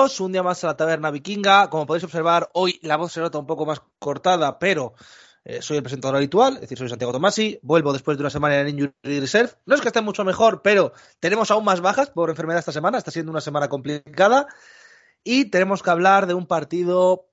Un 0.00 0.32
día 0.32 0.42
más 0.42 0.64
a 0.64 0.68
la 0.68 0.76
taberna 0.78 1.10
vikinga. 1.10 1.68
Como 1.68 1.86
podéis 1.86 2.04
observar, 2.04 2.48
hoy 2.54 2.80
la 2.82 2.96
voz 2.96 3.12
se 3.12 3.20
nota 3.20 3.38
un 3.38 3.46
poco 3.46 3.66
más 3.66 3.82
cortada, 3.98 4.58
pero 4.58 4.94
eh, 5.44 5.60
soy 5.60 5.76
el 5.76 5.82
presentador 5.82 6.16
habitual, 6.16 6.54
es 6.54 6.62
decir, 6.62 6.78
soy 6.78 6.88
Santiago 6.88 7.12
Tomasi. 7.12 7.58
Vuelvo 7.62 7.92
después 7.92 8.16
de 8.16 8.22
una 8.22 8.30
semana 8.30 8.58
en 8.60 8.70
Injury 8.70 9.20
Reserve. 9.20 9.52
No 9.66 9.74
es 9.74 9.82
que 9.82 9.88
esté 9.88 10.00
mucho 10.00 10.24
mejor, 10.24 10.62
pero 10.62 10.94
tenemos 11.20 11.50
aún 11.50 11.66
más 11.66 11.82
bajas 11.82 12.08
por 12.08 12.30
enfermedad 12.30 12.60
esta 12.60 12.72
semana. 12.72 12.96
Está 12.96 13.10
siendo 13.10 13.30
una 13.30 13.42
semana 13.42 13.68
complicada. 13.68 14.46
Y 15.22 15.50
tenemos 15.50 15.82
que 15.82 15.90
hablar 15.90 16.26
de 16.26 16.32
un 16.32 16.46
partido 16.46 17.28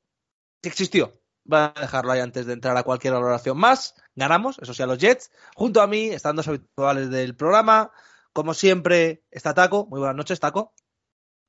que 0.62 0.68
existió. 0.68 1.14
Voy 1.46 1.60
a 1.60 1.74
dejarlo 1.80 2.12
ahí 2.12 2.20
antes 2.20 2.48
de 2.48 2.52
entrar 2.52 2.76
a 2.76 2.84
cualquier 2.84 3.14
valoración 3.14 3.58
más. 3.58 3.96
Ganamos, 4.14 4.60
eso 4.60 4.74
sí, 4.74 4.84
a 4.84 4.88
los 4.88 4.98
Jets. 4.98 5.32
Junto 5.56 5.82
a 5.82 5.88
mí 5.88 6.10
están 6.10 6.36
dos 6.36 6.50
habituales 6.50 7.10
del 7.10 7.34
programa. 7.34 7.94
Como 8.34 8.54
siempre, 8.54 9.24
está 9.32 9.54
Taco. 9.54 9.86
Muy 9.86 10.00
buenas 10.00 10.18
noches, 10.18 10.42
Taco. 10.42 10.74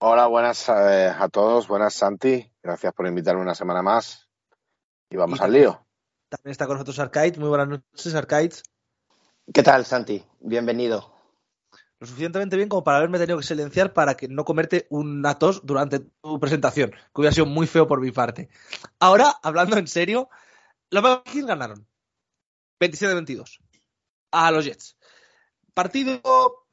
Hola, 0.01 0.29
buenas 0.29 0.69
eh, 0.69 1.09
a 1.09 1.29
todos. 1.29 1.67
Buenas, 1.67 1.93
Santi. 1.93 2.49
Gracias 2.63 2.93
por 2.95 3.09
invitarme 3.09 3.43
una 3.43 3.57
semana 3.57 3.83
más. 3.83 4.29
Y 5.11 5.17
vamos 5.17 5.41
Y 5.41 5.43
al 5.43 5.53
lío. 5.53 5.85
También 6.29 6.53
está 6.53 6.67
con 6.69 6.75
nosotros 6.75 7.01
Arcade. 7.01 7.35
Muy 7.37 7.49
buenas 7.49 7.67
noches, 7.67 8.15
Arcade. 8.15 8.53
¿Qué 9.53 9.63
tal, 9.65 9.85
Santi? 9.85 10.25
Bienvenido. 10.39 11.13
Lo 11.99 12.07
suficientemente 12.07 12.57
bien 12.57 12.69
como 12.69 12.85
para 12.85 12.99
haberme 12.99 13.19
tenido 13.19 13.39
que 13.39 13.45
silenciar 13.45 13.93
para 13.93 14.17
que 14.17 14.29
no 14.29 14.45
comerte 14.45 14.87
una 14.89 15.37
tos 15.37 15.67
durante 15.67 15.99
tu 15.99 16.39
presentación, 16.39 16.93
que 16.93 17.21
hubiera 17.21 17.35
sido 17.35 17.47
muy 17.47 17.67
feo 17.67 17.89
por 17.89 18.01
mi 18.01 18.13
parte. 18.13 18.51
Ahora, 19.01 19.35
hablando 19.43 19.77
en 19.79 19.89
serio, 19.89 20.31
los 20.91 21.03
Vikings 21.03 21.47
ganaron 21.47 21.89
27-22 22.79 23.59
a 24.31 24.53
los 24.53 24.65
Jets. 24.65 24.97
Partido 25.75 26.68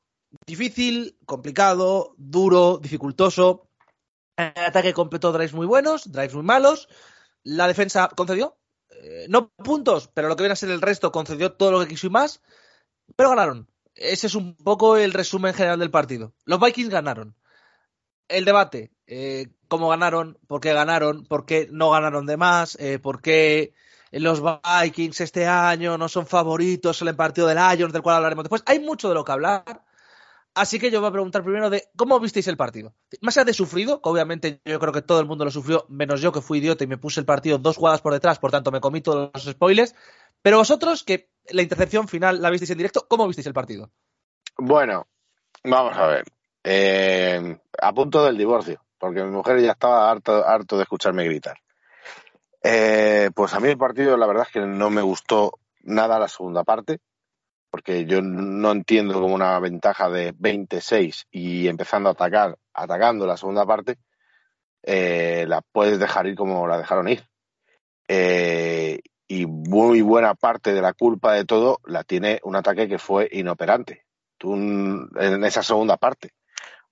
difícil, 0.46 1.18
complicado, 1.26 2.16
duro, 2.18 2.78
dificultoso. 2.78 3.70
El 4.38 4.66
ataque 4.66 4.94
completó 4.94 5.32
drives 5.32 5.54
muy 5.54 5.66
buenos, 5.66 6.12
drives 6.12 6.34
muy 6.34 6.44
malos. 6.44 6.90
La 7.44 7.68
defensa 7.68 8.10
concedió, 8.16 8.58
eh, 8.90 9.28
no 9.30 9.50
puntos, 9.50 10.10
pero 10.14 10.28
lo 10.28 10.36
que 10.36 10.44
viene 10.44 10.54
a 10.54 10.58
ser 10.58 10.70
el 10.70 10.82
resto 10.82 11.12
concedió 11.12 11.54
todo 11.54 11.72
lo 11.72 11.80
que 11.80 11.88
quiso 11.88 12.08
y 12.08 12.10
más, 12.10 12.42
pero 13.16 13.30
ganaron. 13.30 13.70
Ese 13.94 14.28
es 14.28 14.36
un 14.36 14.56
poco 14.56 14.98
el 14.98 15.14
resumen 15.14 15.54
general 15.54 15.80
del 15.80 15.92
partido. 15.92 16.34
Los 16.44 16.60
Vikings 16.60 16.90
ganaron. 16.90 17.36
El 18.28 18.44
debate, 18.44 18.92
eh, 19.08 19.54
cómo 19.68 19.90
ganaron, 19.90 20.40
por 20.48 20.60
qué 20.60 20.74
ganaron, 20.74 21.26
por 21.26 21.46
qué 21.46 21.70
no 21.72 21.92
ganaron 21.92 22.26
de 22.26 22.38
más, 22.38 22.76
eh, 22.80 23.00
por 23.00 23.22
qué 23.22 23.74
los 24.12 24.42
Vikings 24.42 25.22
este 25.22 25.46
año 25.46 25.98
no 25.98 26.10
son 26.10 26.26
favoritos 26.26 27.02
en 27.02 27.10
el 27.10 27.16
partido 27.16 27.48
del 27.48 27.58
Lions, 27.58 27.94
del 27.94 28.02
cual 28.02 28.16
hablaremos 28.16 28.44
después. 28.44 28.64
Hay 28.66 28.80
mucho 28.80 29.10
de 29.10 29.16
lo 29.16 29.24
que 29.24 29.32
hablar. 29.32 29.85
Así 30.56 30.80
que 30.80 30.90
yo 30.90 31.02
voy 31.02 31.10
a 31.10 31.12
preguntar 31.12 31.44
primero 31.44 31.70
de 31.70 31.90
cómo 31.98 32.18
visteis 32.18 32.48
el 32.48 32.56
partido. 32.56 32.94
Más 33.20 33.36
allá 33.36 33.44
de 33.44 33.54
sufrido, 33.54 34.02
que 34.02 34.08
obviamente 34.10 34.62
yo 34.64 34.80
creo 34.80 34.94
que 34.94 35.02
todo 35.02 35.20
el 35.20 35.26
mundo 35.26 35.44
lo 35.44 35.52
sufrió, 35.52 35.86
menos 35.90 36.22
yo 36.22 36.32
que 36.32 36.40
fui 36.40 36.60
idiota 36.60 36.86
y 36.86 36.88
me 36.88 36.98
puse 36.98 37.20
el 37.20 37.26
partido 37.26 37.58
dos 37.58 37.76
jugadas 37.76 38.00
por 38.02 38.14
detrás, 38.14 38.40
por 38.40 38.52
tanto 38.52 38.72
me 38.72 38.80
comí 38.80 39.02
todos 39.02 39.32
los 39.34 39.44
spoilers. 39.44 39.94
Pero 40.42 40.58
vosotros, 40.58 41.04
que 41.04 41.30
la 41.50 41.62
intercepción 41.62 42.08
final 42.08 42.42
la 42.42 42.50
visteis 42.50 42.72
en 42.72 42.78
directo, 42.78 43.06
¿cómo 43.06 43.28
visteis 43.28 43.48
el 43.48 43.54
partido? 43.54 43.92
Bueno, 44.58 45.08
vamos 45.66 45.98
a 45.98 46.08
ver. 46.08 46.24
Eh, 46.64 47.60
a 47.82 47.94
punto 47.94 48.24
del 48.24 48.38
divorcio, 48.38 48.82
porque 48.98 49.24
mi 49.24 49.32
mujer 49.32 49.60
ya 49.60 49.74
estaba 49.74 50.10
harto, 50.10 50.48
harto 50.48 50.78
de 50.78 50.84
escucharme 50.84 51.26
gritar. 51.26 51.58
Eh, 52.64 53.30
pues 53.36 53.54
a 53.54 53.60
mí 53.60 53.68
el 53.68 53.78
partido, 53.78 54.16
la 54.16 54.26
verdad 54.26 54.46
es 54.48 54.54
que 54.54 54.62
no 54.62 54.90
me 54.90 55.02
gustó 55.02 55.60
nada 55.84 56.18
la 56.18 56.30
segunda 56.30 56.64
parte, 56.64 57.02
porque 57.76 58.06
yo 58.06 58.22
no 58.22 58.72
entiendo 58.72 59.20
como 59.20 59.36
una 59.36 59.60
ventaja 59.60 60.10
de 60.10 60.34
26 60.38 61.28
y 61.30 61.68
empezando 61.68 62.08
a 62.08 62.14
atacar, 62.14 62.58
atacando 62.74 63.28
la 63.28 63.36
segunda 63.36 63.66
parte, 63.66 63.98
eh, 64.82 65.44
la 65.46 65.60
puedes 65.60 66.00
dejar 66.00 66.26
ir 66.26 66.36
como 66.36 66.70
la 66.70 66.78
dejaron 66.78 67.10
ir. 67.10 67.28
Eh, 68.08 69.02
y 69.28 69.46
muy 69.46 70.02
buena 70.02 70.36
parte 70.36 70.74
de 70.74 70.82
la 70.82 70.94
culpa 70.94 71.34
de 71.34 71.44
todo 71.44 71.82
la 71.84 72.06
tiene 72.06 72.40
un 72.44 72.56
ataque 72.56 72.88
que 72.88 72.98
fue 72.98 73.28
inoperante. 73.30 74.06
Tú, 74.38 74.56
en 74.56 75.44
esa 75.44 75.62
segunda 75.62 75.98
parte, 75.98 76.30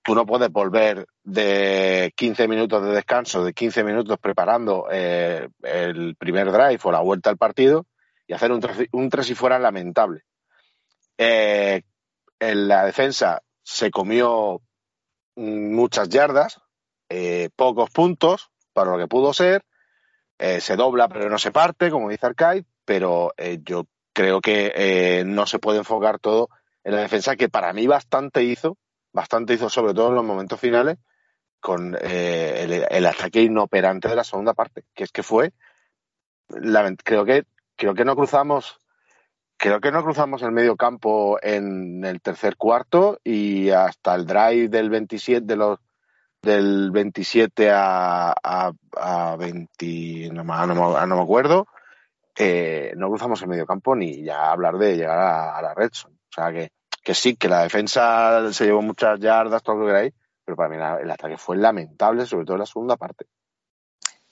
tú 0.02 0.14
no 0.14 0.26
puedes 0.26 0.50
volver 0.50 1.06
de 1.22 2.12
15 2.14 2.46
minutos 2.46 2.84
de 2.84 2.92
descanso, 2.92 3.42
de 3.42 3.54
15 3.54 3.84
minutos 3.84 4.18
preparando 4.18 4.86
eh, 4.92 5.48
el 5.62 6.14
primer 6.16 6.52
drive 6.52 6.80
o 6.82 6.92
la 6.92 7.00
vuelta 7.00 7.30
al 7.30 7.38
partido 7.38 7.86
y 8.26 8.34
hacer 8.34 8.52
un 8.52 8.60
un 8.92 9.08
tres 9.08 9.30
y 9.30 9.34
fuera 9.34 9.58
lamentable. 9.58 10.24
Eh, 11.18 11.82
en 12.40 12.68
la 12.68 12.84
defensa 12.84 13.42
se 13.62 13.90
comió 13.90 14.60
muchas 15.36 16.08
yardas, 16.08 16.60
eh, 17.08 17.50
pocos 17.56 17.90
puntos 17.90 18.50
para 18.72 18.92
lo 18.92 18.98
que 18.98 19.08
pudo 19.08 19.32
ser, 19.32 19.64
eh, 20.38 20.60
se 20.60 20.76
dobla 20.76 21.08
pero 21.08 21.28
no 21.28 21.38
se 21.38 21.52
parte, 21.52 21.90
como 21.90 22.08
dice 22.08 22.26
Arcade, 22.26 22.64
pero 22.84 23.32
eh, 23.36 23.60
yo 23.62 23.86
creo 24.12 24.40
que 24.40 25.24
no 25.26 25.46
se 25.46 25.58
puede 25.58 25.78
enfocar 25.78 26.18
todo 26.18 26.48
en 26.84 26.94
la 26.94 27.00
defensa, 27.00 27.36
que 27.36 27.48
para 27.48 27.72
mí 27.72 27.86
bastante 27.86 28.44
hizo, 28.44 28.76
bastante 29.12 29.54
hizo 29.54 29.68
sobre 29.68 29.94
todo 29.94 30.08
en 30.08 30.14
los 30.16 30.24
momentos 30.24 30.60
finales, 30.60 30.98
con 31.60 31.96
el, 32.00 32.86
el, 32.90 33.06
ataque 33.06 33.40
inoperante 33.40 34.08
de 34.08 34.16
la 34.16 34.24
segunda 34.24 34.52
parte, 34.52 34.84
que 34.94 35.04
es 35.04 35.10
que 35.10 35.22
fue, 35.22 35.52
creo 37.02 37.24
que 37.24 37.44
creo 37.76 37.94
que 37.94 38.04
no 38.04 38.14
cruzamos 38.14 38.78
creo 39.64 39.80
que 39.80 39.90
no 39.90 40.04
cruzamos 40.04 40.42
el 40.42 40.52
medio 40.52 40.76
campo 40.76 41.38
en 41.40 42.04
el 42.04 42.20
tercer 42.20 42.58
cuarto 42.58 43.18
y 43.24 43.70
hasta 43.70 44.14
el 44.14 44.26
drive 44.26 44.68
del 44.68 44.90
27 44.90 45.46
de 45.46 45.56
los 45.56 45.78
del 46.42 46.90
27 46.90 47.70
a, 47.70 48.32
a, 48.32 48.72
a 48.94 49.36
20 49.36 50.32
no, 50.34 50.44
me 50.44 51.22
acuerdo 51.22 51.66
eh, 52.36 52.92
no 52.98 53.08
cruzamos 53.08 53.40
el 53.40 53.48
medio 53.48 53.64
campo 53.64 53.96
ni 53.96 54.22
ya 54.22 54.50
hablar 54.50 54.76
de 54.76 54.98
llegar 54.98 55.18
a, 55.18 55.62
la 55.62 55.72
red 55.72 55.88
o 55.88 56.12
sea 56.30 56.52
que, 56.52 57.14
sí 57.14 57.34
que 57.34 57.48
la 57.48 57.62
defensa 57.62 58.52
se 58.52 58.66
llevó 58.66 58.82
muchas 58.82 59.18
yardas 59.18 59.62
todo 59.62 59.76
lo 59.76 59.86
que 59.86 59.92
queráis 59.92 60.12
pero 60.44 60.56
para 60.56 60.68
mí 60.68 60.76
el 61.02 61.10
ataque 61.10 61.38
fue 61.38 61.56
lamentable 61.56 62.26
sobre 62.26 62.44
todo 62.44 62.56
en 62.56 62.60
la 62.60 62.66
segunda 62.66 62.98
parte. 62.98 63.24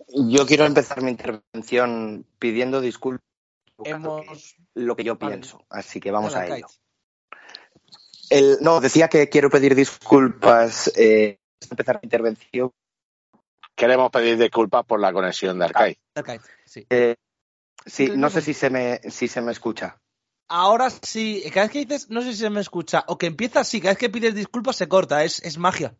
Yo 0.09 0.45
quiero 0.45 0.67
empezar 0.67 1.01
mi 1.01 1.11
intervención 1.11 2.27
pidiendo 2.39 2.83
disculpas 2.83 3.32
Hemos... 3.85 4.57
lo 4.75 4.97
que 4.97 5.05
yo 5.05 5.19
pienso, 5.19 5.65
así 5.71 6.01
que 6.01 6.11
vamos 6.11 6.35
a 6.35 6.47
ello. 6.47 6.67
El, 8.31 8.59
no, 8.61 8.81
decía 8.81 9.09
que 9.09 9.29
quiero 9.29 9.51
pedir 9.51 9.75
disculpas 9.75 10.91
eh, 10.97 11.39
empezar 11.71 11.97
mi 11.97 12.07
intervención. 12.07 12.73
Queremos 13.75 14.11
pedir 14.11 14.39
disculpas 14.39 14.85
por 14.85 15.01
la 15.01 15.13
conexión 15.13 15.59
de 15.59 15.65
Arcade. 15.67 15.99
Arcade 16.15 16.41
sí. 16.65 16.87
Eh, 16.89 17.17
sí, 17.85 18.11
no 18.15 18.31
sé 18.31 18.41
si 18.41 18.55
se 18.55 18.71
me, 18.71 19.01
si 19.11 19.29
se 19.29 19.41
me 19.41 19.53
escucha. 19.53 20.01
Ahora 20.49 20.91
sí, 20.91 21.43
cada 21.53 21.67
vez 21.67 21.73
que 21.73 21.79
dices, 21.85 22.11
no 22.11 22.21
sé 22.21 22.33
si 22.33 22.41
se 22.41 22.51
me 22.51 22.61
escucha, 22.61 23.05
o 23.07 23.17
que 23.17 23.27
empieza 23.27 23.65
sí, 23.65 23.81
cada 23.81 23.93
vez 23.93 23.99
que 23.99 24.11
pides 24.11 24.35
disculpas 24.35 24.77
se 24.77 24.89
corta, 24.89 25.25
es, 25.25 25.43
es 25.43 25.57
magia. 25.57 25.97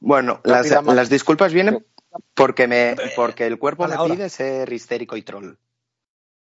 Bueno, 0.00 0.40
no 0.44 0.50
las, 0.50 0.70
las, 0.70 1.08
disculpas 1.08 1.52
vienen 1.52 1.86
porque 2.34 2.66
me, 2.66 2.96
porque 3.14 3.46
el 3.46 3.58
cuerpo 3.58 3.86
me 3.86 3.96
pide 4.08 4.28
ser 4.28 4.72
histérico 4.72 5.16
y 5.16 5.22
troll. 5.22 5.56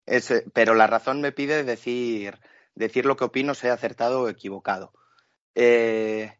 Es, 0.06 0.32
pero 0.52 0.74
la 0.74 0.86
razón 0.86 1.20
me 1.20 1.32
pide 1.32 1.64
decir, 1.64 2.38
decir 2.74 3.06
lo 3.06 3.16
que 3.16 3.24
opino, 3.24 3.54
sea 3.54 3.74
acertado 3.74 4.22
o 4.22 4.28
equivocado. 4.28 4.92
Eh, 5.54 6.32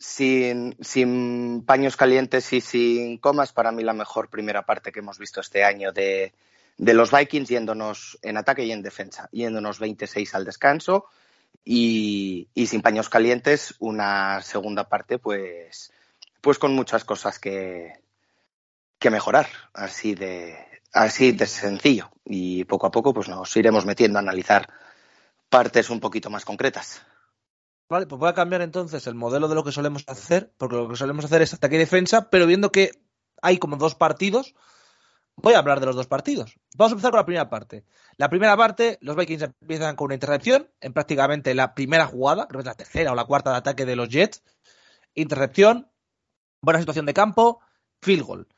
sin, 0.00 1.62
paños 1.66 1.96
calientes 1.96 2.52
y 2.52 2.60
sin 2.60 3.18
comas, 3.18 3.52
para 3.52 3.70
mí 3.70 3.82
la 3.82 3.92
mejor 3.92 4.30
primera 4.30 4.64
parte 4.64 4.92
que 4.92 5.00
hemos 5.00 5.18
visto 5.18 5.40
este 5.40 5.62
año 5.62 5.92
de, 5.92 6.32
de, 6.78 6.94
los 6.94 7.10
Vikings, 7.10 7.50
yéndonos 7.50 8.18
en 8.22 8.38
ataque 8.38 8.64
y 8.64 8.72
en 8.72 8.82
defensa, 8.82 9.28
yéndonos 9.30 9.78
26 9.78 10.34
al 10.34 10.46
descanso 10.46 11.04
y, 11.64 12.48
y 12.54 12.66
sin 12.66 12.80
paños 12.80 13.10
calientes, 13.10 13.74
una 13.78 14.40
segunda 14.40 14.88
parte, 14.88 15.18
pues, 15.18 15.92
pues 16.40 16.58
con 16.58 16.74
muchas 16.74 17.04
cosas 17.04 17.38
que, 17.38 17.92
que 18.98 19.10
mejorar, 19.10 19.48
así 19.74 20.14
de, 20.14 20.69
así 20.92 21.32
de 21.32 21.46
sencillo. 21.46 22.10
Y 22.24 22.64
poco 22.64 22.86
a 22.86 22.90
poco 22.90 23.14
pues 23.14 23.28
nos 23.28 23.56
iremos 23.56 23.86
metiendo 23.86 24.18
a 24.18 24.22
analizar 24.22 24.68
partes 25.48 25.90
un 25.90 26.00
poquito 26.00 26.30
más 26.30 26.44
concretas. 26.44 27.02
Vale, 27.88 28.06
pues 28.06 28.20
voy 28.20 28.28
a 28.28 28.34
cambiar 28.34 28.62
entonces 28.62 29.06
el 29.08 29.14
modelo 29.14 29.48
de 29.48 29.56
lo 29.56 29.64
que 29.64 29.72
solemos 29.72 30.04
hacer, 30.06 30.52
porque 30.56 30.76
lo 30.76 30.88
que 30.88 30.96
solemos 30.96 31.24
hacer 31.24 31.42
es 31.42 31.54
ataque 31.54 31.74
y 31.74 31.78
defensa, 31.78 32.30
pero 32.30 32.46
viendo 32.46 32.70
que 32.70 32.92
hay 33.42 33.58
como 33.58 33.76
dos 33.76 33.96
partidos, 33.96 34.54
voy 35.34 35.54
a 35.54 35.58
hablar 35.58 35.80
de 35.80 35.86
los 35.86 35.96
dos 35.96 36.06
partidos. 36.06 36.54
Vamos 36.76 36.92
a 36.92 36.94
empezar 36.94 37.10
con 37.10 37.18
la 37.18 37.24
primera 37.24 37.50
parte. 37.50 37.84
La 38.16 38.28
primera 38.28 38.56
parte, 38.56 38.98
los 39.00 39.16
Vikings 39.16 39.42
empiezan 39.60 39.96
con 39.96 40.06
una 40.06 40.14
intercepción, 40.14 40.70
en 40.80 40.92
prácticamente 40.92 41.52
la 41.54 41.74
primera 41.74 42.06
jugada, 42.06 42.46
creo 42.46 42.58
que 42.58 42.68
es 42.68 42.72
la 42.72 42.74
tercera 42.74 43.10
o 43.10 43.16
la 43.16 43.24
cuarta 43.24 43.50
de 43.50 43.56
ataque 43.56 43.84
de 43.84 43.96
los 43.96 44.08
Jets. 44.08 44.44
Intercepción, 45.14 45.90
buena 46.62 46.78
situación 46.78 47.06
de 47.06 47.14
campo, 47.14 47.60
field 48.00 48.22
goal 48.22 48.48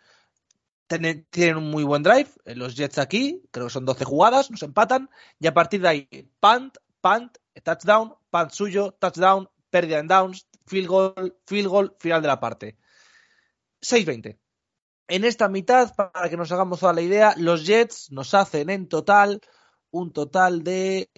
tienen 0.98 1.56
un 1.56 1.70
muy 1.70 1.84
buen 1.84 2.02
drive, 2.02 2.28
los 2.44 2.74
Jets 2.74 2.98
aquí, 2.98 3.42
creo 3.50 3.66
que 3.66 3.72
son 3.72 3.84
12 3.84 4.04
jugadas, 4.04 4.50
nos 4.50 4.62
empatan, 4.62 5.10
y 5.38 5.46
a 5.46 5.54
partir 5.54 5.80
de 5.80 5.88
ahí, 5.88 6.30
punt, 6.40 6.76
punt, 7.00 7.36
touchdown, 7.62 8.14
punt 8.30 8.50
suyo, 8.50 8.92
touchdown, 8.98 9.48
pérdida 9.70 9.98
en 9.98 10.08
downs, 10.08 10.46
field 10.66 10.88
goal, 10.88 11.36
field 11.46 11.68
goal, 11.68 11.96
final 11.98 12.22
de 12.22 12.28
la 12.28 12.40
parte. 12.40 12.76
6-20. 13.80 14.38
En 15.08 15.24
esta 15.24 15.48
mitad, 15.48 15.94
para 15.94 16.30
que 16.30 16.36
nos 16.36 16.52
hagamos 16.52 16.80
toda 16.80 16.92
la 16.92 17.02
idea, 17.02 17.34
los 17.36 17.66
Jets 17.66 18.10
nos 18.10 18.34
hacen 18.34 18.70
en 18.70 18.88
total 18.88 19.40
un 19.90 20.12
total 20.12 20.62
de 20.62 21.10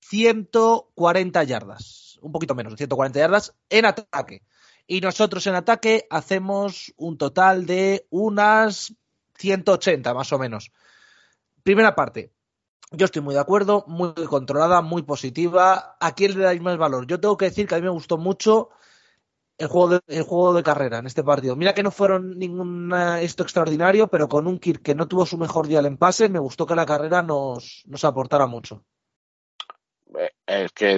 140 0.00 1.44
yardas, 1.44 2.18
un 2.22 2.32
poquito 2.32 2.54
menos 2.54 2.72
de 2.72 2.78
140 2.78 3.18
yardas 3.18 3.54
en 3.68 3.84
ataque. 3.86 4.42
Y 4.86 5.00
nosotros 5.00 5.46
en 5.46 5.54
ataque 5.54 6.06
hacemos 6.10 6.92
un 6.96 7.16
total 7.16 7.66
de 7.66 8.06
unas 8.10 8.94
180 9.38 10.14
más 10.14 10.32
o 10.32 10.38
menos. 10.38 10.72
Primera 11.62 11.94
parte, 11.94 12.32
yo 12.92 13.06
estoy 13.06 13.22
muy 13.22 13.34
de 13.34 13.40
acuerdo, 13.40 13.84
muy 13.86 14.12
controlada, 14.28 14.82
muy 14.82 15.02
positiva. 15.02 15.96
¿A 16.00 16.14
quién 16.14 16.36
le 16.36 16.44
dais 16.44 16.60
más 16.60 16.76
valor? 16.76 17.06
Yo 17.06 17.20
tengo 17.20 17.36
que 17.36 17.46
decir 17.46 17.66
que 17.66 17.74
a 17.74 17.78
mí 17.78 17.84
me 17.84 17.90
gustó 17.90 18.18
mucho 18.18 18.70
el 19.58 19.68
juego 19.68 19.88
de, 19.88 20.00
el 20.08 20.22
juego 20.22 20.54
de 20.54 20.62
carrera 20.62 20.98
en 20.98 21.06
este 21.06 21.24
partido. 21.24 21.56
Mira 21.56 21.74
que 21.74 21.82
no 21.82 21.90
fueron 21.90 22.38
ningún 22.38 22.92
esto 23.20 23.42
extraordinario, 23.42 24.08
pero 24.08 24.28
con 24.28 24.46
un 24.46 24.58
Kirk 24.58 24.82
que 24.82 24.94
no 24.94 25.08
tuvo 25.08 25.26
su 25.26 25.38
mejor 25.38 25.66
día 25.66 25.80
en 25.80 25.96
pase, 25.96 26.28
me 26.28 26.38
gustó 26.38 26.66
que 26.66 26.74
la 26.74 26.86
carrera 26.86 27.22
nos, 27.22 27.82
nos 27.86 28.04
aportara 28.04 28.46
mucho. 28.46 28.84
Eh, 30.18 30.30
es 30.46 30.72
que, 30.72 30.92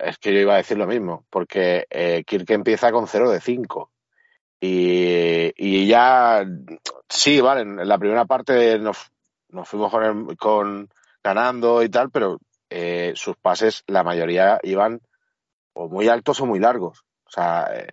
es 0.00 0.18
que 0.18 0.32
yo 0.32 0.40
iba 0.40 0.54
a 0.54 0.58
decir 0.58 0.78
lo 0.78 0.86
mismo, 0.86 1.24
porque 1.30 1.86
eh, 1.90 2.24
Kirk 2.26 2.50
empieza 2.50 2.92
con 2.92 3.06
0 3.06 3.30
de 3.30 3.40
5. 3.40 3.90
Y, 4.60 5.52
y, 5.56 5.86
ya, 5.88 6.44
sí, 7.08 7.40
vale, 7.40 7.62
en 7.62 7.88
la 7.88 7.98
primera 7.98 8.24
parte 8.26 8.78
nos, 8.78 9.10
nos 9.48 9.68
fuimos 9.68 9.90
con, 9.90 10.36
con, 10.36 10.88
ganando 11.22 11.82
y 11.82 11.88
tal, 11.88 12.10
pero 12.10 12.38
eh, 12.70 13.12
sus 13.16 13.36
pases, 13.36 13.82
la 13.88 14.04
mayoría 14.04 14.60
iban 14.62 15.00
o 15.72 15.88
muy 15.88 16.08
altos 16.08 16.40
o 16.40 16.46
muy 16.46 16.60
largos. 16.60 17.04
O 17.26 17.30
sea, 17.30 17.68
eh, 17.74 17.88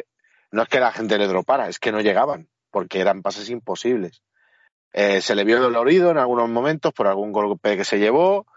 no 0.51 0.61
es 0.61 0.69
que 0.69 0.79
la 0.79 0.91
gente 0.91 1.17
le 1.17 1.27
dropara, 1.27 1.69
es 1.69 1.79
que 1.79 1.91
no 1.91 2.01
llegaban, 2.01 2.49
porque 2.69 2.99
eran 2.99 3.23
pases 3.23 3.49
imposibles. 3.49 4.21
Se 4.91 5.35
le 5.35 5.43
vio 5.43 5.59
dolorido 5.59 6.09
en 6.09 6.17
algunos 6.17 6.49
momentos 6.49 6.93
por 6.93 7.05
algún 7.05 7.31
golpe 7.31 7.77
que 7.77 7.85
se 7.85 7.99
llevó 7.99 8.47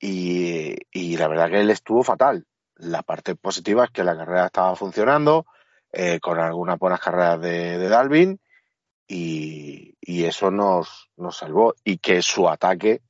y, 0.00 1.16
la 1.16 1.28
verdad 1.28 1.50
que 1.50 1.60
él 1.60 1.70
estuvo 1.70 2.02
fatal. 2.02 2.46
La 2.76 3.02
parte 3.02 3.34
positiva 3.34 3.84
es 3.84 3.90
que 3.90 4.04
la 4.04 4.16
carrera 4.16 4.46
estaba 4.46 4.76
funcionando, 4.76 5.46
con 6.20 6.38
algunas 6.38 6.78
buenas 6.78 7.00
carreras 7.00 7.40
de, 7.40 7.88
Dalvin 7.88 8.40
y, 9.06 9.96
y, 10.00 10.24
eso 10.24 10.50
nos, 10.50 11.10
nos 11.16 11.36
salvó. 11.36 11.74
Y 11.82 11.98
que 11.98 12.22
su 12.22 12.48
ataque 12.48 13.02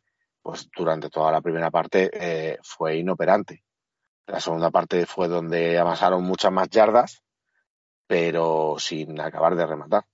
pues 0.49 0.67
durante 0.75 1.11
toda 1.11 1.31
la 1.31 1.43
primera 1.43 1.70
parte 1.70 2.11
eh, 2.11 2.56
fue 2.62 2.96
inoperante. 2.96 3.64
La 4.26 4.41
segunda 4.41 4.70
parte 4.70 5.05
fue 5.05 5.29
donde 5.29 5.79
amasaron 5.79 6.25
muchas 6.25 6.50
más 6.50 6.70
yardas, 6.70 7.23
pero 8.06 8.76
sin 8.79 9.20
acabar 9.20 9.56
de 9.56 9.67
rematar. 9.67 10.06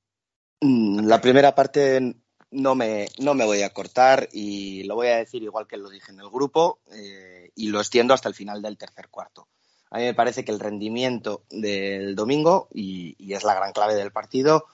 Mm, 0.60 1.06
la 1.06 1.20
primera 1.20 1.54
parte 1.54 2.16
no 2.50 2.74
me, 2.74 3.08
no 3.18 3.34
me 3.34 3.44
voy 3.44 3.62
a 3.62 3.72
cortar 3.72 4.28
y 4.32 4.84
lo 4.84 4.94
voy 4.94 5.08
a 5.08 5.16
decir 5.16 5.42
igual 5.42 5.66
que 5.66 5.76
lo 5.76 5.90
dije 5.90 6.12
en 6.12 6.20
el 6.20 6.30
grupo 6.30 6.78
eh, 6.92 7.50
y 7.54 7.68
lo 7.68 7.80
extiendo 7.80 8.14
hasta 8.14 8.28
el 8.28 8.34
final 8.34 8.62
del 8.62 8.78
tercer 8.78 9.08
cuarto. 9.08 9.48
A 9.90 9.98
mí 9.98 10.04
me 10.04 10.14
parece 10.14 10.44
que 10.44 10.52
el 10.52 10.60
rendimiento 10.60 11.44
del 11.50 12.16
domingo, 12.16 12.68
y, 12.72 13.32
es 13.32 13.44
la 13.44 13.54
gran 13.54 13.72
clave 13.72 13.94
del 13.94 14.12
partido, 14.12 14.66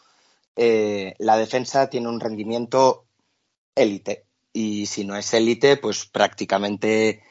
eh, 0.57 1.15
la 1.19 1.37
defensa 1.37 1.91
tiene 1.91 2.09
un 2.09 2.21
rendimiento 2.21 3.05
élite 3.75 4.25
y 4.53 4.87
si 4.87 5.05
no 5.05 5.17
es 5.17 5.33
élite, 5.35 5.77
pues 5.77 6.07
prácticamente 6.07 7.23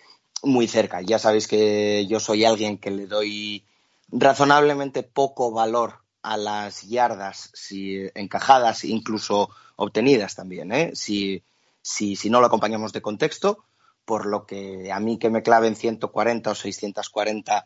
muy 0.44 0.68
cerca. 0.68 1.01
Ya 1.01 1.19
sabéis 1.19 1.47
que 1.47 2.06
yo 2.07 2.19
soy 2.19 2.45
alguien 2.45 2.77
que 2.77 2.91
le 2.91 3.07
doy 3.07 3.65
razonablemente 4.12 5.03
poco 5.03 5.51
valor 5.51 6.00
a 6.21 6.38
las 6.38 6.83
yardas 6.83 7.50
si 7.54 8.10
encajadas, 8.16 8.83
incluso 8.83 9.50
obtenidas 9.75 10.36
también, 10.36 10.71
¿eh? 10.71 10.92
si, 10.94 11.44
si, 11.81 12.16
si 12.16 12.30
no 12.30 12.42
lo 12.42 12.48
acompañamos 12.48 12.92
de 12.94 13.01
contexto, 13.01 13.63
por 14.06 14.25
lo 14.25 14.45
que 14.45 14.92
a 14.92 15.00
mí 15.00 15.18
que 15.19 15.30
me 15.30 15.44
claven 15.44 15.75
140 15.75 16.51
o 16.51 16.56
640, 16.56 17.66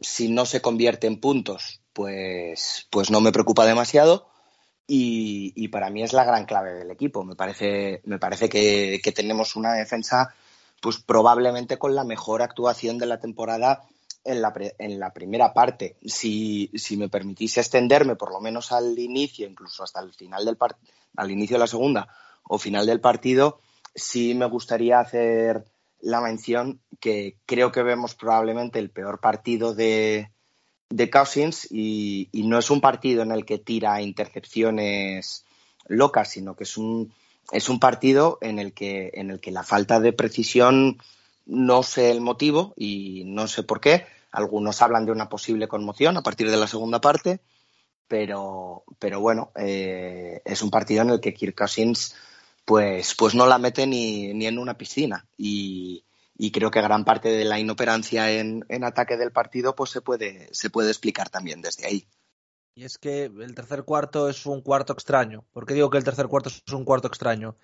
si 0.00 0.28
no 0.28 0.46
se 0.46 0.60
convierte 0.60 1.06
en 1.06 1.20
puntos, 1.20 1.80
pues, 1.92 2.86
pues 2.90 3.10
no 3.10 3.20
me 3.20 3.32
preocupa 3.32 3.66
demasiado 3.66 4.28
y, 4.90 5.68
para 5.68 5.90
mí 5.90 6.02
es 6.02 6.14
la 6.14 6.24
gran 6.24 6.46
clave 6.46 6.72
del 6.72 6.90
equipo. 6.90 7.22
Me 7.22 7.36
parece, 7.36 8.00
me 8.04 8.18
parece 8.18 8.48
que, 8.48 9.12
tenemos 9.14 9.54
una 9.54 9.74
defensa, 9.74 10.34
pues 10.80 10.98
probablemente 10.98 11.78
con 11.78 11.94
la 11.94 12.04
mejor 12.04 12.40
actuación 12.40 12.96
de 12.96 13.06
la 13.06 13.20
temporada 13.20 13.82
en 14.24 14.42
la, 14.42 14.52
en 14.78 14.98
la 14.98 15.12
primera 15.12 15.52
parte. 15.52 15.96
Si, 16.04 16.70
si, 16.74 16.96
me 16.96 17.08
permitís 17.08 17.58
extenderme 17.58 18.16
por 18.16 18.32
lo 18.32 18.40
menos 18.40 18.72
al 18.72 18.98
inicio, 18.98 19.48
incluso 19.48 19.82
hasta 19.82 20.00
el 20.00 20.12
final 20.12 20.44
del 20.44 20.56
al 21.16 21.30
inicio 21.30 21.56
de 21.56 21.60
la 21.60 21.66
segunda 21.66 22.08
o 22.44 22.58
final 22.58 22.86
del 22.86 23.00
partido, 23.00 23.60
sí 23.94 24.34
me 24.34 24.46
gustaría 24.46 25.00
hacer 25.00 25.64
la 26.00 26.20
mención 26.20 26.80
que 27.00 27.36
creo 27.46 27.72
que 27.72 27.82
vemos 27.82 28.14
probablemente 28.14 28.78
el 28.78 28.90
peor 28.90 29.20
partido 29.20 29.74
de, 29.74 30.30
de 30.90 31.10
Cousins 31.10 31.66
y, 31.70 32.30
no 32.32 32.58
es 32.58 32.70
un 32.70 32.80
partido 32.80 33.22
en 33.22 33.32
el 33.32 33.44
que 33.44 33.58
tira 33.58 34.00
intercepciones 34.00 35.44
locas, 35.86 36.30
sino 36.30 36.54
que 36.54 36.64
es 36.64 36.76
un, 36.76 37.12
es 37.52 37.68
un 37.68 37.80
partido 37.80 38.38
en 38.40 38.58
el, 38.58 38.72
que, 38.72 39.10
en 39.14 39.30
el 39.30 39.40
que 39.40 39.50
la 39.50 39.62
falta 39.62 40.00
de 40.00 40.12
precisión 40.12 40.98
no 41.48 41.82
sé 41.82 42.10
el 42.10 42.20
motivo 42.20 42.74
y 42.76 43.24
no 43.26 43.48
sé 43.48 43.64
por 43.64 43.80
qué. 43.80 44.06
Algunos 44.30 44.82
hablan 44.82 45.06
de 45.06 45.12
una 45.12 45.28
posible 45.28 45.66
conmoción 45.66 46.16
a 46.16 46.22
partir 46.22 46.50
de 46.50 46.56
la 46.56 46.66
segunda 46.66 47.00
parte, 47.00 47.40
pero, 48.06 48.84
pero 48.98 49.20
bueno, 49.20 49.50
eh, 49.56 50.42
es 50.44 50.62
un 50.62 50.70
partido 50.70 51.02
en 51.02 51.10
el 51.10 51.20
que 51.20 51.34
Kirk 51.34 51.56
Cousins 51.56 52.14
pues, 52.64 53.14
pues 53.16 53.34
no 53.34 53.46
la 53.46 53.58
mete 53.58 53.86
ni, 53.86 54.34
ni 54.34 54.46
en 54.46 54.58
una 54.58 54.76
piscina. 54.76 55.26
Y, 55.36 56.04
y 56.36 56.52
creo 56.52 56.70
que 56.70 56.80
gran 56.80 57.04
parte 57.04 57.30
de 57.30 57.44
la 57.44 57.58
inoperancia 57.58 58.30
en, 58.30 58.64
ataque 58.84 59.16
del 59.16 59.32
partido 59.32 59.74
pues 59.74 59.90
se 59.90 60.00
puede, 60.00 60.48
se 60.52 60.70
puede 60.70 60.90
explicar 60.90 61.28
también 61.28 61.60
desde 61.60 61.86
ahí. 61.86 62.06
Y 62.74 62.84
es 62.84 62.96
que 62.96 63.24
el 63.24 63.54
tercer 63.56 63.82
cuarto 63.82 64.28
es 64.28 64.46
un 64.46 64.62
cuarto 64.62 64.92
extraño. 64.92 65.44
¿Por 65.52 65.66
qué 65.66 65.74
digo 65.74 65.90
que 65.90 65.98
el 65.98 66.04
tercer 66.04 66.28
cuarto 66.28 66.48
es 66.48 66.62
un 66.72 66.84
cuarto 66.84 67.08
extraño? 67.08 67.56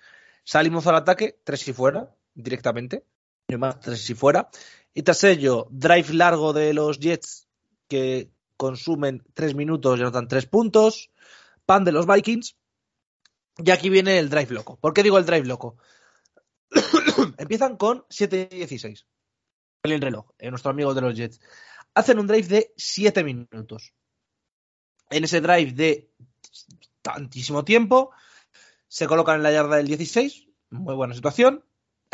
Salimos 0.43 0.87
al 0.87 0.95
ataque, 0.95 1.39
tres 1.45 1.65
y 1.69 1.73
fuera, 1.73 2.13
directamente. 2.33 3.05
Más, 3.47 3.79
tres 3.79 4.09
y 4.09 4.15
fuera. 4.15 4.49
Y 4.93 5.03
tras 5.03 5.23
ello, 5.23 5.67
drive 5.69 6.13
largo 6.13 6.51
de 6.51 6.73
los 6.73 6.99
Jets 6.99 7.47
que 7.87 8.31
consumen 8.57 9.23
tres 9.33 9.53
minutos 9.53 9.99
y 9.99 10.01
anotan 10.01 10.27
tres 10.27 10.45
puntos. 10.47 11.11
Pan 11.65 11.83
de 11.83 11.91
los 11.91 12.07
Vikings. 12.07 12.55
Y 13.57 13.71
aquí 13.71 13.89
viene 13.89 14.17
el 14.17 14.29
drive 14.29 14.53
loco. 14.53 14.77
¿Por 14.77 14.93
qué 14.93 15.03
digo 15.03 15.17
el 15.17 15.25
drive 15.25 15.45
loco? 15.45 15.77
Empiezan 17.37 17.77
con 17.77 18.05
7 18.09 18.49
y 18.51 18.55
16. 18.57 19.05
El 19.83 20.01
reloj, 20.01 20.31
eh, 20.39 20.49
nuestro 20.49 20.71
amigo 20.71 20.93
de 20.93 21.01
los 21.01 21.15
Jets. 21.15 21.39
Hacen 21.93 22.19
un 22.19 22.27
drive 22.27 22.47
de 22.47 22.73
7 22.75 23.23
minutos. 23.23 23.93
En 25.09 25.23
ese 25.23 25.39
drive 25.39 25.71
de 25.71 26.11
tantísimo 27.01 27.63
tiempo, 27.63 28.11
se 28.87 29.07
colocan 29.07 29.37
en 29.37 29.43
la 29.43 29.51
yarda 29.51 29.77
del 29.77 29.87
16. 29.87 30.47
Muy 30.71 30.95
buena 30.95 31.13
situación. 31.13 31.63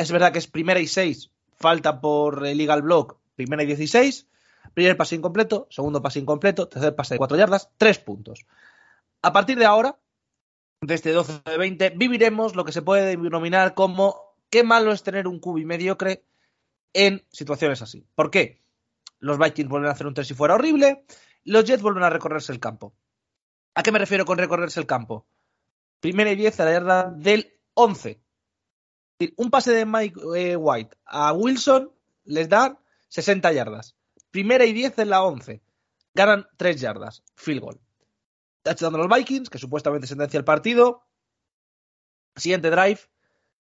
Es 0.02 0.12
verdad 0.12 0.32
que 0.32 0.40
es 0.40 0.48
primera 0.48 0.80
y 0.80 0.88
6. 0.88 1.30
Falta 1.60 2.02
por 2.02 2.48
el 2.48 2.58
legal 2.58 2.82
block. 2.82 3.18
Primera 3.36 3.62
y 3.62 3.68
16. 3.68 4.28
Primer 4.74 4.98
pase 4.98 5.16
incompleto. 5.16 5.68
Segundo 5.70 6.02
pase 6.02 6.18
incompleto. 6.18 6.68
Tercer 6.68 6.96
pase 6.96 7.14
de 7.14 7.18
4 7.20 7.38
yardas. 7.38 7.70
3 7.78 8.00
puntos. 8.00 8.48
A 9.22 9.32
partir 9.32 9.60
de 9.60 9.66
ahora, 9.66 10.00
desde 10.82 11.12
12 11.12 11.42
de 11.46 11.58
20, 11.58 11.90
viviremos 11.92 12.56
lo 12.56 12.66
que 12.66 12.72
se 12.72 12.82
puede 12.82 13.16
denominar 13.16 13.76
como 13.76 14.34
qué 14.50 14.64
malo 14.64 14.92
es 14.92 15.04
tener 15.04 15.28
un 15.28 15.40
cubi 15.40 15.66
mediocre 15.66 16.26
en 16.94 17.24
situaciones 17.32 17.84
así. 17.84 18.04
¿Por 18.16 18.32
qué? 18.32 18.60
Los 19.20 19.38
Vikings 19.38 19.70
vuelven 19.70 19.90
a 19.90 19.94
hacer 19.94 20.08
un 20.08 20.16
3 20.16 20.28
si 20.28 20.34
fuera 20.34 20.56
horrible, 20.56 21.06
los 21.44 21.64
Jets 21.66 21.84
vuelven 21.84 22.04
a 22.04 22.10
recorrerse 22.10 22.52
el 22.52 22.60
campo. 22.60 22.96
¿A 23.76 23.84
qué 23.84 23.92
me 23.92 24.00
refiero 24.00 24.26
con 24.26 24.40
recorrerse 24.40 24.80
el 24.80 24.88
campo? 24.88 25.28
Primera 26.00 26.32
y 26.32 26.36
10 26.36 26.60
a 26.60 26.66
la 26.66 26.72
yarda 26.72 27.12
del 27.12 27.54
11. 27.76 28.20
Un 29.38 29.50
pase 29.50 29.72
de 29.72 29.86
Mike 29.86 30.20
eh, 30.36 30.56
White 30.56 30.98
a 31.06 31.34
Wilson 31.34 31.92
les 32.24 32.50
da 32.50 32.80
60 33.10 33.52
yardas. 33.52 33.96
Primera 34.32 34.66
y 34.66 34.74
10 34.74 35.00
en 35.00 35.10
la 35.10 35.24
11. 35.24 35.62
Ganan 36.14 36.48
3 36.58 36.82
yardas. 36.82 37.24
Field 37.36 37.62
goal. 37.62 37.80
Touchdown 38.64 38.96
a 38.96 38.98
los 39.00 39.08
Vikings, 39.08 39.50
que 39.50 39.58
supuestamente 39.58 40.08
sentencia 40.08 40.38
el 40.38 40.46
partido. 40.46 41.04
Siguiente 42.36 42.70
drive. 42.70 43.00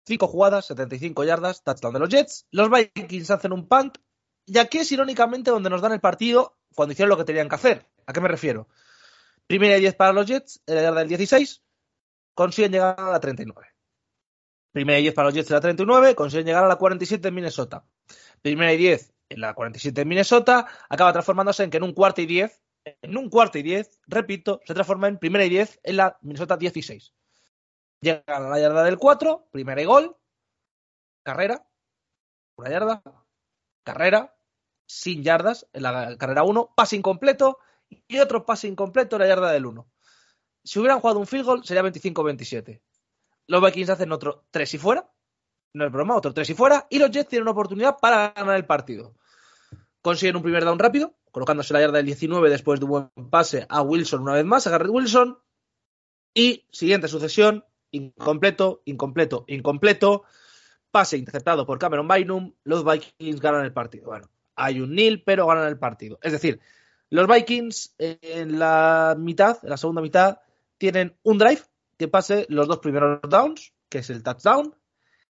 Cinco 0.04 0.28
jugadas, 0.28 0.66
75 0.66 1.24
yardas, 1.24 1.64
touchdown 1.64 1.94
de 1.94 1.98
los 2.00 2.08
Jets. 2.08 2.46
Los 2.50 2.70
Vikings 2.70 3.30
hacen 3.30 3.52
un 3.52 3.66
punt. 3.66 3.98
Y 4.46 4.58
aquí 4.58 4.78
es 4.78 4.92
irónicamente 4.92 5.50
donde 5.50 5.70
nos 5.70 5.82
dan 5.82 5.92
el 5.92 6.00
partido 6.00 6.56
cuando 6.74 6.92
hicieron 6.92 7.10
lo 7.10 7.16
que 7.16 7.24
tenían 7.24 7.48
que 7.48 7.56
hacer. 7.56 7.86
¿A 8.06 8.12
qué 8.12 8.20
me 8.20 8.28
refiero? 8.28 8.68
Primera 9.46 9.76
y 9.76 9.80
10 9.80 9.94
para 9.96 10.12
los 10.12 10.26
Jets, 10.26 10.62
la 10.66 10.82
yarda 10.82 11.00
del 11.00 11.08
16, 11.08 11.62
consiguen 12.34 12.72
llegar 12.72 12.94
a 12.98 13.10
la 13.10 13.20
39. 13.20 13.75
Primera 14.76 14.98
y 14.98 15.02
10 15.04 15.14
para 15.14 15.28
los 15.28 15.34
Jets 15.34 15.48
en 15.48 15.54
la 15.54 15.60
39, 15.62 16.14
consiguen 16.14 16.44
llegar 16.44 16.62
a 16.62 16.68
la 16.68 16.76
47 16.76 17.28
en 17.28 17.34
Minnesota. 17.34 17.86
Primera 18.42 18.74
y 18.74 18.76
10 18.76 19.14
en 19.30 19.40
la 19.40 19.54
47 19.54 20.02
en 20.02 20.06
Minnesota, 20.06 20.66
acaba 20.90 21.14
transformándose 21.14 21.64
en 21.64 21.70
que 21.70 21.78
en 21.78 21.82
un 21.82 21.94
cuarto 21.94 22.20
y 22.20 22.26
10 22.26 22.62
en 23.00 23.16
un 23.16 23.30
cuarto 23.30 23.56
y 23.56 23.62
diez, 23.62 23.98
repito, 24.06 24.60
se 24.66 24.74
transforma 24.74 25.08
en 25.08 25.16
primera 25.16 25.46
y 25.46 25.48
diez 25.48 25.80
en 25.82 25.96
la 25.96 26.18
Minnesota 26.20 26.58
16. 26.58 27.14
Llegan 28.02 28.22
a 28.26 28.50
la 28.50 28.60
yarda 28.60 28.84
del 28.84 28.98
4, 28.98 29.48
primera 29.50 29.80
y 29.80 29.86
gol, 29.86 30.14
carrera, 31.22 31.66
una 32.58 32.68
yarda, 32.68 33.02
carrera, 33.82 34.36
sin 34.86 35.22
yardas 35.22 35.66
en 35.72 35.84
la 35.84 36.18
carrera 36.18 36.42
1, 36.42 36.74
pase 36.76 36.96
incompleto 36.96 37.60
y 37.88 38.18
otro 38.18 38.44
pase 38.44 38.68
incompleto 38.68 39.16
en 39.16 39.22
la 39.22 39.28
yarda 39.28 39.52
del 39.52 39.64
1. 39.64 39.90
Si 40.64 40.78
hubieran 40.78 41.00
jugado 41.00 41.18
un 41.18 41.26
field 41.26 41.46
goal 41.46 41.64
sería 41.64 41.82
25-27. 41.82 42.82
Los 43.46 43.62
Vikings 43.62 43.90
hacen 43.90 44.12
otro 44.12 44.44
3 44.50 44.74
y 44.74 44.78
fuera, 44.78 45.10
no 45.72 45.86
es 45.86 45.92
broma, 45.92 46.16
otro 46.16 46.32
3 46.32 46.50
y 46.50 46.54
fuera, 46.54 46.86
y 46.90 46.98
los 46.98 47.10
Jets 47.10 47.28
tienen 47.28 47.42
una 47.42 47.52
oportunidad 47.52 47.98
para 48.00 48.32
ganar 48.34 48.56
el 48.56 48.66
partido. 48.66 49.14
Consiguen 50.02 50.36
un 50.36 50.42
primer 50.42 50.64
down 50.64 50.78
rápido, 50.78 51.14
colocándose 51.30 51.72
la 51.74 51.80
yarda 51.80 51.98
del 51.98 52.06
19 52.06 52.48
después 52.50 52.80
de 52.80 52.84
un 52.84 52.90
buen 52.90 53.30
pase 53.30 53.66
a 53.68 53.82
Wilson 53.82 54.22
una 54.22 54.34
vez 54.34 54.44
más, 54.44 54.66
a 54.66 54.70
Garrett 54.70 54.90
Wilson, 54.90 55.38
y 56.34 56.66
siguiente 56.70 57.08
sucesión, 57.08 57.64
incompleto, 57.90 58.82
incompleto, 58.84 59.44
incompleto, 59.48 60.24
pase 60.90 61.16
interceptado 61.16 61.66
por 61.66 61.78
Cameron 61.78 62.08
Bynum, 62.08 62.54
los 62.64 62.84
Vikings 62.84 63.40
ganan 63.40 63.64
el 63.64 63.72
partido. 63.72 64.06
Bueno, 64.06 64.28
hay 64.54 64.80
un 64.80 64.94
nil, 64.94 65.22
pero 65.24 65.46
ganan 65.46 65.68
el 65.68 65.78
partido. 65.78 66.18
Es 66.22 66.32
decir, 66.32 66.60
los 67.10 67.26
Vikings 67.28 67.94
en 67.98 68.58
la 68.58 69.14
mitad, 69.18 69.58
en 69.62 69.70
la 69.70 69.76
segunda 69.76 70.02
mitad, 70.02 70.40
tienen 70.78 71.16
un 71.22 71.38
drive 71.38 71.62
que 71.98 72.08
pase 72.08 72.46
los 72.48 72.68
dos 72.68 72.78
primeros 72.78 73.20
downs, 73.28 73.72
que 73.88 73.98
es 73.98 74.10
el 74.10 74.22
touchdown, 74.22 74.74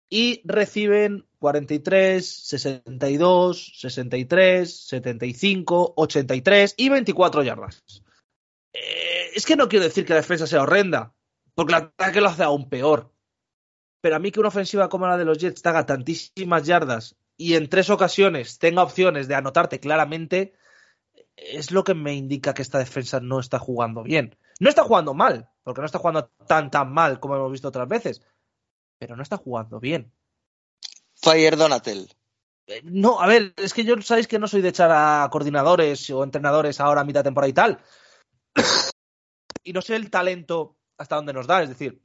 y 0.10 0.42
reciben 0.46 1.28
43, 1.40 2.26
62, 2.26 3.74
63, 3.80 4.88
75, 4.88 5.94
83 5.96 6.74
y 6.78 6.90
24 6.90 7.44
yardas. 7.44 7.84
Eh, 8.74 9.32
es 9.36 9.46
que 9.46 9.56
no 9.56 9.68
quiero 9.68 9.86
decir 9.86 10.06
que 10.06 10.14
la 10.14 10.22
defensa 10.22 10.48
sea 10.48 10.64
horrenda, 10.64 11.14
porque 11.54 11.74
el 11.74 11.84
ataque 11.84 12.22
lo 12.22 12.30
hace 12.30 12.44
aún 12.44 12.70
peor. 12.70 13.14
Pero 14.02 14.16
a 14.16 14.20
mí 14.20 14.32
que 14.32 14.40
una 14.40 14.50
ofensiva 14.50 14.90
como 14.90 15.08
la 15.08 15.18
de 15.18 15.26
los 15.26 15.38
Jets 15.38 15.66
haga 15.66 15.86
tantísimas 15.86 16.66
yardas 16.66 17.18
y 17.36 17.56
en 17.56 17.68
tres 17.68 17.90
ocasiones 17.90 18.60
tenga 18.60 18.84
opciones 18.84 19.28
de 19.28 19.36
anotarte 19.36 19.80
claramente, 19.80 20.54
es 21.38 21.72
lo 21.72 21.84
que 21.84 21.94
me 21.94 22.13
indica 22.15 22.53
que 22.53 22.63
esta 22.63 22.79
defensa 22.79 23.20
no 23.20 23.39
está 23.39 23.60
jugando 23.60 24.03
bien. 24.03 24.36
No 24.60 24.70
está 24.70 24.84
jugando 24.84 25.13
mal, 25.13 25.50
porque 25.63 25.82
no 25.82 25.86
está 25.86 26.00
jugando 26.00 26.27
tan 26.48 26.72
tan 26.72 26.91
mal 26.91 27.20
como 27.20 27.36
hemos 27.36 27.51
visto 27.51 27.67
otras 27.67 27.88
veces, 27.88 28.22
pero 28.98 29.15
no 29.15 29.24
está 29.24 29.38
jugando 29.38 29.79
bien. 29.79 30.12
Fire 31.15 31.56
Donatel. 31.56 32.10
Eh, 32.65 32.82
no, 32.84 33.22
a 33.22 33.27
ver, 33.27 33.53
es 33.58 33.74
que 33.74 33.86
yo 33.86 34.01
sabéis 34.01 34.27
que 34.27 34.39
no 34.39 34.48
soy 34.48 34.62
de 34.62 34.70
echar 34.70 34.91
a 34.91 35.29
coordinadores 35.32 36.10
o 36.10 36.24
entrenadores 36.24 36.79
ahora 36.82 37.01
a 37.01 37.06
mitad 37.06 37.22
de 37.22 37.25
temporada 37.25 37.50
y 37.50 37.53
tal. 37.53 37.79
y 39.63 39.74
no 39.74 39.82
sé 39.82 39.96
el 39.96 40.10
talento 40.10 40.75
hasta 40.98 41.15
dónde 41.15 41.34
nos 41.34 41.48
da, 41.48 41.62
es 41.62 41.70
decir, 41.70 42.01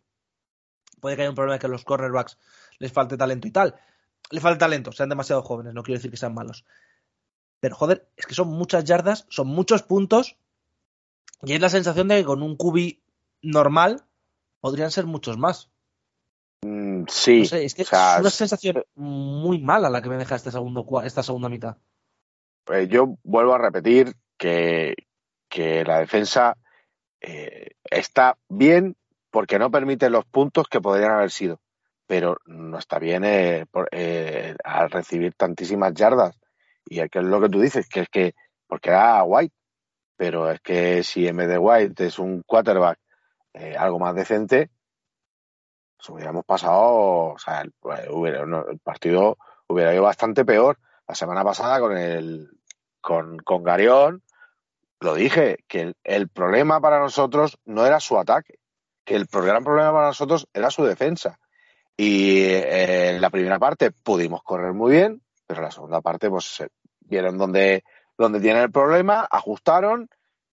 puede 1.00 1.16
que 1.16 1.22
haya 1.22 1.30
un 1.30 1.34
problema 1.34 1.54
de 1.54 1.60
que 1.60 1.68
los 1.68 1.84
cornerbacks 1.84 2.38
les 2.78 2.92
falte 2.92 3.16
talento 3.16 3.48
y 3.48 3.50
tal. 3.50 3.74
Le 4.30 4.40
falta 4.40 4.58
talento, 4.58 4.92
sean 4.92 5.08
demasiado 5.08 5.42
jóvenes, 5.42 5.74
no 5.74 5.82
quiero 5.82 5.98
decir 5.98 6.10
que 6.10 6.16
sean 6.16 6.34
malos. 6.34 6.64
Pero 7.62 7.76
joder, 7.76 8.08
es 8.16 8.26
que 8.26 8.34
son 8.34 8.48
muchas 8.48 8.82
yardas, 8.82 9.24
son 9.28 9.46
muchos 9.46 9.84
puntos 9.84 10.36
y 11.42 11.52
es 11.52 11.60
la 11.60 11.68
sensación 11.68 12.08
de 12.08 12.16
que 12.16 12.24
con 12.24 12.42
un 12.42 12.56
QB 12.56 12.98
normal 13.42 14.02
podrían 14.58 14.90
ser 14.90 15.06
muchos 15.06 15.38
más. 15.38 15.70
Mm, 16.62 17.04
sí. 17.06 17.42
es 17.42 17.74
que 17.76 17.82
es 17.82 17.92
una 17.92 18.30
sensación 18.30 18.82
muy 18.96 19.60
mala 19.60 19.90
la 19.90 20.02
que 20.02 20.08
me 20.08 20.16
deja 20.16 20.34
este 20.34 20.50
segundo, 20.50 20.84
esta 21.04 21.22
segunda 21.22 21.48
mitad. 21.48 21.76
Pues 22.64 22.88
yo 22.88 23.16
vuelvo 23.22 23.54
a 23.54 23.58
repetir 23.58 24.16
que, 24.36 24.96
la 25.86 26.00
defensa 26.00 26.56
eh, 27.20 27.76
está 27.84 28.38
bien 28.48 28.96
porque 29.30 29.60
no 29.60 29.70
permite 29.70 30.10
los 30.10 30.24
puntos 30.24 30.66
que 30.66 30.80
podrían 30.80 31.12
haber 31.12 31.30
sido, 31.30 31.60
pero 32.08 32.38
no 32.44 32.76
está 32.76 32.98
bien 32.98 33.24
eh, 33.24 33.66
eh, 33.92 34.56
al 34.64 34.90
recibir 34.90 35.34
tantísimas 35.34 35.94
yardas. 35.94 36.41
Y 36.92 37.08
que 37.08 37.18
es 37.18 37.24
lo 37.24 37.40
que 37.40 37.48
tú 37.48 37.60
dices, 37.60 37.88
que 37.88 38.00
es 38.00 38.08
que, 38.08 38.34
porque 38.66 38.90
era 38.90 39.22
White, 39.24 39.54
pero 40.16 40.50
es 40.50 40.60
que 40.60 41.02
si 41.02 41.26
en 41.26 41.36
vez 41.36 41.48
de 41.48 41.58
White 41.58 42.06
es 42.06 42.18
un 42.18 42.42
quarterback 42.42 42.98
algo 43.78 43.98
más 43.98 44.14
decente, 44.14 44.70
hubiéramos 46.08 46.44
pasado, 46.44 47.32
o 47.34 47.38
sea, 47.38 47.60
el, 47.62 47.72
partido 48.82 49.38
hubiera 49.68 49.92
ido 49.94 50.02
bastante 50.02 50.44
peor. 50.44 50.78
La 51.06 51.14
semana 51.14 51.44
pasada 51.44 51.80
con 51.80 51.96
el 51.96 52.50
con, 53.00 53.38
con 53.38 53.62
Garión, 53.62 54.22
lo 55.00 55.14
dije, 55.14 55.58
que 55.66 55.94
el, 56.04 56.28
problema 56.28 56.80
para 56.80 57.00
nosotros 57.00 57.58
no 57.64 57.84
era 57.84 57.98
su 58.00 58.18
ataque, 58.18 58.58
que 59.04 59.16
el 59.16 59.26
gran 59.26 59.64
problema 59.64 59.92
para 59.92 60.06
nosotros 60.08 60.46
era 60.52 60.70
su 60.70 60.84
defensa. 60.84 61.38
Y 61.96 62.40
eh, 62.40 63.10
en 63.10 63.20
la 63.20 63.30
primera 63.30 63.58
parte 63.58 63.90
pudimos 63.90 64.42
correr 64.42 64.72
muy 64.72 64.92
bien, 64.92 65.22
pero 65.46 65.60
en 65.60 65.64
la 65.64 65.70
segunda 65.70 66.00
parte 66.00 66.30
pues 66.30 66.62
vieron 67.12 67.38
dónde, 67.38 67.84
dónde 68.16 68.40
tienen 68.40 68.62
el 68.62 68.72
problema, 68.72 69.28
ajustaron 69.30 70.08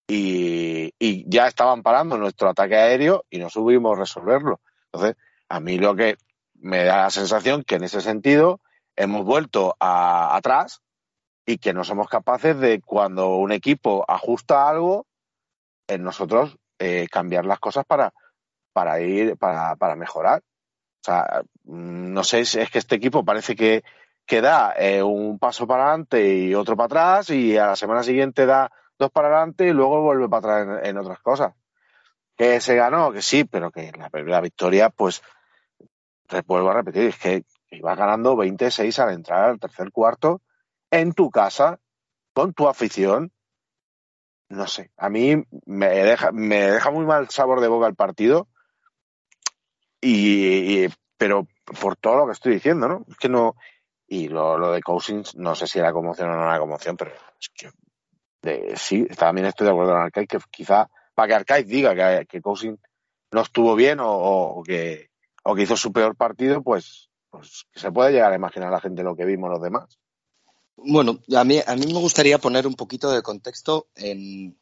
y, 0.06 0.92
ya 1.28 1.46
estaban 1.46 1.82
parando 1.82 2.18
nuestro 2.18 2.50
ataque 2.50 2.76
aéreo 2.76 3.24
y 3.30 3.38
no 3.38 3.48
subimos 3.48 3.98
resolverlo. 3.98 4.60
Entonces, 4.92 5.16
a 5.48 5.60
mí 5.60 5.78
lo 5.78 5.96
que 5.96 6.16
me 6.54 6.84
da 6.84 7.02
la 7.02 7.10
sensación 7.10 7.64
que 7.64 7.76
en 7.76 7.84
ese 7.84 8.00
sentido 8.00 8.60
hemos 8.96 9.24
vuelto 9.24 9.76
a, 9.80 10.36
atrás 10.36 10.82
y 11.46 11.58
que 11.58 11.72
no 11.72 11.84
somos 11.84 12.08
capaces 12.08 12.58
de 12.58 12.80
cuando 12.82 13.36
un 13.36 13.52
equipo 13.52 14.04
ajusta 14.06 14.68
algo, 14.68 15.06
en 15.88 16.02
nosotros 16.02 16.56
eh, 16.78 17.06
cambiar 17.10 17.46
las 17.46 17.58
cosas 17.58 17.84
para, 17.86 18.12
para 18.72 19.00
ir, 19.00 19.36
para, 19.38 19.74
para 19.76 19.96
mejorar. 19.96 20.42
O 21.00 21.04
sea, 21.04 21.42
no 21.64 22.24
sé, 22.24 22.44
si 22.44 22.60
es 22.60 22.70
que 22.70 22.78
este 22.78 22.96
equipo 22.96 23.24
parece 23.24 23.56
que, 23.56 23.82
que 24.30 24.40
da 24.40 24.74
eh, 24.78 25.02
un 25.02 25.40
paso 25.40 25.66
para 25.66 25.88
adelante 25.88 26.36
y 26.36 26.54
otro 26.54 26.76
para 26.76 26.84
atrás 26.84 27.30
y 27.30 27.56
a 27.56 27.66
la 27.66 27.74
semana 27.74 28.04
siguiente 28.04 28.46
da 28.46 28.70
dos 28.96 29.10
para 29.10 29.26
adelante 29.26 29.66
y 29.66 29.72
luego 29.72 30.02
vuelve 30.02 30.28
para 30.28 30.60
atrás 30.60 30.86
en, 30.86 30.98
otras 30.98 31.18
cosas. 31.18 31.52
Que 32.36 32.60
se 32.60 32.76
ganó, 32.76 33.10
que 33.10 33.22
sí, 33.22 33.42
pero 33.42 33.72
que 33.72 33.90
la 33.90 34.08
primera 34.08 34.40
victoria, 34.40 34.88
pues 34.88 35.20
te 36.28 36.42
vuelvo 36.42 36.70
a 36.70 36.74
repetir, 36.74 37.08
es 37.08 37.18
que 37.18 37.44
ibas 37.72 37.98
ganando 37.98 38.36
26 38.36 38.96
al 39.00 39.14
entrar 39.14 39.50
al 39.50 39.58
tercer 39.58 39.90
cuarto 39.90 40.42
en 40.92 41.12
tu 41.12 41.32
casa, 41.32 41.80
con 42.32 42.54
tu 42.54 42.68
afición. 42.68 43.32
No 44.48 44.68
sé, 44.68 44.92
a 44.96 45.10
mí 45.10 45.42
me 45.66 45.88
deja, 45.88 46.30
me 46.30 46.70
deja 46.70 46.92
muy 46.92 47.04
mal 47.04 47.28
sabor 47.30 47.60
de 47.60 47.66
boca 47.66 47.88
el 47.88 47.96
partido. 47.96 48.46
Y, 50.00 50.86
pero 51.18 51.48
por 51.80 51.96
todo 51.96 52.18
lo 52.18 52.26
que 52.26 52.32
estoy 52.32 52.54
diciendo, 52.54 52.86
¿no? 52.86 53.04
Es 53.08 53.16
que 53.16 53.28
no. 53.28 53.56
Y 54.10 54.28
lo, 54.28 54.72
de 54.72 54.82
Cousins, 54.82 55.36
no 55.36 55.54
sé 55.54 55.66
si 55.66 55.78
era 55.78 55.92
conmoción 55.92 56.30
o 56.30 56.36
no 56.36 56.42
era 56.42 56.58
conmoción, 56.58 56.96
pero 56.96 57.12
es 57.40 57.48
que 57.54 57.70
de, 58.42 58.76
sí, 58.76 59.06
también 59.06 59.46
estoy 59.46 59.66
de 59.66 59.70
acuerdo 59.70 59.92
con 59.92 60.02
Arcade, 60.02 60.26
que 60.26 60.38
quizá 60.50 60.90
para 61.14 61.28
que 61.28 61.34
Arcade 61.34 61.64
diga 61.64 61.94
que, 61.94 62.26
que 62.26 62.42
Cousins 62.42 62.78
no 63.30 63.42
estuvo 63.42 63.74
bien 63.76 63.98
o 64.00 64.62
que 64.66 65.10
o 65.42 65.54
que 65.54 65.62
hizo 65.62 65.76
su 65.76 65.92
peor 65.92 66.16
partido, 66.16 66.62
pues, 66.62 67.08
pues 67.30 67.66
se 67.74 67.92
puede 67.92 68.12
llegar 68.12 68.32
a 68.32 68.36
imaginar 68.36 68.70
la 68.70 68.80
gente 68.80 69.02
lo 69.02 69.16
que 69.16 69.24
vimos 69.24 69.50
los 69.50 69.62
demás. 69.62 69.98
Bueno, 70.76 71.20
a 71.36 71.44
mí, 71.44 71.60
a 71.64 71.76
mí 71.76 71.86
me 71.86 72.00
gustaría 72.00 72.38
poner 72.38 72.66
un 72.66 72.74
poquito 72.74 73.10
de 73.10 73.22
contexto 73.22 73.88
en, 73.94 74.58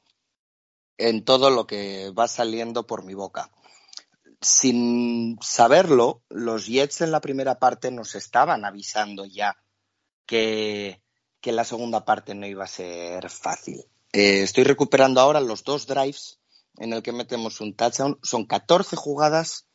en 0.97 1.25
todo 1.25 1.50
lo 1.50 1.67
que 1.67 2.11
va 2.11 2.26
saliendo 2.26 2.87
por 2.87 3.05
mi 3.05 3.14
boca. 3.14 3.50
Sin 4.40 5.38
saberlo, 5.42 6.23
los 6.28 6.66
Jets 6.66 7.00
en 7.00 7.11
la 7.11 7.21
primera 7.21 7.59
parte 7.59 7.90
nos 7.90 8.14
estaban 8.14 8.64
avisando 8.64 9.25
ya 9.25 9.57
que, 10.26 11.02
que 11.40 11.52
la 11.52 11.64
segunda 11.64 12.04
parte 12.04 12.35
no 12.35 12.47
iba 12.47 12.64
a 12.64 12.68
ser 12.68 13.28
fácil. 13.30 13.85
Eh, 14.12 14.42
estoy 14.42 14.64
recuperando 14.64 15.21
ahora 15.21 15.40
los 15.40 15.64
dos 15.64 15.87
drives 15.87 16.38
en 16.76 16.92
el 16.92 17.02
que 17.02 17.12
metemos 17.12 17.61
un 17.61 17.75
touchdown. 17.75 18.18
Son 18.23 18.47
14 18.47 18.97
jugadas 18.97 19.66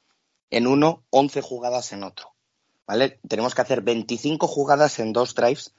en 0.49 0.67
uno, 0.67 1.03
11 1.09 1.41
jugadas 1.41 1.91
en 1.91 2.03
otro. 2.03 2.33
¿Vale? 2.85 3.19
Tenemos 3.27 3.55
que 3.55 3.61
hacer 3.61 3.81
25 3.81 4.47
jugadas 4.47 4.99
en 4.99 5.13
dos 5.13 5.35
drives, 5.35 5.73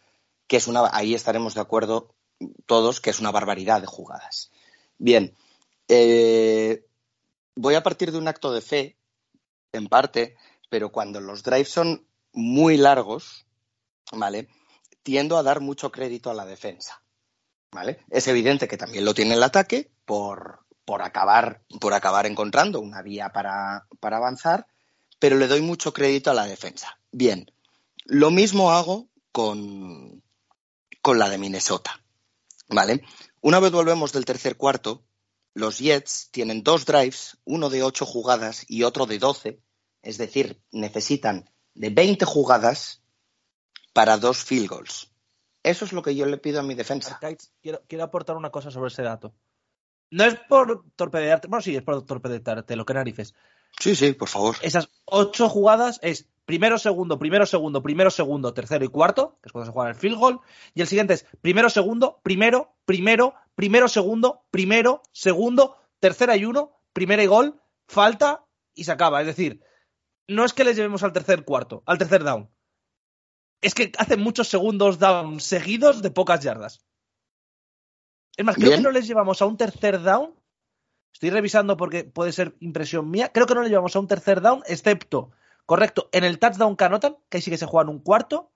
que 0.46 0.56
es 0.56 0.66
una, 0.66 0.88
ahí 0.92 1.14
estaremos 1.14 1.54
de 1.54 1.60
acuerdo 1.60 2.14
todos, 2.66 3.00
que 3.00 3.10
es 3.10 3.20
una 3.20 3.30
barbaridad 3.30 3.80
de 3.80 3.86
jugadas. 3.86 4.50
Bien, 4.98 5.36
eh, 5.88 6.84
voy 7.56 7.74
a 7.74 7.82
partir 7.82 8.12
de 8.12 8.18
un 8.18 8.28
acto 8.28 8.52
de 8.52 8.60
fe, 8.60 8.98
en 9.72 9.88
parte, 9.88 10.36
pero 10.70 10.90
cuando 10.90 11.20
los 11.20 11.42
drives 11.42 11.70
son 11.70 12.06
muy 12.32 12.76
largos, 12.76 13.46
¿vale? 14.12 14.48
Tiendo 15.02 15.36
a 15.36 15.42
dar 15.42 15.60
mucho 15.60 15.90
crédito 15.90 16.30
a 16.30 16.34
la 16.34 16.46
defensa. 16.46 17.02
¿Vale? 17.72 17.98
Es 18.08 18.28
evidente 18.28 18.68
que 18.68 18.76
también 18.76 19.04
lo 19.04 19.14
tiene 19.14 19.34
el 19.34 19.42
ataque 19.42 19.90
por, 20.04 20.64
por 20.84 21.02
acabar, 21.02 21.62
por 21.80 21.92
acabar 21.92 22.26
encontrando 22.26 22.80
una 22.80 23.02
vía 23.02 23.30
para, 23.30 23.86
avanzar, 24.00 24.68
pero 25.18 25.36
le 25.36 25.48
doy 25.48 25.60
mucho 25.60 25.92
crédito 25.92 26.30
a 26.30 26.34
la 26.34 26.46
defensa. 26.46 26.98
Bien, 27.10 27.50
lo 28.04 28.30
mismo 28.30 28.70
hago 28.70 29.08
con, 29.32 30.22
con 31.02 31.18
la 31.18 31.28
de 31.28 31.38
Minnesota. 31.38 32.00
¿Vale? 32.68 33.02
Una 33.40 33.60
vez 33.60 33.72
volvemos 33.72 34.12
del 34.12 34.24
tercer 34.24 34.56
cuarto, 34.56 35.04
los 35.54 35.78
Jets 35.78 36.28
tienen 36.30 36.62
dos 36.62 36.84
drives, 36.84 37.38
uno 37.44 37.70
de 37.70 37.82
ocho 37.82 38.04
jugadas 38.04 38.64
y 38.68 38.82
otro 38.82 39.06
de 39.06 39.18
doce, 39.18 39.60
es 40.02 40.18
decir, 40.18 40.60
necesitan 40.72 41.48
de 41.74 41.90
20 41.90 42.24
jugadas 42.24 43.02
para 43.92 44.18
dos 44.18 44.44
field 44.44 44.68
goals. 44.68 45.10
Eso 45.62 45.84
es 45.84 45.92
lo 45.92 46.02
que 46.02 46.14
yo 46.14 46.26
le 46.26 46.36
pido 46.36 46.60
a 46.60 46.62
mi 46.62 46.74
defensa. 46.74 47.18
Quiero, 47.62 47.82
quiero 47.88 48.04
aportar 48.04 48.36
una 48.36 48.50
cosa 48.50 48.70
sobre 48.70 48.88
ese 48.88 49.02
dato. 49.02 49.32
No 50.10 50.24
es 50.24 50.36
por 50.48 50.84
torpedearte, 50.94 51.48
bueno, 51.48 51.62
sí, 51.62 51.74
es 51.74 51.82
por 51.82 52.04
torpedearte, 52.04 52.76
lo 52.76 52.84
que 52.84 52.94
narices. 52.94 53.34
Sí, 53.80 53.96
sí, 53.96 54.12
por 54.12 54.28
favor. 54.28 54.56
Esas 54.60 54.88
ocho 55.06 55.48
jugadas 55.48 55.98
es 56.02 56.28
primero, 56.44 56.78
segundo, 56.78 57.18
primero, 57.18 57.46
segundo, 57.46 57.82
primero, 57.82 58.10
segundo, 58.10 58.52
tercero 58.52 58.84
y 58.84 58.88
cuarto, 58.88 59.38
que 59.42 59.48
es 59.48 59.52
cuando 59.52 59.66
se 59.66 59.72
juega 59.72 59.90
el 59.90 59.96
field 59.96 60.18
goal. 60.18 60.40
Y 60.74 60.82
el 60.82 60.86
siguiente 60.86 61.14
es 61.14 61.26
primero, 61.40 61.70
segundo, 61.70 62.20
primero, 62.22 62.74
primero, 62.84 63.34
primero, 63.54 63.88
segundo, 63.88 64.44
primero, 64.50 65.02
segundo, 65.12 65.76
tercera 66.00 66.36
y 66.36 66.44
uno, 66.44 66.76
primera 66.92 67.22
y 67.22 67.26
gol, 67.26 67.60
falta 67.86 68.44
y 68.74 68.84
se 68.84 68.92
acaba. 68.92 69.20
Es 69.20 69.26
decir, 69.26 69.62
no 70.28 70.44
es 70.44 70.52
que 70.52 70.64
les 70.64 70.76
llevemos 70.76 71.02
al 71.02 71.12
tercer 71.12 71.44
cuarto, 71.44 71.82
al 71.86 71.98
tercer 71.98 72.24
down. 72.24 72.50
Es 73.60 73.74
que 73.74 73.92
hacen 73.98 74.20
muchos 74.20 74.48
segundos 74.48 74.98
down 74.98 75.40
seguidos 75.40 76.02
de 76.02 76.10
pocas 76.10 76.40
yardas. 76.40 76.84
Es 78.36 78.44
más, 78.44 78.56
creo 78.56 78.72
que 78.72 78.80
no 78.80 78.90
les 78.90 79.06
llevamos 79.06 79.40
a 79.40 79.46
un 79.46 79.56
tercer 79.56 80.02
down. 80.02 80.34
Estoy 81.12 81.30
revisando 81.30 81.76
porque 81.76 82.04
puede 82.04 82.32
ser 82.32 82.56
impresión 82.60 83.08
mía. 83.10 83.30
Creo 83.32 83.46
que 83.46 83.54
no 83.54 83.62
les 83.62 83.70
llevamos 83.70 83.94
a 83.94 84.00
un 84.00 84.08
tercer 84.08 84.40
down, 84.40 84.62
excepto, 84.66 85.30
correcto, 85.64 86.08
en 86.12 86.24
el 86.24 86.40
touchdown 86.40 86.76
que 86.76 86.84
anotan, 86.84 87.16
que 87.28 87.38
ahí 87.38 87.42
sí 87.42 87.50
que 87.50 87.58
se 87.58 87.66
juegan 87.66 87.88
un 87.88 88.00
cuarto, 88.00 88.52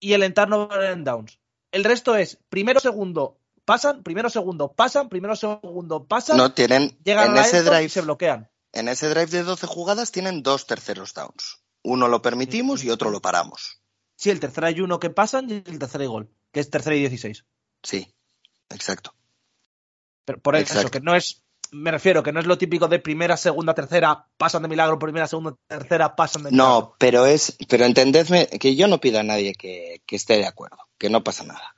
y 0.00 0.14
el 0.14 0.22
en 0.22 1.04
downs. 1.04 1.40
El 1.70 1.84
resto 1.84 2.16
es 2.16 2.38
primero, 2.48 2.80
segundo, 2.80 3.38
pasan, 3.66 4.02
primero, 4.02 4.30
segundo, 4.30 4.72
pasan, 4.72 5.10
primero, 5.10 5.36
segundo, 5.36 6.06
pasan. 6.06 6.38
No 6.38 6.54
tienen. 6.54 6.96
Llegan 7.04 7.36
en 7.36 7.44
ese 7.44 7.62
drive 7.62 7.84
y 7.84 7.88
se 7.90 8.00
bloquean. 8.00 8.48
En 8.72 8.88
ese 8.88 9.10
drive 9.10 9.26
de 9.26 9.42
12 9.42 9.66
jugadas 9.66 10.10
tienen 10.10 10.42
dos 10.42 10.66
terceros 10.66 11.12
downs. 11.12 11.58
Uno 11.82 12.08
lo 12.08 12.22
permitimos 12.22 12.82
y 12.82 12.90
otro 12.90 13.10
lo 13.10 13.20
paramos. 13.20 13.82
Sí, 14.16 14.30
el 14.30 14.40
tercer 14.40 14.64
hay 14.64 14.80
uno 14.80 14.98
que 14.98 15.10
pasan 15.10 15.50
y 15.50 15.54
el 15.54 15.78
tercer 15.78 16.00
hay 16.00 16.06
gol, 16.06 16.30
que 16.50 16.60
es 16.60 16.70
tercera 16.70 16.96
y 16.96 17.00
16. 17.00 17.44
Sí, 17.82 18.14
exacto. 18.70 19.14
Pero 20.24 20.40
por 20.40 20.56
eso, 20.56 20.90
que 20.90 21.00
no 21.00 21.14
es, 21.14 21.44
me 21.70 21.90
refiero, 21.90 22.22
que 22.22 22.32
no 22.32 22.40
es 22.40 22.46
lo 22.46 22.58
típico 22.58 22.88
de 22.88 22.98
primera, 22.98 23.36
segunda, 23.36 23.74
tercera, 23.74 24.26
pasan 24.36 24.62
de 24.62 24.68
milagro, 24.68 24.98
primera, 24.98 25.28
segunda, 25.28 25.54
tercera, 25.68 26.16
pasan 26.16 26.44
de 26.44 26.50
milagro. 26.50 26.80
No, 26.80 26.94
pero 26.98 27.26
es, 27.26 27.56
pero 27.68 27.84
entendedme 27.84 28.48
que 28.48 28.74
yo 28.74 28.88
no 28.88 29.00
pido 29.00 29.20
a 29.20 29.22
nadie 29.22 29.54
que, 29.54 30.02
esté 30.08 30.38
de 30.38 30.46
acuerdo, 30.46 30.78
que 30.98 31.10
no 31.10 31.22
pasa 31.22 31.44
nada. 31.44 31.75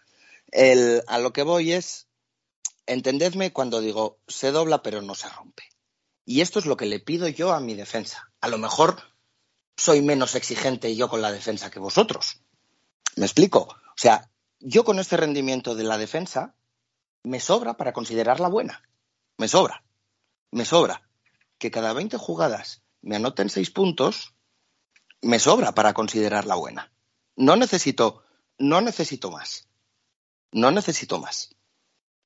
El, 0.50 1.02
a 1.06 1.18
lo 1.18 1.32
que 1.32 1.42
voy 1.42 1.72
es, 1.72 2.08
entendedme 2.86 3.52
cuando 3.52 3.80
digo, 3.80 4.18
se 4.26 4.50
dobla 4.50 4.82
pero 4.82 5.02
no 5.02 5.14
se 5.14 5.28
rompe. 5.28 5.64
Y 6.24 6.40
esto 6.40 6.58
es 6.58 6.66
lo 6.66 6.76
que 6.76 6.86
le 6.86 7.00
pido 7.00 7.28
yo 7.28 7.52
a 7.52 7.60
mi 7.60 7.74
defensa. 7.74 8.32
A 8.40 8.48
lo 8.48 8.58
mejor 8.58 9.02
soy 9.76 10.02
menos 10.02 10.34
exigente 10.34 10.94
yo 10.94 11.08
con 11.08 11.22
la 11.22 11.32
defensa 11.32 11.70
que 11.70 11.78
vosotros. 11.78 12.42
¿Me 13.16 13.24
explico? 13.24 13.60
O 13.60 13.96
sea, 13.96 14.30
yo 14.60 14.84
con 14.84 14.98
este 14.98 15.16
rendimiento 15.16 15.74
de 15.74 15.84
la 15.84 15.98
defensa 15.98 16.54
me 17.22 17.40
sobra 17.40 17.76
para 17.76 17.92
considerarla 17.92 18.48
buena. 18.48 18.82
Me 19.36 19.48
sobra. 19.48 19.84
Me 20.50 20.64
sobra. 20.64 21.08
Que 21.58 21.70
cada 21.70 21.92
20 21.92 22.16
jugadas 22.16 22.82
me 23.00 23.16
anoten 23.16 23.48
6 23.48 23.70
puntos, 23.70 24.34
me 25.22 25.38
sobra 25.38 25.72
para 25.72 25.94
considerarla 25.94 26.54
buena. 26.54 26.92
No 27.36 27.56
necesito, 27.56 28.24
no 28.58 28.80
necesito 28.80 29.30
más. 29.30 29.67
No 30.52 30.70
necesito 30.70 31.18
más. 31.18 31.54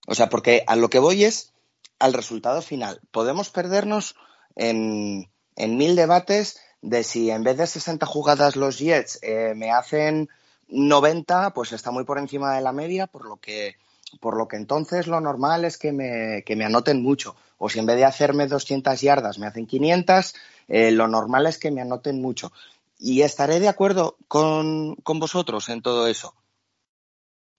O 0.07 0.15
sea, 0.15 0.29
porque 0.29 0.65
a 0.67 0.77
lo 0.77 0.91
que 0.91 0.99
voy 0.99 1.25
es 1.25 1.53
al 1.99 2.13
resultado 2.13 2.63
final. 2.63 3.01
Podemos 3.11 3.51
perdernos 3.51 4.17
en, 4.57 5.31
mil 5.57 5.97
debates 5.97 6.59
de 6.81 7.05
si 7.05 7.31
en 7.31 7.45
vez 7.45 7.57
de 7.57 7.67
60 7.67 8.05
jugadas 8.07 8.57
los 8.57 8.79
Jets 8.79 9.21
eh, 9.23 9.55
me 9.55 9.71
hacen 9.71 10.29
90, 10.69 11.53
pues 11.55 11.73
está 11.73 11.91
muy 11.91 12.05
por 12.05 12.19
encima 12.19 12.55
de 12.55 12.61
la 12.61 12.73
media, 12.73 13.07
por 13.07 13.25
lo 13.25 13.37
que, 13.37 13.77
por 14.21 14.37
lo 14.37 14.49
que 14.49 14.57
entonces 14.57 15.07
lo 15.07 15.21
normal 15.21 15.65
es 15.65 15.79
que 15.79 15.93
me, 15.93 16.43
que 16.45 16.57
me 16.57 16.65
anoten 16.65 17.03
mucho. 17.03 17.37
O 17.59 17.69
si 17.69 17.79
en 17.79 17.87
vez 17.87 17.97
de 17.97 18.05
hacerme 18.05 18.49
200 18.49 19.01
yardas 19.01 19.39
me 19.39 19.47
hacen 19.47 19.67
500, 19.67 20.35
eh, 20.69 20.91
lo 20.91 21.07
normal 21.07 21.47
es 21.47 21.59
que 21.59 21.71
me 21.71 21.83
anoten 21.83 22.21
mucho. 22.21 22.53
Y 22.99 23.23
estaré 23.23 23.61
de 23.61 23.69
acuerdo 23.69 24.17
con, 24.27 24.97
con 24.97 25.21
vosotros 25.21 25.69
en 25.69 25.83
todo 25.83 26.09
eso. 26.09 26.35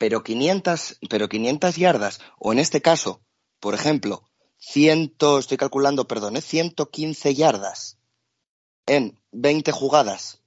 Pero 0.03 0.21
500, 0.21 0.97
pero 1.09 1.29
500 1.29 1.77
yardas, 1.77 2.19
o 2.37 2.51
en 2.51 2.59
este 2.59 2.81
caso, 2.81 3.21
por 3.61 3.73
ejemplo, 3.73 4.29
ciento, 4.57 5.39
estoy 5.39 5.55
calculando, 5.55 6.09
perdón, 6.09 6.41
115 6.41 7.29
¿eh? 7.29 7.33
yardas 7.33 7.99
en 8.85 9.17
20 9.31 9.71
jugadas 9.71 10.41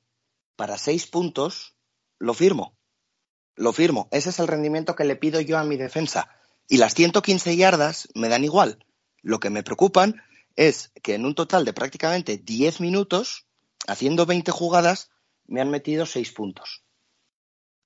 para 0.56 0.76
6 0.76 1.06
puntos, 1.06 1.74
lo 2.18 2.34
firmo. 2.34 2.76
Lo 3.54 3.72
firmo. 3.72 4.08
Ese 4.10 4.28
es 4.28 4.40
el 4.40 4.46
rendimiento 4.46 4.94
que 4.94 5.04
le 5.04 5.16
pido 5.16 5.40
yo 5.40 5.56
a 5.56 5.64
mi 5.64 5.78
defensa. 5.78 6.28
Y 6.68 6.76
las 6.76 6.94
115 6.94 7.56
yardas 7.56 8.08
me 8.14 8.28
dan 8.28 8.44
igual. 8.44 8.84
Lo 9.22 9.40
que 9.40 9.48
me 9.48 9.62
preocupan 9.62 10.20
es 10.56 10.92
que 11.02 11.14
en 11.14 11.24
un 11.24 11.34
total 11.34 11.64
de 11.64 11.72
prácticamente 11.72 12.36
10 12.36 12.82
minutos, 12.82 13.46
haciendo 13.86 14.26
20 14.26 14.52
jugadas, 14.52 15.08
me 15.46 15.62
han 15.62 15.70
metido 15.70 16.04
6 16.04 16.30
puntos. 16.32 16.85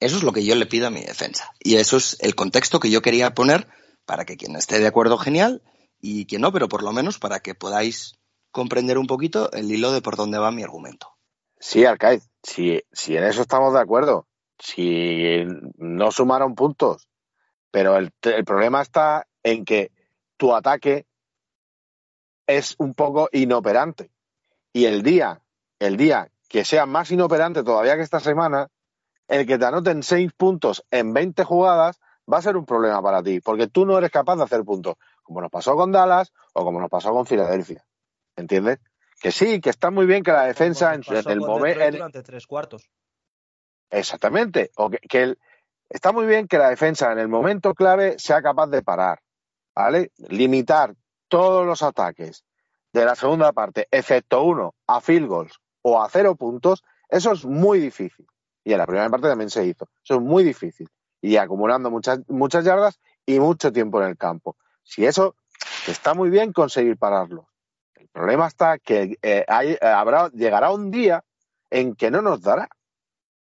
Eso 0.01 0.17
es 0.17 0.23
lo 0.23 0.33
que 0.33 0.45
yo 0.45 0.55
le 0.55 0.67
pido 0.67 0.87
a 0.87 0.91
mi 0.91 1.03
defensa. 1.03 1.53
Y 1.61 1.77
eso 1.77 1.99
es 1.99 2.17
el 2.21 2.35
contexto 2.35 2.81
que 2.81 2.91
yo 2.91 3.03
quería 3.03 3.35
poner 3.35 3.69
para 4.07 4.25
que 4.25 4.37
quien 4.37 4.57
esté 4.57 4.79
de 4.81 4.87
acuerdo, 4.87 5.19
genial, 5.19 5.63
y 6.01 6.25
que 6.25 6.39
no, 6.39 6.53
pero 6.53 6.69
por 6.69 6.83
lo 6.83 6.93
menos 6.93 7.19
para 7.19 7.41
que 7.41 7.55
podáis 7.55 8.19
comprender 8.51 8.99
un 8.99 9.07
poquito 9.07 9.53
el 9.53 9.71
hilo 9.71 9.93
de 9.93 10.01
por 10.01 10.17
dónde 10.17 10.39
va 10.39 10.51
mi 10.51 10.63
argumento. 10.63 11.15
Sí, 11.59 11.85
Arcade, 11.85 12.23
si, 12.43 12.83
si 12.91 13.17
en 13.17 13.25
eso 13.25 13.43
estamos 13.43 13.75
de 13.75 13.81
acuerdo, 13.81 14.27
si 14.59 15.45
no 15.77 16.11
sumaron 16.11 16.55
puntos, 16.55 17.07
pero 17.71 17.97
el, 17.97 18.11
el 18.23 18.45
problema 18.45 18.81
está 18.81 19.27
en 19.43 19.65
que 19.65 19.93
tu 20.39 20.55
ataque 20.55 21.07
es 22.47 22.75
un 22.79 22.95
poco 22.95 23.29
inoperante. 23.33 24.11
Y 24.73 24.87
el 24.87 25.03
día, 25.03 25.43
el 25.79 25.97
día 25.97 26.31
que 26.49 26.65
sea 26.65 26.87
más 26.87 27.11
inoperante 27.11 27.63
todavía 27.63 27.97
que 27.97 28.03
esta 28.03 28.21
semana, 28.21 28.69
el 29.31 29.47
que 29.47 29.59
te 29.59 29.65
anoten 29.65 30.03
seis 30.03 30.33
puntos 30.33 30.85
en 30.91 31.15
20 31.15 31.45
jugadas 31.45 32.01
va 32.31 32.39
a 32.39 32.43
ser 32.43 32.57
un 32.57 32.67
problema 32.67 33.01
para 33.01 33.23
ti, 33.23 33.41
porque 33.41 33.69
tú 33.69 33.87
no 33.87 33.97
eres 33.97 34.11
capaz 34.11 34.37
de 34.37 34.43
hacer 34.43 34.65
puntos 34.65 34.97
como 35.23 35.41
nos 35.41 35.51
pasó 35.51 35.77
con 35.77 35.93
Dallas 35.93 36.33
o 36.53 36.65
como 36.65 36.81
nos 36.81 36.91
pasó 36.91 37.13
con 37.13 37.27
Filadelfia. 37.27 37.85
¿Entiendes? 38.35 38.81
Que 39.21 39.31
sí, 39.31 39.61
que 39.61 39.71
está 39.71 39.91
muy 39.93 40.07
bien 40.07 40.25
que 40.25 40.33
la 40.33 40.45
defensa 40.45 40.93
en, 40.95 41.03
el 41.27 41.41
momento. 41.41 41.91
Durante 41.93 42.23
tres 42.25 42.47
cuartos. 42.47 42.91
Exactamente. 43.91 44.73
O 44.77 44.91
que, 44.91 45.37
está 45.89 46.11
muy 46.11 46.27
bien 46.27 46.49
que 46.49 46.59
la 46.59 46.71
defensa 46.71 47.13
en 47.13 47.21
el 47.21 47.29
momento 47.29 47.75
clave 47.75 48.19
sea 48.19 48.43
capaz 48.43 48.67
de 48.67 48.83
parar. 48.83 49.21
¿Vale? 49.77 50.11
Limitar 50.17 50.97
todos 51.29 51.65
los 51.65 51.83
ataques 51.85 52.45
de 52.93 53.05
la 53.05 53.15
segunda 53.15 53.53
parte, 53.53 53.87
excepto 53.93 54.43
uno, 54.43 54.75
a 54.89 55.01
field 55.01 55.29
goals 55.29 55.61
o 55.83 56.03
a 56.03 56.09
cero 56.11 56.35
puntos, 56.35 56.83
eso 57.09 57.31
es 57.31 57.45
muy 57.45 57.79
difícil. 57.79 58.27
Y 58.65 58.73
en 58.73 58.79
la 58.79 58.87
primera 58.87 59.09
parte 59.09 59.29
también 59.29 59.51
se 59.51 59.65
hizo. 59.65 59.89
Eso 60.03 60.15
es 60.15 60.21
muy 60.21 60.45
difícil. 60.45 60.89
Y 61.21 61.37
acumulando 61.37 61.91
muchas, 61.91 62.21
muchas 62.29 62.65
yardas 62.65 62.99
y 63.27 63.41
mucho 63.41 63.73
tiempo 63.73 64.01
en 64.03 64.09
el 64.09 64.17
campo. 64.17 64.57
Si 64.83 65.05
eso 65.05 65.37
está 65.87 66.15
muy 66.15 66.31
bien 66.31 66.53
conseguir 66.53 66.97
pararlo. 66.97 67.49
El 67.95 68.09
problema 68.09 68.47
está 68.47 68.79
que 68.79 69.17
eh, 69.23 69.45
hay, 69.47 69.73
eh, 69.73 69.79
habrá, 69.83 70.31
llegará 70.31 70.73
un 70.73 70.91
día 70.91 71.23
en 71.71 71.95
que 71.95 72.11
no 72.11 72.23
nos 72.23 72.43
dará. 72.43 72.69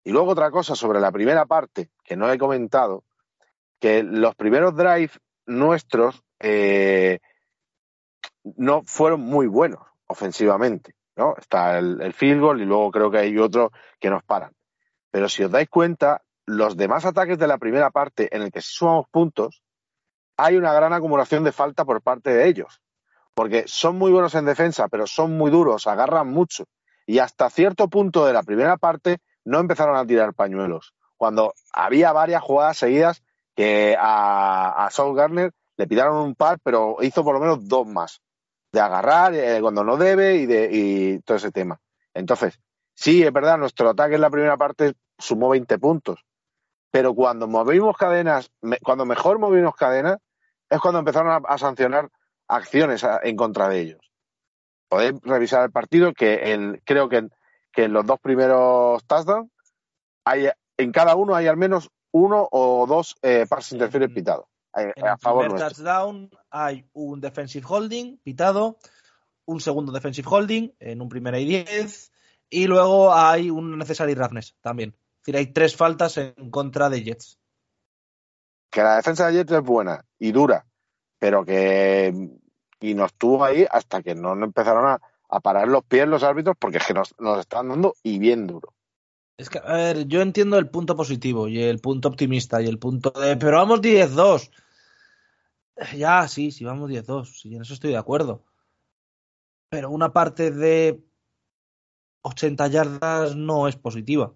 Y 0.05 0.11
luego 0.13 0.31
otra 0.31 0.51
cosa 0.51 0.75
sobre 0.77 1.01
la 1.01 1.11
primera 1.11 1.47
parte, 1.47 1.91
que 2.05 2.17
no 2.17 2.31
he 2.31 2.39
comentado, 2.39 3.05
que 3.81 4.03
los 4.03 4.35
primeros 4.37 4.77
drives 4.77 5.19
nuestros 5.47 6.23
eh, 6.39 7.19
no 8.57 8.83
fueron 8.85 9.21
muy 9.21 9.47
buenos 9.47 9.81
ofensivamente. 10.07 10.95
¿no? 11.17 11.35
Está 11.37 11.79
el, 11.79 12.01
el, 12.01 12.13
field 12.13 12.41
goal 12.41 12.61
y 12.61 12.65
luego 12.65 12.91
creo 12.91 13.11
que 13.11 13.19
hay 13.19 13.39
otro 13.39 13.73
que 13.99 14.11
nos 14.11 14.23
paran. 14.23 14.53
Pero 15.11 15.29
si 15.29 15.45
os 15.45 15.51
dais 15.51 15.69
cuenta, 15.69 16.23
los 16.47 16.77
demás 16.77 17.05
ataques 17.05 17.39
de 17.39 17.47
la 17.47 17.59
primera 17.59 17.91
parte 17.91 18.35
en 18.35 18.43
el 18.43 18.53
que 18.53 18.61
sumamos 18.61 19.07
puntos 19.11 19.63
hay 20.37 20.57
una 20.57 20.73
gran 20.73 20.93
acumulación 20.93 21.45
de 21.45 21.53
falta 21.53 21.85
por 21.85 22.03
parte 22.03 22.31
de 22.31 22.47
ellos. 22.47 22.83
Porque 23.35 23.65
son 23.67 23.97
muy 23.97 24.13
buenos 24.13 24.35
en 24.35 24.45
defensa, 24.45 24.89
pero 24.89 25.07
son 25.07 25.37
muy 25.37 25.51
duros, 25.51 25.87
agarran 25.87 26.29
mucho. 26.29 26.65
Y 27.07 27.19
hasta 27.19 27.51
cierto 27.51 27.89
punto 27.89 28.27
de 28.27 28.33
la 28.33 28.43
primera 28.43 28.77
parte 28.77 29.19
no 29.45 29.61
empezaron 29.61 29.97
a 29.97 30.07
tirar 30.07 30.35
pañuelos. 30.35 30.95
Cuando 31.17 31.55
había 31.73 32.13
varias 32.13 32.43
jugadas 32.43 32.79
seguidas 32.79 33.23
que 33.55 33.97
a, 33.99 34.87
a 34.87 34.91
Saul 34.91 35.17
Garner 35.17 35.53
le 35.77 35.87
pidieron 35.87 36.17
un 36.17 36.35
par, 36.35 36.59
pero 36.63 36.97
hizo 37.01 37.25
por 37.25 37.35
lo 37.35 37.41
menos 37.41 37.69
dos 37.69 37.87
más. 37.87 38.21
De 38.73 38.81
agarrar 38.81 39.35
eh, 39.35 39.59
cuando 39.61 39.85
no 39.85 39.97
debe 39.97 40.37
y, 40.37 40.47
de, 40.47 40.69
y 40.71 41.19
todo 41.21 41.37
ese 41.37 41.53
tema. 41.53 41.81
Entonces, 42.13 42.59
sí, 42.97 43.23
es 43.23 43.33
verdad, 43.33 43.59
nuestro 43.59 43.91
ataque 43.91 44.17
en 44.17 44.23
la 44.23 44.31
primera 44.31 44.57
parte 44.57 44.95
sumó 45.19 45.51
20 45.51 45.79
puntos. 45.79 46.25
Pero 46.91 47.15
cuando 47.15 47.47
movimos 47.47 47.97
cadenas, 47.97 48.51
cuando 48.83 49.05
mejor 49.05 49.39
movimos 49.39 49.77
cadenas, 49.77 50.19
es 50.69 50.81
cuando 50.81 50.99
empezaron 50.99 51.45
a, 51.47 51.59
sancionar 51.59 52.11
acciones 52.49 53.05
en 53.23 53.37
contra 53.37 53.69
de 53.69 53.81
ellos. 53.81 54.13
Podéis 54.89 55.15
revisar 55.23 55.65
el 55.65 55.71
partido 55.71 56.13
que 56.13 56.81
creo 56.85 57.09
que, 57.09 57.29
en 57.77 57.93
los 57.93 58.07
dos 58.07 58.19
primeros 58.21 59.05
touchdowns 59.05 59.51
hay, 60.25 60.49
en 60.79 60.93
cada 60.93 61.15
uno 61.15 61.35
hay 61.35 61.47
al 61.47 61.59
menos 61.59 61.91
uno 62.11 62.49
o 62.51 62.87
dos 62.87 63.17
eh, 63.21 63.45
pases 63.47 63.73
interference 63.73 64.15
pitados. 64.15 64.47
Eh, 64.75 64.93
en 64.97 65.07
el 65.07 65.17
primer 65.19 65.55
touchdown 65.55 66.31
hay 66.51 66.89
un 66.95 67.21
defensive 67.21 67.67
holding 67.69 68.17
pitado, 68.19 68.79
un 69.45 69.61
segundo 69.61 69.93
defensive 69.93 70.27
holding 70.31 70.73
en 70.79 71.03
un 71.03 71.09
primer 71.11 71.35
y 71.35 71.45
diez 71.45 72.11
y 72.51 72.67
luego 72.67 73.15
hay 73.15 73.51
un 73.51 73.79
necessary 73.79 74.15
roughness 74.15 74.55
también. 74.61 74.91
Es 74.91 75.21
decir, 75.23 75.37
hay 75.37 75.53
tres 75.53 75.77
faltas 75.77 76.17
en 76.19 76.51
contra 76.51 76.89
de 76.89 77.03
Jets. 77.03 77.39
Que 78.71 78.83
la 78.83 78.97
defensa 78.97 79.27
de 79.27 79.35
Jets 79.35 79.53
es 79.53 79.63
buena 79.63 80.05
y 80.19 80.33
dura, 80.33 80.67
pero 81.19 81.45
que 81.45 82.31
y 82.81 82.95
nos 82.95 83.15
tuvo 83.15 83.45
ahí 83.45 83.67
hasta 83.71 84.03
que 84.03 84.15
no 84.15 84.33
empezaron 84.35 84.87
a, 84.87 85.41
parar 85.41 85.67
los 85.67 85.85
pies 85.85 86.07
los 86.07 86.23
árbitros 86.23 86.57
porque 86.59 86.79
es 86.79 86.87
que 86.87 86.95
nos, 86.95 87.15
nos 87.19 87.41
están 87.41 87.69
dando 87.69 87.95
y 88.03 88.19
bien 88.19 88.47
duro. 88.47 88.73
Es 89.37 89.51
que, 89.51 89.59
a 89.59 89.73
ver, 89.75 90.07
yo 90.07 90.23
entiendo 90.23 90.57
el 90.57 90.71
punto 90.71 90.97
positivo 90.97 91.47
y 91.49 91.63
el 91.63 91.81
punto 91.81 92.09
optimista 92.09 92.63
y 92.63 92.67
el 92.67 92.79
punto 92.79 93.11
de, 93.11 93.37
pero 93.37 93.59
vamos 93.59 93.83
10-2. 93.83 94.51
Ya, 95.97 96.27
sí, 96.27 96.53
sí, 96.53 96.65
vamos 96.65 96.91
10-2, 96.91 97.25
sí, 97.27 97.55
en 97.55 97.63
eso 97.63 97.75
estoy 97.75 97.91
de 97.91 97.99
acuerdo. 97.99 98.45
Pero 99.69 99.91
una 99.91 100.13
parte 100.13 100.51
de 100.51 101.05
80 102.23 102.67
yardas 102.69 103.37
no 103.37 103.69
es 103.69 103.77
positiva. 103.77 104.33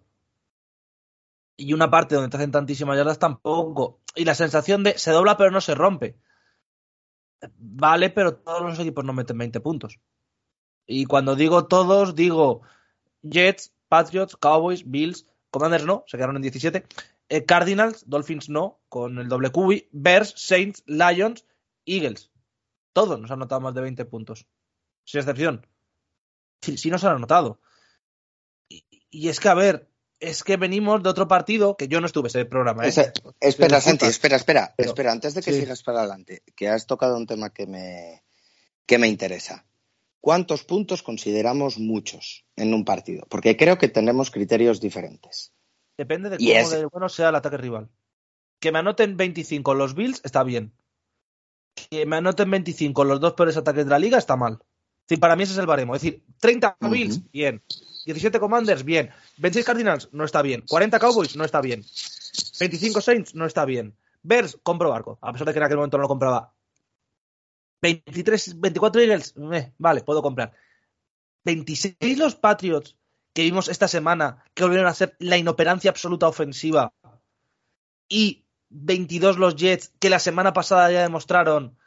Y 1.56 1.72
una 1.72 1.90
parte 1.90 2.14
donde 2.14 2.30
te 2.30 2.36
hacen 2.36 2.52
tantísimas 2.52 2.96
yardas 2.96 3.18
tampoco. 3.18 4.00
Y 4.14 4.24
la 4.24 4.34
sensación 4.34 4.82
de 4.82 4.98
se 4.98 5.10
dobla 5.10 5.36
pero 5.36 5.50
no 5.50 5.60
se 5.60 5.74
rompe. 5.74 6.16
Vale, 7.56 8.10
pero 8.10 8.36
todos 8.36 8.62
los 8.62 8.78
equipos 8.78 9.04
no 9.04 9.12
meten 9.12 9.38
20 9.38 9.60
puntos. 9.60 9.98
Y 10.86 11.04
cuando 11.04 11.36
digo 11.36 11.66
todos, 11.66 12.14
digo 12.14 12.62
Jets, 13.22 13.72
Patriots, 13.88 14.36
Cowboys, 14.36 14.88
Bills, 14.90 15.26
Commanders 15.50 15.84
no, 15.84 16.04
se 16.06 16.16
quedaron 16.16 16.36
en 16.36 16.42
17. 16.42 16.86
Eh, 17.28 17.44
Cardinals, 17.44 18.04
Dolphins 18.08 18.48
no, 18.48 18.80
con 18.88 19.18
el 19.18 19.28
doble 19.28 19.50
QB, 19.50 19.88
Bears, 19.92 20.34
Saints, 20.36 20.82
Lions, 20.86 21.46
Eagles. 21.86 22.30
Todos 22.92 23.20
nos 23.20 23.30
han 23.30 23.38
notado 23.38 23.60
más 23.60 23.74
de 23.74 23.82
20 23.82 24.04
puntos. 24.06 24.46
Sin 25.04 25.20
excepción. 25.20 25.66
Sí, 26.60 26.76
sí 26.76 26.90
nos 26.90 27.04
han 27.04 27.16
anotado. 27.16 27.60
Y, 29.10 29.28
es 29.28 29.40
que, 29.40 29.48
a 29.48 29.54
ver, 29.54 29.88
es 30.20 30.44
que 30.44 30.56
venimos 30.56 31.02
de 31.02 31.08
otro 31.08 31.28
partido 31.28 31.76
que 31.76 31.88
yo 31.88 32.00
no 32.00 32.06
estuve 32.06 32.28
ese 32.28 32.44
programa. 32.44 32.86
¿eh? 32.86 33.12
espera, 33.40 33.80
Santi, 33.80 34.06
espera, 34.06 34.36
espera, 34.36 34.74
espera, 34.76 35.12
antes 35.12 35.34
de 35.34 35.42
que 35.42 35.52
sigas 35.52 35.82
para 35.82 36.00
adelante, 36.00 36.42
que 36.54 36.68
has 36.68 36.86
tocado 36.86 37.16
un 37.16 37.26
tema 37.26 37.50
que 37.50 37.66
me, 37.66 38.22
que 38.86 38.98
me 38.98 39.08
interesa. 39.08 39.64
¿Cuántos 40.20 40.64
puntos 40.64 41.02
consideramos 41.02 41.78
muchos 41.78 42.44
en 42.56 42.74
un 42.74 42.84
partido? 42.84 43.26
Porque 43.30 43.56
creo 43.56 43.78
que 43.78 43.88
tenemos 43.88 44.30
criterios 44.30 44.80
diferentes. 44.80 45.52
Depende 45.96 46.28
de 46.30 46.36
cómo 46.36 46.70
de 46.70 46.86
bueno 46.86 47.08
sea 47.08 47.30
el 47.30 47.34
ataque 47.34 47.56
rival. 47.56 47.88
Que 48.58 48.72
me 48.72 48.80
anoten 48.80 49.16
25 49.16 49.74
los 49.74 49.94
Bills 49.94 50.20
está 50.24 50.42
bien. 50.44 50.72
Que 51.90 52.04
me 52.04 52.16
anoten 52.16 52.50
25 52.50 53.04
los 53.04 53.20
dos 53.20 53.32
peores 53.32 53.56
ataques 53.56 53.84
de 53.84 53.90
la 53.90 53.98
liga 53.98 54.18
está 54.18 54.36
mal. 54.36 54.58
para 55.18 55.36
mí 55.36 55.44
ese 55.44 55.54
es 55.54 55.58
el 55.58 55.66
baremo. 55.66 55.96
Es 55.96 56.02
decir, 56.02 56.22
30 56.40 56.76
Bills, 56.90 57.30
bien. 57.32 57.62
17 58.04 58.40
Commanders, 58.40 58.84
bien. 58.84 59.10
26 59.38 59.66
Cardinals, 59.66 60.08
no 60.12 60.24
está 60.24 60.42
bien. 60.42 60.64
40 60.68 60.98
Cowboys, 60.98 61.36
no 61.36 61.44
está 61.44 61.60
bien. 61.60 61.84
25 62.58 63.00
Saints, 63.00 63.34
no 63.34 63.46
está 63.46 63.64
bien. 63.64 63.96
Bears, 64.22 64.58
compro 64.62 64.90
barco. 64.90 65.18
A 65.20 65.32
pesar 65.32 65.46
de 65.46 65.52
que 65.52 65.58
en 65.58 65.64
aquel 65.64 65.76
momento 65.76 65.96
no 65.96 66.02
lo 66.02 66.08
compraba. 66.08 66.54
23, 67.82 68.60
24 68.60 69.00
Eagles, 69.00 69.34
vale, 69.78 70.02
puedo 70.02 70.22
comprar. 70.22 70.52
26 71.44 72.18
los 72.18 72.34
Patriots 72.34 72.96
que 73.32 73.42
vimos 73.42 73.68
esta 73.68 73.88
semana, 73.88 74.44
que 74.54 74.64
volvieron 74.64 74.88
a 74.88 74.94
ser 74.94 75.16
la 75.18 75.38
inoperancia 75.38 75.90
absoluta 75.90 76.28
ofensiva. 76.28 76.92
Y 78.08 78.44
22 78.70 79.38
los 79.38 79.56
Jets, 79.56 79.92
que 79.98 80.10
la 80.10 80.18
semana 80.18 80.52
pasada 80.52 80.90
ya 80.90 81.02
demostraron 81.02 81.78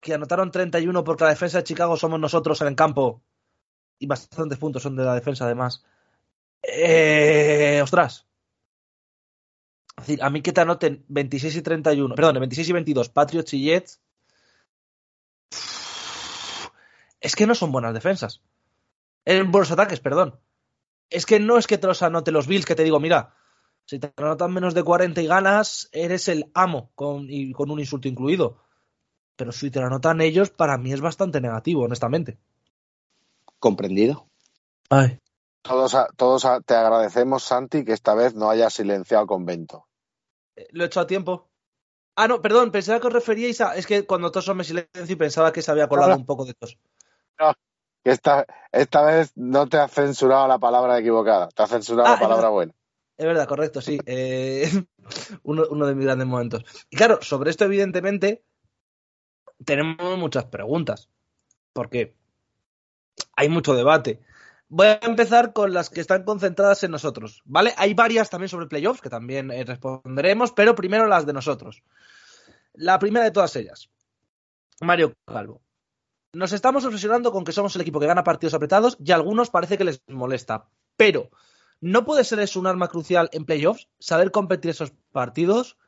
que 0.00 0.14
anotaron 0.14 0.50
31 0.50 1.02
porque 1.04 1.24
la 1.24 1.30
defensa 1.30 1.58
de 1.58 1.64
Chicago 1.64 1.96
somos 1.96 2.20
nosotros 2.20 2.60
en 2.60 2.68
el 2.68 2.76
campo. 2.76 3.22
Y 3.98 4.06
bastantes 4.06 4.58
puntos 4.58 4.82
son 4.82 4.96
de 4.96 5.04
la 5.04 5.14
defensa, 5.14 5.44
además. 5.44 5.84
Eh, 6.62 7.80
ostras. 7.82 8.26
Es 9.98 10.06
decir, 10.06 10.22
a 10.22 10.30
mí 10.30 10.42
que 10.42 10.52
te 10.52 10.60
anoten 10.60 11.04
26 11.08 11.56
y 11.56 11.62
31, 11.62 12.14
perdón, 12.14 12.40
26 12.40 12.68
y 12.68 12.72
22, 12.72 13.08
Patriots 13.08 13.54
y 13.54 13.64
Jets, 13.64 14.00
es 17.20 17.34
que 17.34 17.46
no 17.46 17.54
son 17.54 17.72
buenas 17.72 17.94
defensas. 17.94 18.42
En 19.24 19.50
buenos 19.50 19.70
ataques, 19.70 20.00
perdón. 20.00 20.38
Es 21.10 21.24
que 21.24 21.40
no 21.40 21.56
es 21.56 21.66
que 21.66 21.78
te 21.78 21.86
los 21.86 22.02
anote 22.02 22.30
los 22.30 22.46
Bills, 22.46 22.66
que 22.66 22.74
te 22.74 22.84
digo, 22.84 23.00
mira, 23.00 23.34
si 23.86 23.98
te 23.98 24.12
anotan 24.16 24.52
menos 24.52 24.74
de 24.74 24.82
40 24.82 25.22
y 25.22 25.26
ganas, 25.26 25.88
eres 25.92 26.28
el 26.28 26.50
amo, 26.54 26.90
con, 26.94 27.26
y 27.30 27.52
con 27.52 27.70
un 27.70 27.80
insulto 27.80 28.08
incluido. 28.08 28.62
Pero 29.36 29.52
si 29.52 29.70
te 29.70 29.80
lo 29.80 29.86
anotan 29.86 30.20
ellos, 30.20 30.50
para 30.50 30.76
mí 30.78 30.92
es 30.92 31.00
bastante 31.00 31.40
negativo, 31.40 31.84
honestamente. 31.84 32.38
Comprendido. 33.58 34.28
Ay. 34.90 35.18
Todos, 35.62 35.96
todos 36.16 36.46
te 36.64 36.74
agradecemos, 36.74 37.42
Santi, 37.42 37.84
que 37.84 37.92
esta 37.92 38.14
vez 38.14 38.34
no 38.34 38.50
hayas 38.50 38.74
silenciado 38.74 39.22
el 39.22 39.28
convento. 39.28 39.86
Eh, 40.54 40.68
lo 40.70 40.84
he 40.84 40.86
hecho 40.86 41.00
a 41.00 41.06
tiempo. 41.06 41.48
Ah, 42.14 42.28
no, 42.28 42.40
perdón, 42.40 42.70
pensaba 42.70 43.00
que 43.00 43.08
os 43.08 43.12
referíais 43.12 43.60
a. 43.60 43.76
Es 43.76 43.86
que 43.86 44.06
cuando 44.06 44.30
todos 44.30 44.54
me 44.54 44.64
silencio 44.64 45.04
y 45.08 45.16
pensaba 45.16 45.52
que 45.52 45.62
se 45.62 45.70
había 45.70 45.88
colado 45.88 46.16
un 46.16 46.24
poco 46.24 46.44
de 46.44 46.54
tos. 46.54 46.78
No, 47.38 47.52
esta, 48.04 48.46
esta 48.72 49.02
vez 49.02 49.32
no 49.34 49.68
te 49.68 49.76
ha 49.76 49.88
censurado 49.88 50.46
la 50.48 50.58
palabra 50.58 50.98
equivocada, 50.98 51.48
te 51.48 51.62
ha 51.62 51.66
censurado 51.66 52.08
la 52.08 52.14
ah, 52.14 52.20
palabra 52.20 52.48
buena. 52.48 52.72
Es 53.16 53.26
verdad, 53.26 53.48
correcto, 53.48 53.80
sí. 53.80 53.98
Eh, 54.06 54.70
uno, 55.42 55.64
uno, 55.70 55.86
de 55.86 55.94
mis 55.94 56.04
grandes 56.04 56.26
momentos. 56.26 56.64
Y 56.90 56.96
claro, 56.96 57.18
sobre 57.22 57.50
esto, 57.50 57.64
evidentemente, 57.64 58.44
tenemos 59.64 60.18
muchas 60.18 60.44
preguntas. 60.44 61.10
Porque 61.72 62.14
hay 63.36 63.48
mucho 63.48 63.74
debate. 63.74 64.20
Voy 64.68 64.88
a 64.88 64.98
empezar 65.02 65.52
con 65.52 65.72
las 65.72 65.90
que 65.90 66.00
están 66.00 66.24
concentradas 66.24 66.82
en 66.82 66.90
nosotros, 66.90 67.42
¿vale? 67.44 67.72
Hay 67.76 67.94
varias 67.94 68.30
también 68.30 68.48
sobre 68.48 68.66
playoffs 68.66 69.00
que 69.00 69.10
también 69.10 69.52
eh, 69.52 69.62
responderemos, 69.64 70.50
pero 70.52 70.74
primero 70.74 71.06
las 71.06 71.24
de 71.24 71.32
nosotros. 71.32 71.82
La 72.72 72.98
primera 72.98 73.24
de 73.24 73.30
todas 73.30 73.54
ellas, 73.54 73.88
Mario 74.80 75.14
Calvo. 75.24 75.62
Nos 76.32 76.52
estamos 76.52 76.84
obsesionando 76.84 77.30
con 77.30 77.44
que 77.44 77.52
somos 77.52 77.76
el 77.76 77.82
equipo 77.82 78.00
que 78.00 78.06
gana 78.06 78.24
partidos 78.24 78.54
apretados 78.54 78.96
y 78.98 79.12
a 79.12 79.14
algunos 79.14 79.50
parece 79.50 79.78
que 79.78 79.84
les 79.84 80.02
molesta, 80.08 80.68
pero 80.96 81.30
¿no 81.80 82.04
puede 82.04 82.24
ser 82.24 82.40
eso 82.40 82.58
un 82.58 82.66
arma 82.66 82.88
crucial 82.88 83.30
en 83.32 83.44
playoffs? 83.44 83.88
Saber 84.00 84.32
competir 84.32 84.72
esos 84.72 84.92
partidos. 85.12 85.78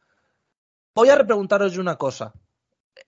Voy 0.95 1.09
a 1.09 1.17
repreguntaros 1.17 1.77
una 1.77 1.97
cosa. 1.97 2.33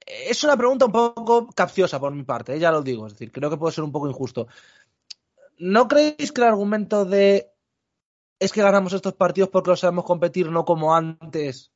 Es 0.07 0.42
una 0.44 0.57
pregunta 0.57 0.87
un 0.87 0.92
poco 0.92 1.48
capciosa 1.48 2.00
por 2.00 2.14
mi 2.14 2.22
parte, 2.22 2.55
eh, 2.55 2.59
ya 2.59 2.70
lo 2.70 2.83
digo, 2.83 3.07
es 3.07 3.12
decir, 3.14 3.33
creo 3.33 3.50
que 3.50 3.57
puede 3.57 3.74
ser 3.74 3.85
un 3.85 3.92
poco 3.92 4.09
injusto. 4.09 4.46
¿No 5.59 5.88
creéis 5.88 6.33
que 6.33 6.40
el 6.40 6.48
argumento 6.48 7.05
de 7.05 7.53
es 8.38 8.53
que 8.53 8.62
ganamos 8.62 8.92
estos 8.92 9.14
partidos 9.14 9.50
porque 9.50 9.70
lo 9.70 9.76
sabemos 9.76 10.05
competir, 10.05 10.50
no 10.50 10.64
como 10.64 10.94
antes, 10.94 11.72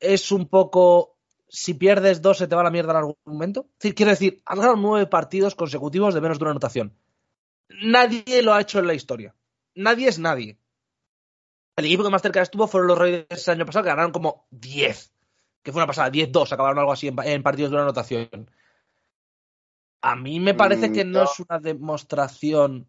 es 0.00 0.32
un 0.32 0.48
poco 0.48 1.18
si 1.48 1.74
pierdes 1.74 2.22
dos 2.22 2.38
se 2.38 2.48
te 2.48 2.56
va 2.56 2.62
la 2.62 2.70
mierda 2.70 2.92
en 2.92 2.96
algún 2.98 3.16
momento? 3.24 3.68
Quiero 3.78 4.10
decir, 4.10 4.42
has 4.46 4.58
ganado 4.58 4.76
nueve 4.76 5.06
partidos 5.06 5.54
consecutivos 5.54 6.14
de 6.14 6.20
menos 6.20 6.38
de 6.38 6.44
una 6.44 6.52
anotación. 6.52 6.96
Nadie 7.82 8.42
lo 8.42 8.54
ha 8.54 8.60
hecho 8.60 8.78
en 8.78 8.86
la 8.86 8.94
historia. 8.94 9.34
Nadie 9.74 10.08
es 10.08 10.18
nadie. 10.18 10.58
El 11.76 11.86
equipo 11.86 12.04
que 12.04 12.10
más 12.10 12.22
cerca 12.22 12.40
estuvo 12.40 12.66
fueron 12.66 12.88
los 12.88 12.98
Reyes 12.98 13.48
el 13.48 13.54
año 13.54 13.66
pasado, 13.66 13.82
que 13.82 13.90
ganaron 13.90 14.12
como 14.12 14.46
10. 14.50 15.13
Que 15.64 15.72
fue 15.72 15.80
una 15.80 15.88
pasada, 15.88 16.12
10-2, 16.12 16.52
acabaron 16.52 16.78
algo 16.78 16.92
así 16.92 17.08
en 17.08 17.42
partidos 17.42 17.70
de 17.70 17.76
una 17.76 17.84
anotación. 17.84 18.50
A 20.02 20.14
mí 20.14 20.38
me 20.38 20.52
parece 20.52 20.92
que 20.92 21.06
no, 21.06 21.22
es 21.22 21.40
una 21.40 21.58
demostración. 21.58 22.86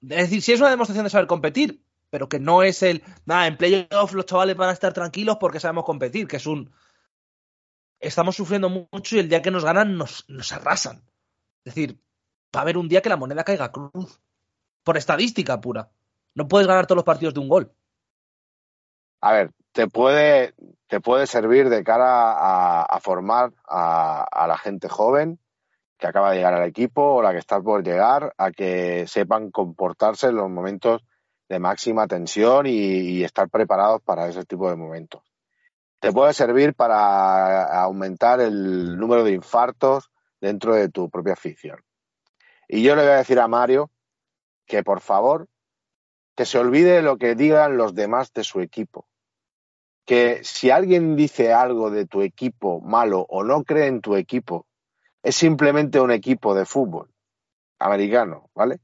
Es 0.00 0.30
decir, 0.30 0.40
sí 0.40 0.52
es 0.52 0.60
una 0.60 0.70
demostración 0.70 1.02
de 1.02 1.10
saber 1.10 1.26
competir, 1.26 1.82
pero 2.10 2.28
que 2.28 2.38
no 2.38 2.62
es 2.62 2.84
el. 2.84 3.02
Nada, 3.26 3.48
en 3.48 3.56
playoff 3.56 4.12
los 4.12 4.26
chavales 4.26 4.56
van 4.56 4.68
a 4.68 4.72
estar 4.72 4.92
tranquilos 4.92 5.38
porque 5.40 5.58
sabemos 5.58 5.84
competir, 5.84 6.28
que 6.28 6.36
es 6.36 6.46
un. 6.46 6.72
Estamos 7.98 8.36
sufriendo 8.36 8.68
mucho 8.70 9.16
y 9.16 9.18
el 9.18 9.28
día 9.28 9.42
que 9.42 9.50
nos 9.50 9.64
ganan 9.64 9.98
nos, 9.98 10.24
nos 10.28 10.52
arrasan. 10.52 11.02
Es 11.64 11.74
decir, 11.74 11.98
va 12.54 12.60
a 12.60 12.62
haber 12.62 12.78
un 12.78 12.88
día 12.88 13.02
que 13.02 13.08
la 13.08 13.16
moneda 13.16 13.42
caiga 13.42 13.72
cruz. 13.72 14.20
Por 14.84 14.96
estadística 14.96 15.60
pura. 15.60 15.90
No 16.34 16.46
puedes 16.46 16.68
ganar 16.68 16.86
todos 16.86 16.98
los 16.98 17.04
partidos 17.04 17.34
de 17.34 17.40
un 17.40 17.48
gol. 17.48 17.72
A 19.20 19.32
ver, 19.32 19.50
te 19.72 19.88
puede, 19.88 20.54
te 20.86 21.00
puede 21.00 21.26
servir 21.26 21.68
de 21.68 21.84
cara 21.84 22.82
a, 22.82 23.00
formar 23.00 23.52
a, 23.66 24.46
la 24.46 24.58
gente 24.58 24.88
joven 24.88 25.38
que 25.98 26.06
acaba 26.06 26.30
de 26.30 26.36
llegar 26.36 26.54
al 26.54 26.68
equipo 26.68 27.02
o 27.02 27.22
la 27.22 27.32
que 27.32 27.38
está 27.38 27.60
por 27.60 27.82
llegar 27.82 28.32
a 28.38 28.50
que 28.50 29.06
sepan 29.06 29.50
comportarse 29.50 30.28
en 30.28 30.36
los 30.36 30.48
momentos 30.48 31.02
de 31.48 31.58
máxima 31.58 32.06
tensión 32.06 32.66
y, 32.66 33.22
estar 33.24 33.48
preparados 33.48 34.02
para 34.02 34.28
ese 34.28 34.44
tipo 34.44 34.68
de 34.68 34.76
momentos. 34.76 35.22
te 36.00 36.12
puede 36.12 36.32
servir 36.32 36.74
para 36.74 37.82
aumentar 37.82 38.40
el 38.40 38.96
número 38.96 39.24
de 39.24 39.32
infartos 39.32 40.10
dentro 40.40 40.74
de 40.74 40.88
tu 40.88 41.10
propia 41.10 41.32
afición. 41.32 41.78
Y 42.68 42.82
yo 42.82 42.94
le 42.94 43.02
voy 43.02 43.12
a 43.12 43.16
decir 43.16 43.40
a 43.40 43.48
Mario 43.48 43.90
que 44.66 44.84
por 44.84 45.00
favor 45.00 45.48
que 46.36 46.44
se 46.44 46.58
olvide 46.58 47.02
lo 47.02 47.16
que 47.16 47.34
digan 47.34 47.76
los 47.76 47.94
demás 47.96 48.32
de 48.32 48.44
su 48.44 48.60
equipo. 48.60 49.08
Que 50.08 50.40
si 50.42 50.70
alguien 50.70 51.16
dice 51.16 51.52
algo 51.52 51.90
de 51.90 52.06
tu 52.06 52.22
equipo 52.22 52.80
malo 52.80 53.26
o 53.28 53.44
no 53.44 53.62
cree 53.62 53.88
en 53.88 54.00
tu 54.00 54.16
equipo, 54.16 54.64
es 55.22 55.36
simplemente 55.36 56.00
un 56.00 56.10
equipo 56.10 56.54
de 56.54 56.64
fútbol 56.64 57.10
americano, 57.78 58.48
¿vale? 58.54 58.80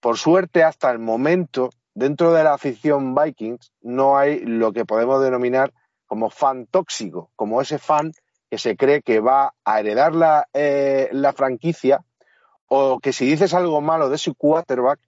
Por 0.00 0.16
suerte, 0.16 0.64
hasta 0.64 0.90
el 0.90 1.00
momento, 1.00 1.68
dentro 1.92 2.32
de 2.32 2.44
la 2.44 2.54
afición 2.54 3.14
Vikings, 3.14 3.74
no 3.82 4.16
hay 4.16 4.40
lo 4.40 4.72
que 4.72 4.86
podemos 4.86 5.22
denominar 5.22 5.74
como 6.06 6.30
fan 6.30 6.64
tóxico, 6.64 7.30
como 7.36 7.60
ese 7.60 7.78
fan 7.78 8.12
que 8.48 8.56
se 8.56 8.74
cree 8.74 9.02
que 9.02 9.20
va 9.20 9.52
a 9.66 9.80
heredar 9.80 10.14
la, 10.14 10.48
eh, 10.54 11.10
la 11.12 11.34
franquicia 11.34 12.02
o 12.68 13.00
que 13.00 13.12
si 13.12 13.26
dices 13.26 13.52
algo 13.52 13.82
malo 13.82 14.08
de 14.08 14.16
su 14.16 14.34
quarterback, 14.34 15.00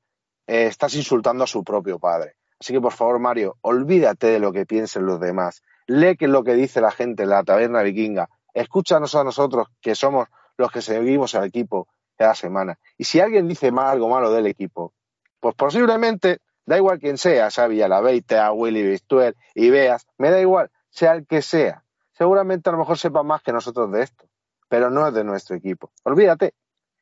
eh, 0.46 0.66
estás 0.66 0.94
insultando 0.96 1.44
a 1.44 1.46
su 1.46 1.64
propio 1.64 1.98
padre. 1.98 2.36
Así 2.60 2.74
que 2.74 2.80
por 2.80 2.92
favor, 2.92 3.18
Mario, 3.18 3.56
olvídate 3.62 4.26
de 4.26 4.38
lo 4.38 4.52
que 4.52 4.66
piensen 4.66 5.06
los 5.06 5.18
demás. 5.18 5.62
Lee 5.86 6.16
que 6.16 6.26
es 6.26 6.30
lo 6.30 6.44
que 6.44 6.54
dice 6.54 6.80
la 6.80 6.90
gente 6.90 7.22
en 7.22 7.30
la 7.30 7.42
taberna 7.42 7.82
vikinga. 7.82 8.28
Escúchanos 8.52 9.14
a 9.14 9.24
nosotros, 9.24 9.68
que 9.80 9.94
somos 9.94 10.28
los 10.58 10.70
que 10.70 10.82
seguimos 10.82 11.34
al 11.34 11.44
equipo 11.44 11.88
cada 12.16 12.34
semana. 12.34 12.78
Y 12.98 13.04
si 13.04 13.18
alguien 13.18 13.48
dice 13.48 13.72
algo 13.74 14.10
malo 14.10 14.30
del 14.30 14.46
equipo, 14.46 14.92
pues 15.40 15.54
posiblemente, 15.54 16.40
da 16.66 16.76
igual 16.76 16.98
quién 16.98 17.16
sea, 17.16 17.50
sea 17.50 17.66
Villalabeit, 17.66 18.30
a 18.32 18.52
Willy 18.52 18.82
Bistuel 18.82 19.34
y 19.54 19.70
veas, 19.70 20.06
me 20.18 20.30
da 20.30 20.38
igual, 20.38 20.70
sea 20.90 21.12
el 21.12 21.26
que 21.26 21.40
sea. 21.40 21.82
Seguramente 22.12 22.68
a 22.68 22.72
lo 22.72 22.78
mejor 22.78 22.98
sepa 22.98 23.22
más 23.22 23.42
que 23.42 23.52
nosotros 23.52 23.90
de 23.90 24.02
esto, 24.02 24.28
pero 24.68 24.90
no 24.90 25.08
es 25.08 25.14
de 25.14 25.24
nuestro 25.24 25.56
equipo. 25.56 25.90
Olvídate 26.04 26.52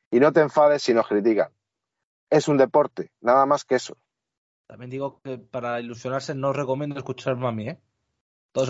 y 0.09 0.21
no 0.21 0.31
te 0.31 0.39
enfades 0.39 0.81
si 0.81 0.93
nos 0.93 1.07
critican. 1.07 1.51
Es 2.29 2.47
un 2.47 2.57
deporte, 2.57 3.11
nada 3.19 3.45
más 3.45 3.65
que 3.65 3.75
eso. 3.75 3.97
También 4.69 4.91
digo 4.91 5.19
que 5.23 5.39
para 5.39 5.79
ilusionarse 5.79 6.35
no 6.35 6.53
recomiendo 6.53 6.95
escucharme 6.95 7.47
a 7.47 7.51
mí, 7.51 7.69
¿eh? 7.69 7.79
Todos 8.51 8.69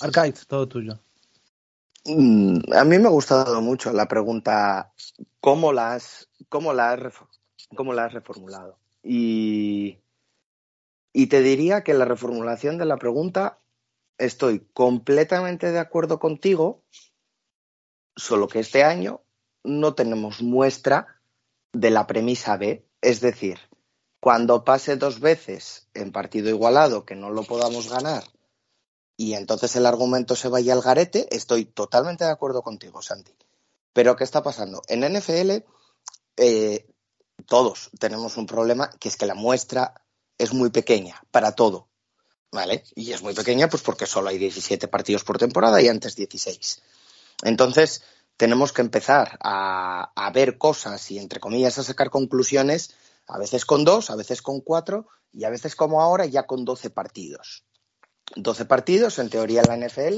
Arcade, 0.00 0.32
todo 0.48 0.66
tuyo. 0.66 0.98
Mm, 2.06 2.60
a 2.72 2.84
mí 2.84 2.98
me 2.98 3.04
ha 3.04 3.10
gustado 3.10 3.60
mucho 3.60 3.92
la 3.92 4.08
pregunta, 4.08 4.94
¿cómo 5.40 5.74
la 5.74 5.92
has, 5.92 6.30
cómo 6.48 6.72
cómo 7.76 7.92
la 7.92 8.04
has 8.06 8.12
reformulado? 8.14 8.78
Y, 9.02 9.98
y 11.12 11.26
te 11.26 11.42
diría 11.42 11.84
que 11.84 11.92
la 11.92 12.06
reformulación 12.06 12.78
de 12.78 12.86
la 12.86 12.96
pregunta 12.96 13.58
estoy 14.16 14.66
completamente 14.72 15.70
de 15.70 15.80
acuerdo 15.80 16.18
contigo, 16.18 16.82
solo 18.16 18.48
que 18.48 18.60
este 18.60 18.84
año 18.84 19.20
no 19.64 19.94
tenemos 19.94 20.40
muestra 20.40 21.20
de 21.74 21.90
la 21.90 22.06
premisa 22.06 22.56
B. 22.56 22.86
Es 23.02 23.20
decir, 23.20 23.58
cuando 24.20 24.64
pase 24.64 24.96
dos 24.96 25.20
veces 25.20 25.88
en 25.94 26.12
partido 26.12 26.48
igualado 26.48 27.04
que 27.04 27.14
no 27.14 27.30
lo 27.30 27.44
podamos 27.44 27.88
ganar 27.88 28.24
y 29.16 29.34
entonces 29.34 29.74
el 29.76 29.86
argumento 29.86 30.36
se 30.36 30.48
vaya 30.48 30.74
al 30.74 30.82
garete, 30.82 31.26
estoy 31.34 31.64
totalmente 31.64 32.24
de 32.24 32.30
acuerdo 32.30 32.62
contigo, 32.62 33.00
Santi. 33.00 33.34
Pero 33.92 34.14
¿qué 34.14 34.24
está 34.24 34.42
pasando? 34.42 34.82
En 34.88 35.00
NFL 35.00 35.64
eh, 36.36 36.86
todos 37.46 37.90
tenemos 37.98 38.36
un 38.36 38.46
problema 38.46 38.90
que 38.98 39.08
es 39.08 39.16
que 39.16 39.26
la 39.26 39.34
muestra 39.34 40.02
es 40.36 40.52
muy 40.52 40.70
pequeña 40.70 41.22
para 41.30 41.52
todo. 41.52 41.88
¿Vale? 42.52 42.84
Y 42.94 43.12
es 43.12 43.22
muy 43.22 43.34
pequeña 43.34 43.68
pues 43.68 43.82
porque 43.82 44.06
solo 44.06 44.28
hay 44.28 44.38
17 44.38 44.88
partidos 44.88 45.24
por 45.24 45.36
temporada 45.36 45.82
y 45.82 45.88
antes 45.88 46.14
16. 46.14 46.80
Entonces, 47.42 48.02
tenemos 48.36 48.72
que 48.72 48.82
empezar 48.82 49.38
a, 49.42 50.30
ver 50.32 50.56
cosas 50.58 51.10
y, 51.10 51.18
entre 51.18 51.40
comillas, 51.40 51.78
a 51.78 51.82
sacar 51.82 52.08
conclusiones, 52.08 52.94
a 53.26 53.38
veces 53.38 53.64
con 53.64 53.84
dos, 53.84 54.10
a 54.10 54.16
veces 54.16 54.42
con 54.42 54.60
cuatro 54.60 55.08
y 55.32 55.44
a 55.44 55.50
veces 55.50 55.74
como 55.76 56.00
ahora 56.00 56.26
ya 56.26 56.46
con 56.46 56.64
doce 56.64 56.90
partidos. 56.90 57.64
Doce 58.34 58.64
partidos, 58.64 59.18
en 59.18 59.30
teoría 59.30 59.62
en 59.62 59.80
la 59.80 59.86
NFL, 59.86 60.16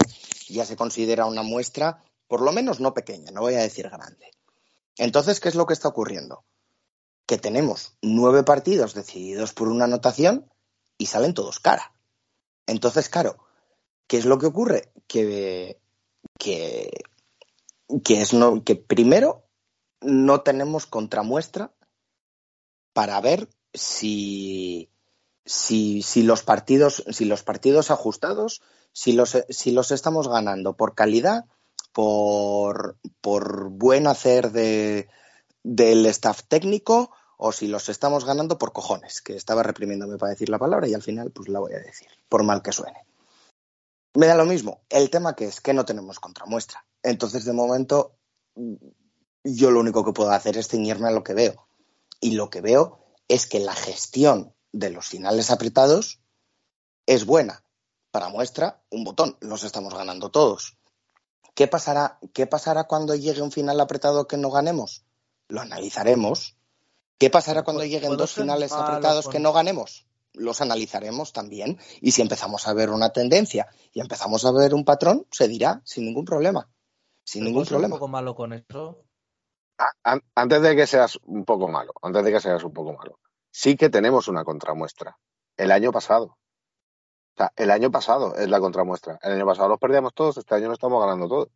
ya 0.49 0.64
se 0.64 0.77
considera 0.77 1.27
una 1.27 1.42
muestra, 1.42 2.03
por 2.27 2.40
lo 2.40 2.53
menos 2.53 2.81
no 2.81 2.94
pequeña, 2.94 3.31
no 3.31 3.42
voy 3.42 3.55
a 3.55 3.61
decir 3.61 3.88
grande. 3.88 4.31
Entonces, 4.97 5.40
¿qué 5.40 5.49
es 5.49 5.55
lo 5.55 5.66
que 5.66 5.75
está 5.75 5.88
ocurriendo? 5.88 6.44
Que 7.27 7.38
tenemos 7.38 7.97
nueve 8.03 8.42
partidos 8.42 8.94
decididos 8.94 9.53
por 9.53 9.68
una 9.68 9.85
anotación 9.85 10.51
y 10.97 11.07
salen 11.07 11.35
todos 11.35 11.61
cara. 11.61 11.92
Entonces, 12.66 13.09
claro, 13.09 13.38
¿qué 14.07 14.18
es 14.18 14.25
lo 14.25 14.38
que 14.38 14.47
ocurre? 14.47 14.92
Que, 15.07 15.81
que 16.38 16.90
que 18.05 18.21
es 18.21 18.33
no, 18.33 18.62
que 18.64 18.77
primero 18.77 19.44
no 20.01 20.42
tenemos 20.42 20.87
contramuestra 20.87 21.73
para 22.92 23.20
ver 23.20 23.48
si, 23.74 24.90
si, 25.44 26.03
los 26.22 26.42
partidos, 26.42 27.05
si 27.11 27.24
los 27.24 27.42
partidos 27.42 27.90
ajustados, 27.90 28.62
si 28.92 29.12
los, 29.12 29.37
si 29.48 29.70
los 29.72 29.92
estamos 29.92 30.29
ganando 30.29 30.77
por 30.77 30.94
calidad, 30.94 31.44
por, 31.92 32.96
por 33.20 33.68
buen 33.70 34.07
hacer 34.07 34.53
de, 34.53 35.09
del 35.62 36.07
staff 36.07 36.42
técnico, 36.48 37.11
o 37.37 37.53
si 37.53 37.68
los 37.68 37.88
estamos 37.88 38.24
ganando 38.24 38.59
por 38.59 38.72
cojones, 38.72 39.22
que 39.22 39.37
estaba 39.37 39.62
reprimiéndome 39.62 40.18
para 40.18 40.31
decir 40.31 40.48
la 40.48 40.59
palabra 40.59 40.88
y 40.88 40.94
al 40.94 41.03
final 41.03 41.31
pues 41.31 41.48
la 41.48 41.61
voy 41.61 41.72
a 41.72 41.79
decir, 41.79 42.09
por 42.29 42.42
mal 42.42 42.62
que 42.62 42.72
suene. 42.72 43.07
Me 44.14 44.27
da 44.27 44.35
lo 44.35 44.44
mismo. 44.44 44.81
El 44.88 45.11
tema 45.11 45.37
que 45.37 45.44
es 45.44 45.61
que 45.61 45.72
no 45.72 45.85
tenemos 45.85 46.18
contramuestra. 46.18 46.85
Entonces, 47.05 47.44
de 47.44 47.53
momento, 47.53 48.16
yo 49.44 49.70
lo 49.70 49.79
único 49.79 50.05
que 50.05 50.12
puedo 50.12 50.33
hacer 50.33 50.57
es 50.57 50.66
ceñirme 50.66 51.09
a 51.09 51.12
lo 51.12 51.22
que 51.22 51.35
veo. 51.35 51.67
Y 52.20 52.33
lo 52.33 52.50
que 52.50 52.61
veo 52.61 52.98
es 53.28 53.46
que 53.46 53.61
la 53.61 53.74
gestión 53.74 54.54
de 54.72 54.90
los 54.90 55.07
finales 55.07 55.50
apretados 55.50 56.20
es 57.07 57.24
buena. 57.24 57.64
Para 58.11 58.28
muestra, 58.28 58.83
un 58.90 59.04
botón. 59.04 59.37
Los 59.40 59.64
estamos 59.64 59.94
ganando 59.94 60.31
todos. 60.31 60.76
¿Qué 61.54 61.66
pasará, 61.68 62.18
¿Qué 62.33 62.46
pasará 62.46 62.85
cuando 62.85 63.14
llegue 63.14 63.42
un 63.42 63.52
final 63.52 63.81
apretado 63.81 64.26
que 64.26 64.37
no 64.37 64.50
ganemos? 64.50 65.04
Lo 65.48 65.61
analizaremos. 65.61 66.57
¿Qué 67.18 67.31
pasará 67.31 67.64
cuando 67.64 67.85
lleguen 67.85 68.16
dos 68.16 68.33
finales 68.33 68.72
apretados 68.72 69.28
que 69.28 69.40
no 69.40 69.52
ganemos? 69.52 70.09
los 70.38 70.61
analizaremos 70.61 71.33
también 71.33 71.78
y 72.00 72.12
si 72.12 72.22
empezamos 72.22 72.66
a 72.66 72.72
ver 72.72 72.90
una 72.90 73.11
tendencia 73.11 73.68
y 73.92 74.00
empezamos 74.00 74.44
a 74.44 74.52
ver 74.52 74.74
un 74.74 74.85
patrón, 74.85 75.26
se 75.31 75.48
dirá 75.48 75.83
sin 75.85 76.04
ningún 76.04 76.24
problema. 76.24 76.68
Sin 77.24 77.44
ningún 77.44 77.66
problema. 77.66 77.94
un 77.94 77.98
poco 77.98 78.09
malo 78.09 78.35
con 78.35 78.52
eso? 78.52 79.04
Antes 80.34 80.62
de 80.62 80.74
que 80.74 80.86
seas 80.86 81.18
un 81.24 81.44
poco 81.44 81.68
malo, 81.68 81.92
antes 82.02 82.24
de 82.24 82.32
que 82.32 82.40
seas 82.40 82.64
un 82.64 82.72
poco 82.72 82.92
malo, 82.94 83.20
sí 83.50 83.76
que 83.76 83.90
tenemos 83.90 84.28
una 84.28 84.44
contramuestra. 84.44 85.18
El 85.56 85.70
año 85.70 85.92
pasado. 85.92 86.24
O 86.24 87.36
sea, 87.36 87.52
el 87.56 87.70
año 87.70 87.90
pasado 87.90 88.34
es 88.34 88.48
la 88.48 88.58
contramuestra. 88.58 89.18
El 89.22 89.32
año 89.32 89.46
pasado 89.46 89.68
los 89.68 89.78
perdíamos 89.78 90.14
todos, 90.14 90.36
este 90.36 90.54
año 90.54 90.68
no 90.68 90.74
estamos 90.74 91.00
ganando 91.00 91.28
todos. 91.28 91.48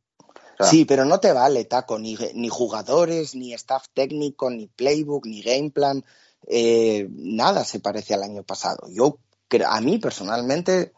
sí, 0.61 0.85
pero 0.85 1.04
no 1.04 1.18
te 1.18 1.32
vale, 1.32 1.64
Taco, 1.64 1.98
ni, 1.98 2.16
ni 2.35 2.48
jugadores, 2.48 3.35
ni 3.35 3.52
staff 3.54 3.87
técnico, 3.92 4.50
ni 4.50 4.68
playbook, 4.68 5.26
ni 5.26 5.42
game 5.42 5.70
plan. 5.70 6.04
Eh, 6.46 7.08
nada 7.11 7.64
se 7.64 7.80
parece 7.80 8.14
al 8.14 8.22
año 8.22 8.44
pasado. 8.44 8.88
Yo, 8.90 9.18
a 9.66 9.80
mí 9.80 9.98
personalmente, 9.98 10.92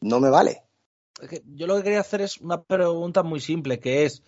no 0.00 0.20
me 0.20 0.30
vale. 0.30 0.62
Yo 1.46 1.66
lo 1.66 1.76
que 1.76 1.84
quería 1.84 2.00
hacer 2.00 2.20
es 2.20 2.38
una 2.38 2.62
pregunta 2.62 3.22
muy 3.22 3.40
simple, 3.40 3.78
que 3.78 4.04
es, 4.04 4.22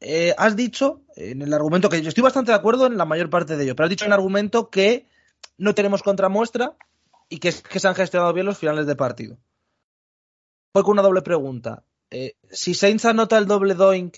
eh, 0.00 0.34
has 0.36 0.56
dicho 0.56 1.02
en 1.16 1.42
el 1.42 1.52
argumento 1.52 1.88
que 1.88 2.02
yo 2.02 2.08
estoy 2.08 2.22
bastante 2.22 2.52
de 2.52 2.56
acuerdo 2.56 2.86
en 2.86 2.96
la 2.96 3.04
mayor 3.04 3.30
parte 3.30 3.56
de 3.56 3.64
ello, 3.64 3.76
pero 3.76 3.84
has 3.84 3.90
dicho 3.90 4.04
en 4.04 4.10
el 4.10 4.14
argumento 4.14 4.70
que 4.70 5.06
no 5.58 5.74
tenemos 5.74 6.02
contramuestra 6.02 6.76
y 7.28 7.38
que, 7.38 7.52
que 7.52 7.80
se 7.80 7.88
han 7.88 7.94
gestionado 7.94 8.32
bien 8.32 8.46
los 8.46 8.58
finales 8.58 8.86
de 8.86 8.96
partido. 8.96 9.38
Fue 10.72 10.82
con 10.82 10.92
una 10.92 11.02
doble 11.02 11.22
pregunta. 11.22 11.84
Eh, 12.10 12.36
si 12.50 12.74
Saints 12.74 13.04
anota 13.04 13.38
el 13.38 13.46
doble 13.46 13.74
doink 13.74 14.16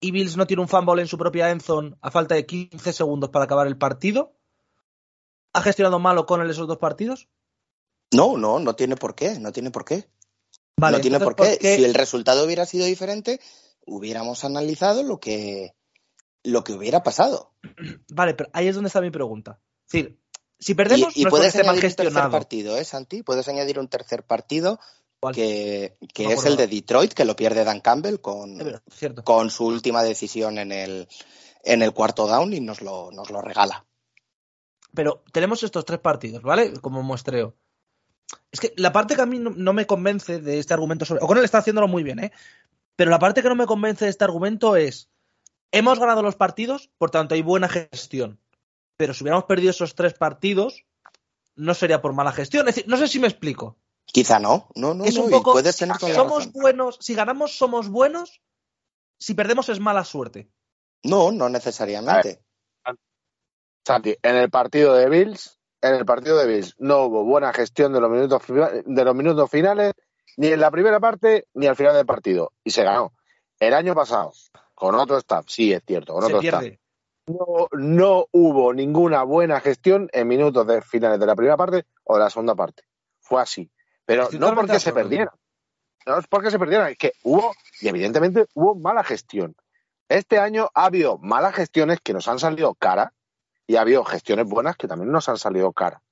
y 0.00 0.10
Bills 0.10 0.36
no 0.36 0.46
tiene 0.46 0.62
un 0.62 0.68
fumble 0.68 1.02
en 1.02 1.08
su 1.08 1.18
propia 1.18 1.50
endzone 1.50 1.96
a 2.00 2.10
falta 2.10 2.34
de 2.34 2.46
15 2.46 2.92
segundos 2.92 3.30
para 3.30 3.44
acabar 3.44 3.66
el 3.66 3.76
partido, 3.76 4.36
¿Ha 5.56 5.62
gestionado 5.62 5.98
mal 5.98 6.18
O'Connell 6.18 6.50
esos 6.50 6.68
dos 6.68 6.76
partidos? 6.76 7.28
No, 8.12 8.36
no, 8.36 8.58
no 8.58 8.76
tiene 8.76 8.94
por 8.94 9.14
qué, 9.14 9.38
no 9.38 9.52
tiene 9.52 9.70
por 9.70 9.86
qué. 9.86 10.06
no 10.76 11.00
tiene 11.00 11.18
por 11.18 11.34
qué. 11.34 11.56
Si 11.76 11.82
el 11.82 11.94
resultado 11.94 12.44
hubiera 12.44 12.66
sido 12.66 12.84
diferente, 12.84 13.40
hubiéramos 13.86 14.44
analizado 14.44 15.02
lo 15.02 15.18
que, 15.18 15.74
lo 16.42 16.64
que 16.64 16.72
hubiera 16.72 17.02
pasado. 17.02 17.52
Vale, 18.10 18.34
pero 18.34 18.50
ahí 18.52 18.68
es 18.68 18.74
donde 18.74 18.88
está 18.88 19.00
mi 19.00 19.10
pregunta. 19.10 19.60
Es 19.86 19.92
decir, 19.92 20.18
si 20.58 20.74
perdemos, 20.74 21.16
y, 21.16 21.24
puedes 21.26 21.54
añadir 21.56 21.84
un 21.84 21.94
tercer 21.94 22.30
partido, 22.30 22.76
¿eh, 22.76 22.84
Santi? 22.84 23.22
Puedes 23.22 23.48
añadir 23.48 23.78
un 23.78 23.88
tercer 23.88 24.22
partido 24.24 24.78
que, 25.32 25.96
es 26.14 26.44
el 26.44 26.56
de 26.56 26.66
Detroit, 26.66 27.12
que 27.12 27.24
lo 27.24 27.36
pierde 27.36 27.64
Dan 27.64 27.80
Campbell 27.80 28.20
con, 28.20 28.58
con 29.24 29.50
su 29.50 29.66
última 29.66 30.02
decisión 30.02 30.58
en 30.58 30.72
el, 30.72 31.08
en 31.62 31.82
el 31.82 31.92
cuarto 31.92 32.26
down 32.26 32.52
y 32.52 32.60
nos 32.60 32.80
lo, 32.80 33.10
nos 33.12 33.30
lo 33.30 33.40
regala. 33.40 33.86
Pero 34.94 35.22
tenemos 35.32 35.62
estos 35.62 35.84
tres 35.84 36.00
partidos, 36.00 36.42
¿vale? 36.42 36.72
Como 36.80 37.02
muestreo. 37.02 37.54
Es 38.50 38.60
que 38.60 38.72
la 38.76 38.92
parte 38.92 39.14
que 39.14 39.22
a 39.22 39.26
mí 39.26 39.38
no, 39.38 39.72
me 39.72 39.86
convence 39.86 40.40
de 40.40 40.58
este 40.58 40.74
argumento 40.74 41.04
sobre. 41.04 41.22
O'Connell 41.22 41.44
está 41.44 41.58
haciéndolo 41.58 41.88
muy 41.88 42.02
bien, 42.02 42.18
¿eh? 42.18 42.32
Pero 42.96 43.10
la 43.10 43.18
parte 43.18 43.42
que 43.42 43.48
no 43.48 43.54
me 43.54 43.66
convence 43.66 44.04
de 44.04 44.10
este 44.10 44.24
argumento 44.24 44.76
es. 44.76 45.10
Hemos 45.72 45.98
ganado 45.98 46.22
los 46.22 46.36
partidos, 46.36 46.90
por 46.96 47.10
tanto 47.10 47.34
hay 47.34 47.42
buena 47.42 47.68
gestión. 47.68 48.40
Pero 48.96 49.12
si 49.12 49.22
hubiéramos 49.22 49.44
perdido 49.44 49.70
esos 49.70 49.94
tres 49.94 50.14
partidos, 50.14 50.86
no 51.54 51.74
sería 51.74 52.00
por 52.00 52.14
mala 52.14 52.32
gestión. 52.32 52.68
Es 52.68 52.76
decir, 52.76 52.90
no 52.90 52.96
sé 52.96 53.08
si 53.08 53.18
me 53.18 53.26
explico. 53.26 53.76
Quizá 54.06 54.38
no, 54.38 54.68
no, 54.74 54.94
no. 54.94 55.04
Es 55.04 55.18
un 55.18 55.30
poco. 55.30 55.60
somos 56.14 56.52
buenos, 56.52 56.98
si 57.00 57.14
ganamos 57.14 57.56
somos 57.56 57.88
buenos, 57.88 58.40
si 59.18 59.34
perdemos 59.34 59.68
es 59.68 59.80
mala 59.80 60.04
suerte. 60.04 60.48
No, 61.02 61.32
no 61.32 61.48
necesariamente. 61.48 62.40
Santi, 63.86 64.16
en 64.22 64.36
el 64.36 64.50
partido 64.50 64.94
de 64.94 65.08
Bills, 65.08 65.60
en 65.80 65.94
el 65.94 66.04
partido 66.04 66.38
de 66.38 66.46
Bills 66.46 66.74
no 66.78 67.04
hubo 67.04 67.24
buena 67.24 67.52
gestión 67.52 67.92
de 67.92 68.00
los 68.00 68.10
minutos 68.10 68.42
de 68.84 69.04
los 69.04 69.14
minutos 69.14 69.50
finales, 69.50 69.92
ni 70.36 70.48
en 70.48 70.60
la 70.60 70.70
primera 70.70 71.00
parte 71.00 71.46
ni 71.54 71.66
al 71.66 71.76
final 71.76 71.94
del 71.94 72.06
partido. 72.06 72.52
Y 72.64 72.70
se 72.70 72.84
ganó. 72.84 73.12
El 73.58 73.74
año 73.74 73.94
pasado, 73.94 74.32
con 74.74 74.94
otro 74.94 75.16
staff, 75.18 75.46
sí 75.48 75.72
es 75.72 75.82
cierto, 75.86 76.14
con 76.14 76.24
otro 76.24 76.40
staff. 76.40 76.64
No, 77.26 77.68
no, 77.72 78.26
hubo 78.30 78.72
ninguna 78.72 79.24
buena 79.24 79.60
gestión 79.60 80.08
en 80.12 80.28
minutos 80.28 80.66
de 80.66 80.80
finales 80.80 81.18
de 81.18 81.26
la 81.26 81.34
primera 81.34 81.56
parte 81.56 81.84
o 82.04 82.14
de 82.14 82.20
la 82.20 82.30
segunda 82.30 82.54
parte. 82.54 82.84
Fue 83.20 83.42
así. 83.42 83.70
Pero 84.04 84.28
no 84.38 84.54
porque 84.54 84.78
se 84.78 84.92
perdieran. 84.92 85.30
No 86.06 86.18
es 86.18 86.26
porque 86.28 86.52
se 86.52 86.58
perdieran, 86.58 86.92
es 86.92 86.98
que 86.98 87.14
hubo, 87.24 87.52
y 87.80 87.88
evidentemente 87.88 88.46
hubo 88.54 88.76
mala 88.76 89.02
gestión. 89.02 89.56
Este 90.08 90.38
año 90.38 90.70
ha 90.72 90.84
habido 90.84 91.18
malas 91.18 91.54
gestiones 91.56 91.98
que 92.00 92.12
nos 92.12 92.28
han 92.28 92.38
salido 92.38 92.74
cara 92.74 93.12
y 93.66 93.74
ha 93.74 93.80
habido 93.80 94.04
gestiones 94.04 94.46
buenas 94.46 94.76
que 94.76 94.86
también 94.86 95.10
nos 95.10 95.28
han 95.28 95.36
salido 95.36 95.72
cara. 95.72 96.02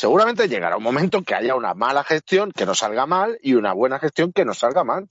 Seguramente 0.00 0.48
llegará 0.48 0.78
un 0.78 0.82
momento 0.82 1.22
que 1.22 1.34
haya 1.34 1.54
una 1.54 1.74
mala 1.74 2.02
gestión 2.04 2.52
que 2.52 2.64
nos 2.64 2.78
salga 2.78 3.04
mal 3.04 3.38
y 3.42 3.52
una 3.52 3.74
buena 3.74 3.98
gestión 3.98 4.32
que 4.32 4.46
nos 4.46 4.58
salga 4.58 4.82
mal. 4.82 5.06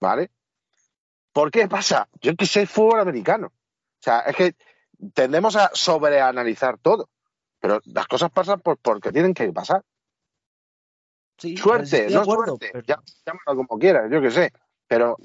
¿Vale? 0.00 0.32
¿Por 1.32 1.52
qué 1.52 1.68
pasa? 1.68 2.08
Yo 2.20 2.34
que 2.34 2.44
sé 2.44 2.66
fútbol 2.66 2.98
americano. 2.98 3.46
O 3.46 4.02
sea, 4.02 4.22
es 4.22 4.34
que 4.34 4.56
tendemos 5.14 5.54
a 5.54 5.70
sobreanalizar 5.74 6.76
todo. 6.78 7.08
Pero 7.60 7.80
las 7.84 8.08
cosas 8.08 8.32
pasan 8.32 8.58
por, 8.58 8.78
porque 8.78 9.12
tienen 9.12 9.32
que 9.32 9.52
pasar 9.52 9.84
suerte, 11.38 12.08
no 12.10 12.24
suerte, 12.24 12.72
llámalo 12.84 13.64
como 13.64 13.78
quieras, 13.78 14.10
yo 14.10 14.20
qué 14.20 14.32
sé. 14.32 14.52
Pero 14.88 15.18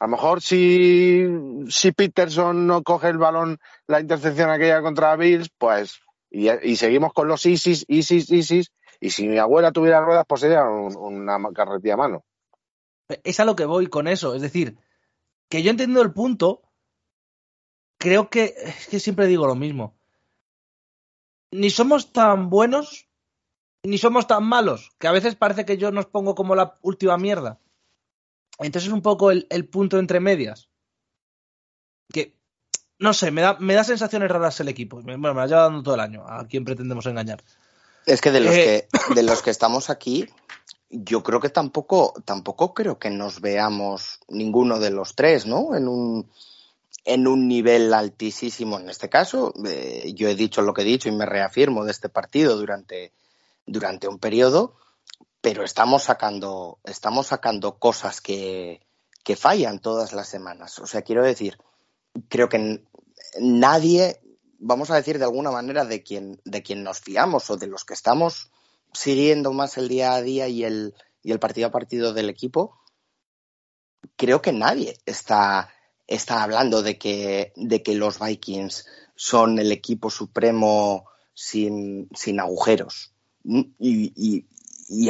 a 0.00 0.06
lo 0.06 0.10
mejor 0.10 0.42
si, 0.42 1.24
si 1.68 1.92
Peterson 1.92 2.66
no 2.66 2.82
coge 2.82 3.08
el 3.08 3.18
balón, 3.18 3.60
la 3.86 4.00
intercepción 4.00 4.50
aquella 4.50 4.82
contra 4.82 5.14
Bills, 5.14 5.48
pues, 5.56 6.00
y, 6.30 6.76
seguimos 6.76 7.12
con 7.12 7.28
los 7.28 7.44
ISIS, 7.46 7.84
ISIS, 7.88 8.30
ISIS, 8.30 8.72
y 9.00 9.10
si 9.10 9.28
mi 9.28 9.38
abuela 9.38 9.72
tuviera 9.72 10.00
ruedas, 10.00 10.24
pues 10.28 10.42
sería 10.42 10.64
una 10.64 11.38
carretilla 11.54 11.94
a 11.94 11.98
mano. 11.98 12.24
Es 13.24 13.40
a 13.40 13.44
lo 13.44 13.56
que 13.56 13.64
voy 13.64 13.86
con 13.86 14.06
eso, 14.08 14.34
es 14.34 14.42
decir, 14.42 14.78
que 15.48 15.62
yo 15.62 15.70
entiendo 15.70 16.02
el 16.02 16.12
punto, 16.12 16.62
creo 17.98 18.28
que, 18.28 18.54
es 18.56 18.88
que 18.88 19.00
siempre 19.00 19.26
digo 19.26 19.46
lo 19.46 19.54
mismo. 19.54 19.96
Ni 21.50 21.70
somos 21.70 22.12
tan 22.12 22.50
buenos 22.50 23.08
ni 23.82 23.98
somos 23.98 24.26
tan 24.26 24.44
malos, 24.44 24.90
que 24.98 25.08
a 25.08 25.12
veces 25.12 25.36
parece 25.36 25.64
que 25.64 25.78
yo 25.78 25.90
nos 25.90 26.06
pongo 26.06 26.34
como 26.34 26.54
la 26.54 26.78
última 26.82 27.16
mierda. 27.16 27.60
Entonces 28.58 28.88
es 28.88 28.92
un 28.92 29.02
poco 29.02 29.30
el, 29.30 29.68
punto 29.68 29.98
entre 29.98 30.20
medias. 30.20 30.68
Que, 32.12 32.37
no 32.98 33.12
sé, 33.12 33.30
me 33.30 33.42
da, 33.42 33.56
me 33.58 33.74
da 33.74 33.84
sensaciones 33.84 34.30
raras 34.30 34.60
el 34.60 34.68
equipo. 34.68 35.00
Bueno, 35.02 35.34
me 35.34 35.40
la 35.40 35.46
lleva 35.46 35.62
dando 35.62 35.82
todo 35.82 35.94
el 35.94 36.00
año. 36.00 36.24
¿A 36.26 36.46
quién 36.46 36.64
pretendemos 36.64 37.06
engañar? 37.06 37.42
Es 38.06 38.20
que 38.20 38.30
de 38.30 38.40
los, 38.40 38.54
eh, 38.54 38.88
que, 39.08 39.14
de 39.14 39.22
los 39.22 39.42
que 39.42 39.50
estamos 39.50 39.90
aquí, 39.90 40.28
yo 40.90 41.22
creo 41.22 41.40
que 41.40 41.50
tampoco, 41.50 42.14
tampoco 42.24 42.74
creo 42.74 42.98
que 42.98 43.10
nos 43.10 43.40
veamos 43.40 44.20
ninguno 44.28 44.78
de 44.78 44.90
los 44.90 45.14
tres, 45.14 45.46
¿no? 45.46 45.76
En 45.76 45.88
un, 45.88 46.30
en 47.04 47.26
un 47.26 47.46
nivel 47.46 47.92
altísimo. 47.92 48.78
En 48.78 48.88
este 48.88 49.08
caso, 49.08 49.52
eh, 49.66 50.12
yo 50.14 50.28
he 50.28 50.34
dicho 50.34 50.62
lo 50.62 50.74
que 50.74 50.82
he 50.82 50.86
dicho 50.86 51.08
y 51.08 51.12
me 51.12 51.26
reafirmo 51.26 51.84
de 51.84 51.92
este 51.92 52.08
partido 52.08 52.56
durante 52.56 53.12
durante 53.68 54.08
un 54.08 54.18
periodo, 54.18 54.74
pero 55.40 55.62
estamos 55.62 56.04
sacando, 56.04 56.78
estamos 56.84 57.28
sacando 57.28 57.78
cosas 57.78 58.20
que, 58.20 58.80
que 59.22 59.36
fallan 59.36 59.78
todas 59.78 60.12
las 60.12 60.28
semanas. 60.28 60.78
O 60.80 60.86
sea, 60.86 61.02
quiero 61.02 61.22
decir, 61.22 61.58
creo 62.28 62.48
que 62.48 62.84
nadie, 63.40 64.20
vamos 64.58 64.90
a 64.90 64.96
decir 64.96 65.18
de 65.18 65.24
alguna 65.24 65.50
manera, 65.50 65.84
de 65.84 66.02
quien, 66.02 66.40
de 66.44 66.62
quien 66.62 66.82
nos 66.82 67.00
fiamos 67.00 67.50
o 67.50 67.56
de 67.56 67.66
los 67.66 67.84
que 67.84 67.94
estamos 67.94 68.50
siguiendo 68.92 69.52
más 69.52 69.76
el 69.78 69.88
día 69.88 70.14
a 70.14 70.22
día 70.22 70.48
y 70.48 70.64
el, 70.64 70.94
y 71.22 71.32
el 71.32 71.38
partido 71.38 71.68
a 71.68 71.72
partido 71.72 72.12
del 72.12 72.30
equipo, 72.30 72.78
creo 74.16 74.42
que 74.42 74.52
nadie 74.52 74.98
está, 75.06 75.70
está 76.06 76.42
hablando 76.42 76.82
de 76.82 76.98
que, 76.98 77.52
de 77.56 77.82
que 77.82 77.94
los 77.94 78.18
Vikings 78.18 78.86
son 79.14 79.58
el 79.58 79.72
equipo 79.72 80.10
supremo 80.10 81.06
sin, 81.34 82.08
sin 82.14 82.40
agujeros. 82.40 83.12
Y, 83.44 84.44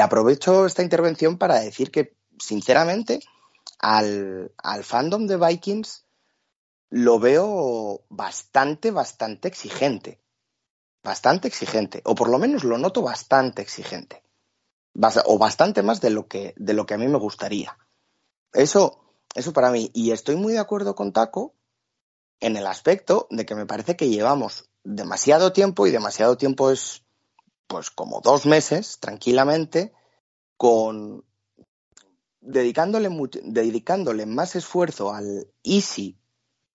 aprovecho 0.01 0.67
esta 0.67 0.83
intervención 0.83 1.39
para 1.39 1.61
decir 1.61 1.91
que, 1.91 2.17
sinceramente, 2.39 3.21
al, 3.79 4.51
fandom 4.83 5.27
de 5.27 5.37
Vikings 5.37 6.05
lo 6.91 7.19
veo 7.19 8.03
bastante, 8.09 8.91
bastante 8.91 9.49
exigente. 9.49 10.21
Bastante 11.03 11.49
exigente. 11.49 12.03
O 12.05 12.15
por 12.15 12.29
lo 12.29 12.39
menos 12.39 12.65
lo 12.65 12.79
noto 12.79 13.03
bastante 13.03 13.63
exigente. 13.63 14.23
O 15.27 15.39
bastante 15.39 15.83
más 15.83 16.01
de 16.01 16.11
lo 16.11 16.27
que, 16.29 16.55
de 16.57 16.73
lo 16.73 16.87
que 16.87 16.95
a 16.95 16.99
mí 16.99 17.07
me 17.09 17.19
gustaría. 17.19 17.79
Eso, 18.53 19.01
eso 19.35 19.53
para 19.53 19.71
mí. 19.71 19.91
Y 19.95 20.11
estoy 20.11 20.37
muy 20.37 20.55
de 20.55 20.59
acuerdo 20.59 20.95
con 20.95 21.13
Taco 21.13 21.55
en 22.41 22.57
el 22.57 22.67
aspecto 22.67 23.27
de 23.31 23.45
que 23.45 23.55
me 23.55 23.67
parece 23.67 23.97
que 23.97 24.09
llevamos 24.09 24.71
demasiado 24.85 25.53
tiempo, 25.53 25.87
y 25.87 25.91
demasiado 25.91 26.37
tiempo 26.37 26.71
es 26.71 27.05
pues 27.67 27.91
como 27.91 28.21
dos 28.21 28.47
meses 28.47 28.99
tranquilamente 28.99 29.93
con 30.57 31.25
dedicándole, 32.41 33.11
dedicándole 33.43 34.25
más 34.25 34.57
esfuerzo 34.57 35.13
al 35.13 35.53
easy 35.63 36.19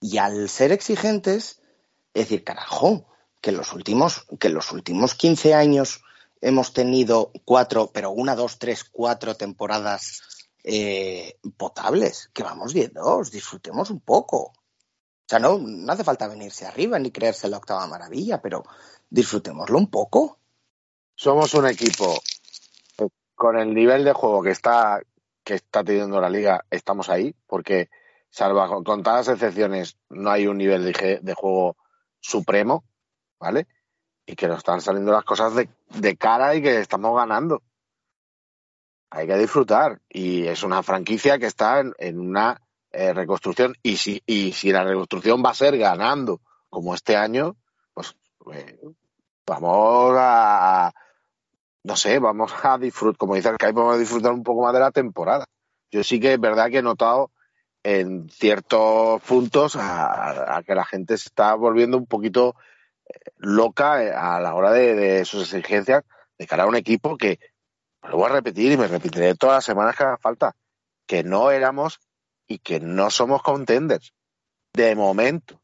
y 0.03 0.17
al 0.17 0.49
ser 0.49 0.71
exigentes, 0.71 1.61
es 2.13 2.25
decir, 2.25 2.43
carajo, 2.43 3.07
que 3.41 3.51
los 3.53 3.71
últimos, 3.73 4.25
que 4.39 4.49
los 4.49 4.71
últimos 4.71 5.15
15 5.15 5.53
años 5.53 6.01
hemos 6.41 6.73
tenido 6.73 7.31
cuatro, 7.45 7.91
pero 7.93 8.11
una, 8.11 8.35
dos, 8.35 8.59
tres, 8.59 8.83
cuatro 8.83 9.35
temporadas 9.35 10.21
eh, 10.63 11.39
potables, 11.57 12.29
que 12.33 12.43
vamos 12.43 12.73
viendo, 12.73 13.23
disfrutemos 13.23 13.89
un 13.89 14.01
poco. 14.01 14.37
O 14.41 14.53
sea, 15.25 15.39
no, 15.39 15.57
no 15.57 15.91
hace 15.91 16.03
falta 16.03 16.28
venirse 16.28 16.65
arriba 16.65 16.99
ni 16.99 17.09
creerse 17.09 17.47
la 17.47 17.57
octava 17.57 17.88
maravilla, 17.88 18.41
pero 18.41 18.63
disfrutémoslo 19.09 19.78
un 19.78 19.89
poco 19.89 20.39
somos 21.15 21.53
un 21.53 21.67
equipo 21.67 22.21
con 23.36 23.57
el 23.57 23.73
nivel 23.73 24.03
de 24.03 24.13
juego 24.13 24.43
que 24.43 24.51
está 24.51 25.01
que 25.43 25.55
está 25.55 25.84
teniendo 25.84 26.21
la 26.21 26.30
liga, 26.30 26.65
estamos 26.69 27.09
ahí, 27.09 27.36
porque 27.47 27.89
salvo 28.34 28.84
contadas 28.84 29.27
excepciones, 29.27 29.95
no 30.09 30.31
hay 30.31 30.47
un 30.47 30.57
nivel 30.57 30.91
de, 30.91 31.34
juego 31.36 31.77
supremo, 32.19 32.84
¿vale? 33.39 33.67
Y 34.25 34.36
que 34.36 34.47
nos 34.47 34.57
están 34.57 34.81
saliendo 34.81 35.11
las 35.11 35.23
cosas 35.23 35.53
de, 35.53 36.17
cara 36.17 36.55
y 36.55 36.63
que 36.63 36.79
estamos 36.79 37.15
ganando. 37.15 37.61
Hay 39.11 39.27
que 39.27 39.38
disfrutar. 39.38 40.01
Y 40.09 40.47
es 40.47 40.63
una 40.63 40.81
franquicia 40.81 41.38
que 41.38 41.45
está 41.45 41.84
en, 41.99 42.19
una 42.19 42.59
eh, 42.91 43.13
reconstrucción. 43.13 43.75
Y 43.84 43.97
si, 43.97 44.71
la 44.71 44.84
reconstrucción 44.84 45.43
va 45.45 45.51
a 45.51 45.55
ser 45.55 45.77
ganando, 45.77 46.41
como 46.69 46.95
este 46.95 47.15
año, 47.15 47.55
pues 47.93 48.15
eh, 48.51 48.79
vamos 49.45 50.15
a, 50.17 50.91
no 51.84 51.95
sé, 51.95 52.17
vamos 52.17 52.51
a 52.63 52.79
disfrutar, 52.79 53.17
como 53.17 53.36
dice 53.36 53.49
Alcai, 53.49 53.73
vamos 53.73 53.93
a 53.93 53.99
disfrutar 53.99 54.31
un 54.31 54.41
poco 54.41 54.63
más 54.63 54.73
de 54.73 54.79
la 54.79 54.89
temporada. 54.89 55.45
Yo 55.91 56.03
sí 56.03 56.19
que 56.19 56.34
es 56.34 56.39
verdad 56.39 56.71
que 56.71 56.79
he 56.79 56.81
notado 56.81 57.29
en 57.84 58.29
ciertos 58.29 59.21
puntos 59.23 59.75
a, 59.77 60.61
que 60.65 60.73
la 60.73 60.86
gente 60.86 61.17
se 61.17 61.27
está 61.27 61.53
volviendo 61.55 61.97
un 61.97 62.05
poquito 62.05 62.55
eh, 63.05 63.31
loca 63.38 64.03
eh, 64.03 64.11
a 64.11 64.39
la 64.39 64.55
hora 64.55 64.71
de, 64.71 65.25
sus 65.25 65.53
exigencias 65.53 66.03
de 66.38 66.47
cara 66.47 66.63
a 66.63 66.67
un 66.67 66.75
equipo 66.75 67.17
que, 67.17 67.39
lo 68.03 68.17
voy 68.17 68.29
a 68.29 68.34
repetir 68.34 68.71
y 68.71 68.77
me 68.77 68.88
repetiré 68.88 69.36
todas 69.36 69.57
las 69.57 69.65
semanas 69.65 69.95
que 69.95 70.03
haga 70.03 70.17
falta, 70.17 70.55
que 71.05 71.23
no 71.23 71.51
éramos 71.51 71.99
y 72.47 72.59
que 72.59 72.79
no 72.79 73.09
somos 73.09 73.41
contenders. 73.41 74.13
De 74.73 74.95
momento. 74.95 75.61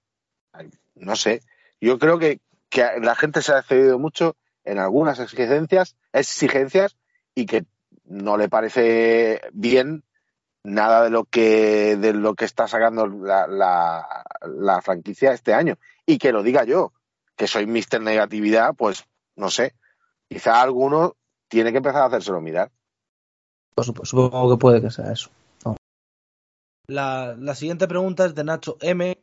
No 0.95 1.15
sé. 1.15 1.41
Yo 1.82 1.99
creo 1.99 2.17
que, 2.17 2.39
que 2.70 2.86
la 3.01 3.15
gente 3.15 3.41
se 3.41 3.51
ha 3.53 3.61
cedido 3.61 3.99
mucho 3.99 4.38
en 4.63 4.78
algunas 4.78 5.20
exigencias, 5.20 5.97
exigencias 6.13 6.95
y 7.36 7.45
que 7.45 7.65
no 8.05 8.38
le 8.38 8.47
parece 8.47 9.41
bien 9.51 10.03
nada 10.74 11.03
de 11.03 11.09
lo 11.09 11.26
que 11.26 11.97
de 11.97 12.13
lo 12.13 12.36
que 12.36 12.45
está 12.45 12.67
sacando 12.67 13.07
la, 13.07 13.47
la, 14.41 14.82
franquicia 14.82 15.34
este 15.34 15.53
año 15.53 15.78
y 16.05 16.17
que 16.17 16.32
lo 16.32 16.43
diga 16.43 16.63
yo 16.63 16.93
que 17.36 17.47
soy 17.47 17.65
Mister 17.65 18.01
Negatividad 18.01 18.76
pues 18.76 19.05
no 19.36 19.49
sé 19.49 19.74
quizá 20.30 20.61
alguno 20.61 21.15
tiene 21.49 21.72
que 21.72 21.78
empezar 21.78 22.03
a 22.03 22.05
hacérselo 22.05 22.39
mirar. 22.39 22.72
Pues 23.76 23.91
supongo 24.03 24.49
que 24.51 24.59
puede 24.59 24.82
que 24.82 24.91
sea 24.91 25.11
eso. 25.11 25.30
La, 26.88 27.36
la, 27.38 27.55
siguiente 27.55 27.88
pregunta 27.88 28.26
es 28.26 28.34
de 28.34 28.43
Nacho 28.43 28.78
M, 28.82 29.22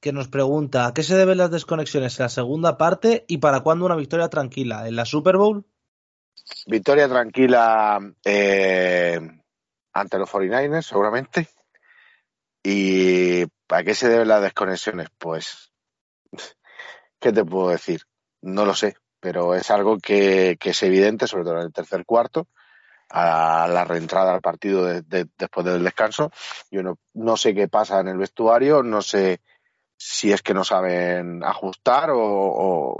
que 0.00 0.12
nos 0.12 0.28
pregunta, 0.28 0.86
¿a 0.86 0.94
qué 0.94 1.02
se 1.02 1.16
deben 1.16 1.38
las 1.38 1.50
desconexiones 1.50 2.18
en 2.18 2.24
la 2.24 2.28
segunda 2.30 2.78
parte 2.78 3.24
y 3.28 3.38
para 3.38 3.60
cuándo 3.60 3.84
una 3.84 3.96
victoria 3.96 4.28
tranquila? 4.28 4.88
¿En 4.88 4.96
la 4.96 5.04
Super 5.04 5.36
Bowl? 5.36 5.66
Victoria 6.66 7.08
tranquila 7.08 8.00
eh, 8.24 9.20
ante 9.94 10.18
los 10.18 10.30
49ers, 10.30 10.82
seguramente. 10.82 11.48
¿Y 12.62 13.44
a 13.68 13.82
qué 13.84 13.94
se 13.94 14.08
deben 14.08 14.28
las 14.28 14.42
desconexiones? 14.42 15.08
Pues, 15.16 15.72
¿qué 17.20 17.32
te 17.32 17.44
puedo 17.44 17.70
decir? 17.70 18.02
No 18.42 18.66
lo 18.66 18.74
sé, 18.74 18.96
pero 19.20 19.54
es 19.54 19.70
algo 19.70 19.98
que, 19.98 20.58
es 20.60 20.82
evidente, 20.82 21.26
sobre 21.26 21.44
todo 21.44 21.58
en 21.58 21.66
el 21.66 21.72
tercer 21.72 22.04
cuarto, 22.04 22.48
a 23.10 23.68
la 23.68 23.84
reentrada 23.84 24.34
al 24.34 24.40
partido 24.40 24.84
después 24.84 25.64
del 25.64 25.84
descanso. 25.84 26.32
Yo 26.70 26.82
no, 26.82 26.98
no 27.14 27.36
sé 27.36 27.54
qué 27.54 27.68
pasa 27.68 28.00
en 28.00 28.08
el 28.08 28.18
vestuario, 28.18 28.82
no 28.82 29.00
sé 29.00 29.40
si 29.96 30.32
es 30.32 30.42
que 30.42 30.54
no 30.54 30.64
saben 30.64 31.44
ajustar 31.44 32.10
o, 32.12 32.98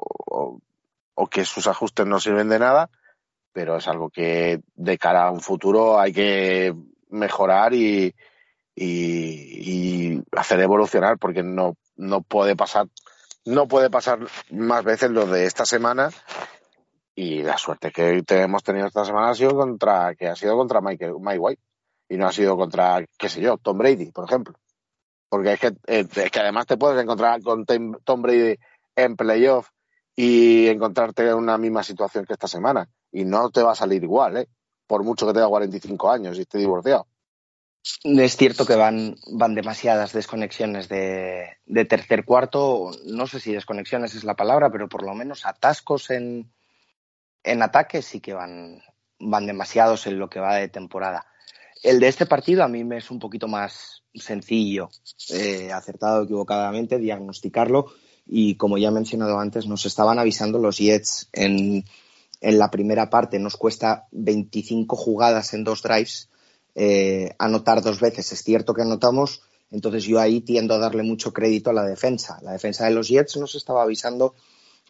o 1.15 1.27
que 1.27 1.45
sus 1.45 1.67
ajustes 1.67 2.07
no 2.07 2.21
sirven 2.21 2.49
de 2.49 2.59
nada 2.59 2.91
pero 3.55 3.77
es 3.77 3.87
algo 3.87 4.11
que 4.11 4.61
de 4.75 4.99
cara 4.99 5.29
a 5.29 5.31
un 5.31 5.41
futuro 5.41 5.99
hay 5.99 6.13
que 6.13 6.75
mejorar 7.09 7.73
y, 7.73 8.13
y, 8.75 10.21
hacer 10.33 10.61
evolucionar 10.61 11.19
porque 11.19 11.45
no, 11.45 11.77
no 11.97 12.23
puede 12.23 12.57
pasar 12.57 12.89
no 13.45 13.69
puede 13.69 13.91
pasar 13.91 14.19
más 14.51 14.85
veces 14.85 15.11
lo 15.11 15.27
de 15.27 15.45
esta 15.45 15.65
semana. 15.65 16.11
Y 17.15 17.43
la 17.43 17.57
suerte 17.59 17.93
que 17.93 18.25
hemos 18.29 18.65
tenido 18.65 18.89
esta 18.89 19.05
semana 19.05 19.31
ha 19.31 19.35
sido 19.35 19.55
contra 19.55 20.17
que 20.17 20.27
ha 20.27 20.35
sido 20.35 20.57
contra 20.57 20.81
Mike, 20.81 21.13
Mike 21.21 21.39
White 21.39 21.63
y 22.09 22.17
no 22.17 22.27
ha 22.27 22.33
sido 22.33 22.57
contra 22.57 23.05
qué 23.17 23.29
sé 23.29 23.41
yo 23.41 23.57
Tom 23.59 23.79
Brady 23.79 24.11
por 24.11 24.25
ejemplo. 24.25 24.59
Porque 25.29 25.53
es 25.53 25.61
que, 25.61 25.69
eh, 25.87 26.07
es 26.13 26.31
que 26.31 26.41
además 26.41 26.67
te 26.67 26.77
puedes 26.77 27.01
encontrar 27.01 27.41
con 27.43 27.65
Tom 27.67 28.23
Brady 28.23 28.59
en 28.97 29.17
playoff 29.17 29.69
y 30.17 30.67
encontrarte 30.67 31.29
en 31.29 31.35
una 31.35 31.57
misma 31.57 31.85
situación 31.85 32.25
que 32.25 32.33
esta 32.33 32.49
semana 32.49 32.89
y 33.15 33.25
no 33.25 33.49
te 33.51 33.63
va 33.63 33.73
a 33.73 33.77
salir 33.77 34.03
igual, 34.03 34.37
¿eh? 34.37 34.49
por 34.87 35.05
mucho 35.05 35.27
que 35.27 35.33
tenga 35.33 35.49
45 35.49 36.11
años 36.11 36.37
y 36.37 36.43
esté 36.43 36.59
divorciado. 36.59 37.07
Es 38.03 38.37
cierto 38.37 38.67
que 38.67 38.75
van, 38.75 39.17
van 39.31 39.55
demasiadas 39.55 40.13
desconexiones 40.13 40.89
de, 40.89 41.59
tercer 41.89 42.25
cuarto, 42.25 42.91
no 43.07 43.27
sé 43.27 43.41
si 43.41 43.53
desconexiones 43.53 44.15
es 44.15 44.25
la 44.25 44.35
palabra, 44.35 44.71
pero 44.71 44.89
por 44.89 45.05
lo 45.05 45.15
menos 45.15 45.47
atascos 45.47 46.11
en, 46.11 46.51
en 47.45 47.63
ataque 47.63 48.03
sí 48.03 48.21
que 48.21 48.33
van, 48.35 48.83
van 49.21 49.47
demasiados 49.47 50.07
en 50.07 50.19
lo 50.19 50.29
que 50.29 50.41
va 50.41 50.57
de 50.57 50.69
temporada. 50.69 51.27
El 51.83 52.01
de 52.01 52.09
este 52.09 52.27
partido 52.27 52.65
a 52.65 52.69
mí 52.69 52.83
me 52.85 52.97
es 52.97 53.11
un 53.11 53.19
poquito 53.21 53.47
más 53.47 54.03
sencillo, 54.15 54.89
eh, 55.31 55.71
acertado 55.73 56.25
equivocadamente, 56.25 56.99
diagnosticarlo. 56.99 57.93
Y 58.27 58.57
como 58.57 58.79
ya 58.79 58.89
he 58.89 58.93
mencionado 58.93 59.39
antes, 59.39 59.67
nos 59.67 59.85
estaban 59.85 60.19
avisando 60.19 60.59
los 60.59 60.79
Jets 60.79 61.29
en, 61.35 61.85
en 62.41 62.59
la 62.59 62.71
primera 62.71 63.11
parte 63.11 63.39
nos 63.39 63.57
cuesta 63.57 64.07
25 64.13 64.97
jugadas 64.97 65.55
en 65.55 65.65
dos 65.65 65.83
drives, 65.83 66.29
eh, 66.75 67.35
anotar 67.39 67.83
dos 67.83 68.01
veces. 68.01 68.33
Es 68.33 68.43
cierto 68.43 68.75
que 68.75 68.83
anotamos, 68.83 69.43
entonces 69.71 70.05
yo 70.05 70.21
ahí 70.21 70.41
tiendo 70.41 70.75
a 70.75 70.79
darle 70.79 71.03
mucho 71.03 71.33
crédito 71.33 71.71
a 71.71 71.75
la 71.75 71.85
defensa. 71.85 72.39
La 72.43 72.53
defensa 72.53 72.85
de 72.85 72.93
los 72.93 73.09
Jets 73.09 73.37
nos 73.37 73.55
estaba 73.55 73.83
avisando 73.83 74.35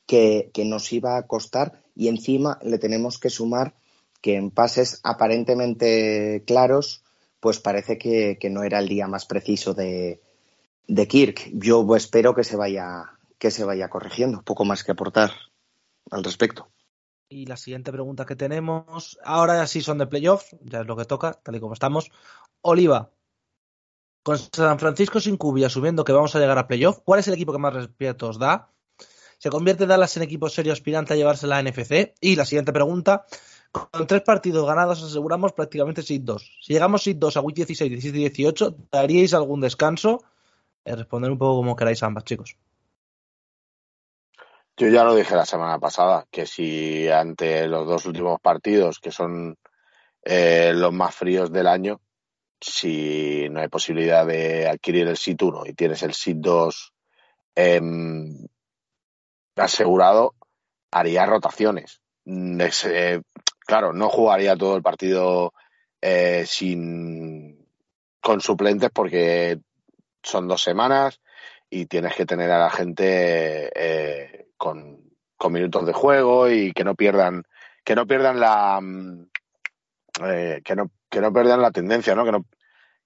que, 0.06 0.50
nos 0.64 0.92
iba 0.92 1.16
a 1.16 1.26
costar 1.26 1.82
y 1.94 2.08
encima 2.08 2.58
le 2.62 2.78
tenemos 2.78 3.18
que 3.18 3.30
sumar 3.30 3.74
que 4.20 4.36
en 4.36 4.50
pases 4.50 5.00
aparentemente 5.02 6.42
claros, 6.46 7.02
pues 7.40 7.60
parece 7.60 7.98
que, 7.98 8.38
no 8.50 8.62
era 8.62 8.78
el 8.78 8.88
día 8.88 9.06
más 9.06 9.26
preciso 9.26 9.74
de, 9.74 10.20
de 10.88 11.08
Kirk. 11.08 11.50
Yo 11.52 11.86
espero 11.96 12.34
que 12.34 12.44
se 12.44 12.56
vaya 12.56 13.10
que 13.38 13.50
se 13.50 13.64
vaya 13.64 13.90
corrigiendo. 13.90 14.42
Poco 14.42 14.64
más 14.64 14.84
que 14.84 14.92
aportar 14.92 15.30
al 16.10 16.24
respecto. 16.24 16.68
Y 17.28 17.46
la 17.46 17.56
siguiente 17.56 17.90
pregunta 17.90 18.26
que 18.26 18.36
tenemos, 18.36 19.18
ahora 19.24 19.66
sí 19.66 19.80
son 19.80 19.98
de 19.98 20.06
playoff, 20.06 20.52
ya 20.62 20.80
es 20.80 20.86
lo 20.86 20.96
que 20.96 21.04
toca, 21.04 21.32
tal 21.32 21.56
y 21.56 21.60
como 21.60 21.74
estamos. 21.74 22.10
Oliva, 22.60 23.10
con 24.22 24.38
San 24.38 24.78
Francisco 24.78 25.20
sin 25.20 25.36
Cubi, 25.36 25.64
asumiendo 25.64 26.04
que 26.04 26.12
vamos 26.12 26.34
a 26.34 26.38
llegar 26.38 26.58
a 26.58 26.66
playoff, 26.66 27.00
¿cuál 27.04 27.20
es 27.20 27.28
el 27.28 27.34
equipo 27.34 27.52
que 27.52 27.58
más 27.58 27.74
respeto 27.74 28.28
os 28.28 28.38
da? 28.38 28.70
¿Se 29.38 29.50
convierte 29.50 29.86
Dallas 29.86 30.16
en 30.16 30.22
equipo 30.22 30.48
serio 30.48 30.72
aspirante 30.72 31.12
a 31.12 31.16
llevarse 31.16 31.46
la 31.46 31.62
NFC? 31.62 32.14
Y 32.20 32.36
la 32.36 32.44
siguiente 32.44 32.72
pregunta, 32.72 33.26
con 33.70 34.06
tres 34.06 34.22
partidos 34.22 34.66
ganados 34.66 35.02
aseguramos 35.02 35.52
prácticamente 35.52 36.02
SID 36.02 36.22
2. 36.22 36.58
Si 36.62 36.72
llegamos 36.72 37.02
SID 37.02 37.16
2 37.16 37.36
a 37.36 37.40
Week 37.40 37.56
16, 37.56 37.90
17 37.90 38.18
y 38.18 38.20
18, 38.20 38.76
¿daríais 38.90 39.34
algún 39.34 39.60
descanso? 39.60 40.22
Eh, 40.84 40.94
responder 40.94 41.30
un 41.30 41.38
poco 41.38 41.56
como 41.56 41.76
queráis 41.76 42.02
ambas, 42.02 42.24
chicos. 42.24 42.56
Yo 44.76 44.88
ya 44.88 45.04
lo 45.04 45.14
dije 45.14 45.36
la 45.36 45.46
semana 45.46 45.78
pasada, 45.78 46.26
que 46.30 46.46
si 46.46 47.08
ante 47.08 47.68
los 47.68 47.86
dos 47.86 48.06
últimos 48.06 48.40
partidos, 48.40 48.98
que 48.98 49.12
son 49.12 49.56
eh, 50.24 50.72
los 50.74 50.92
más 50.92 51.14
fríos 51.14 51.52
del 51.52 51.68
año, 51.68 52.00
si 52.60 53.48
no 53.50 53.60
hay 53.60 53.68
posibilidad 53.68 54.26
de 54.26 54.68
adquirir 54.68 55.06
el 55.06 55.16
SIT 55.16 55.42
1 55.42 55.66
y 55.66 55.74
tienes 55.74 56.02
el 56.02 56.12
SIT 56.12 56.38
2 56.38 56.92
em, 57.54 58.48
asegurado, 59.56 60.34
haría 60.90 61.24
rotaciones. 61.26 62.00
Mm, 62.24 62.60
eh, 62.86 63.22
claro, 63.60 63.92
no 63.92 64.08
jugaría 64.08 64.56
todo 64.56 64.76
el 64.76 64.82
partido 64.82 65.52
eh, 66.00 66.44
sin 66.46 67.68
con 68.20 68.40
suplentes 68.40 68.90
porque 68.90 69.60
son 70.22 70.48
dos 70.48 70.62
semanas 70.62 71.20
y 71.70 71.86
tienes 71.86 72.16
que 72.16 72.26
tener 72.26 72.50
a 72.50 72.58
la 72.58 72.70
gente 72.70 73.70
con, 74.56 75.02
minutos 75.50 75.84
de 75.84 75.92
juego 75.92 76.48
y 76.48 76.72
que 76.72 76.84
no 76.84 76.94
pierdan 76.94 77.44
que 77.84 77.94
no 77.94 78.06
pierdan 78.06 78.40
la 78.40 78.80
mm, 78.80 79.26
eh, 80.24 80.62
que 80.64 80.74
no 80.74 80.90
que 81.10 81.20
no 81.20 81.34
pierdan 81.34 81.60
la 81.60 81.70
tendencia 81.70 82.14
no 82.14 82.24
que 82.24 82.32
no 82.32 82.46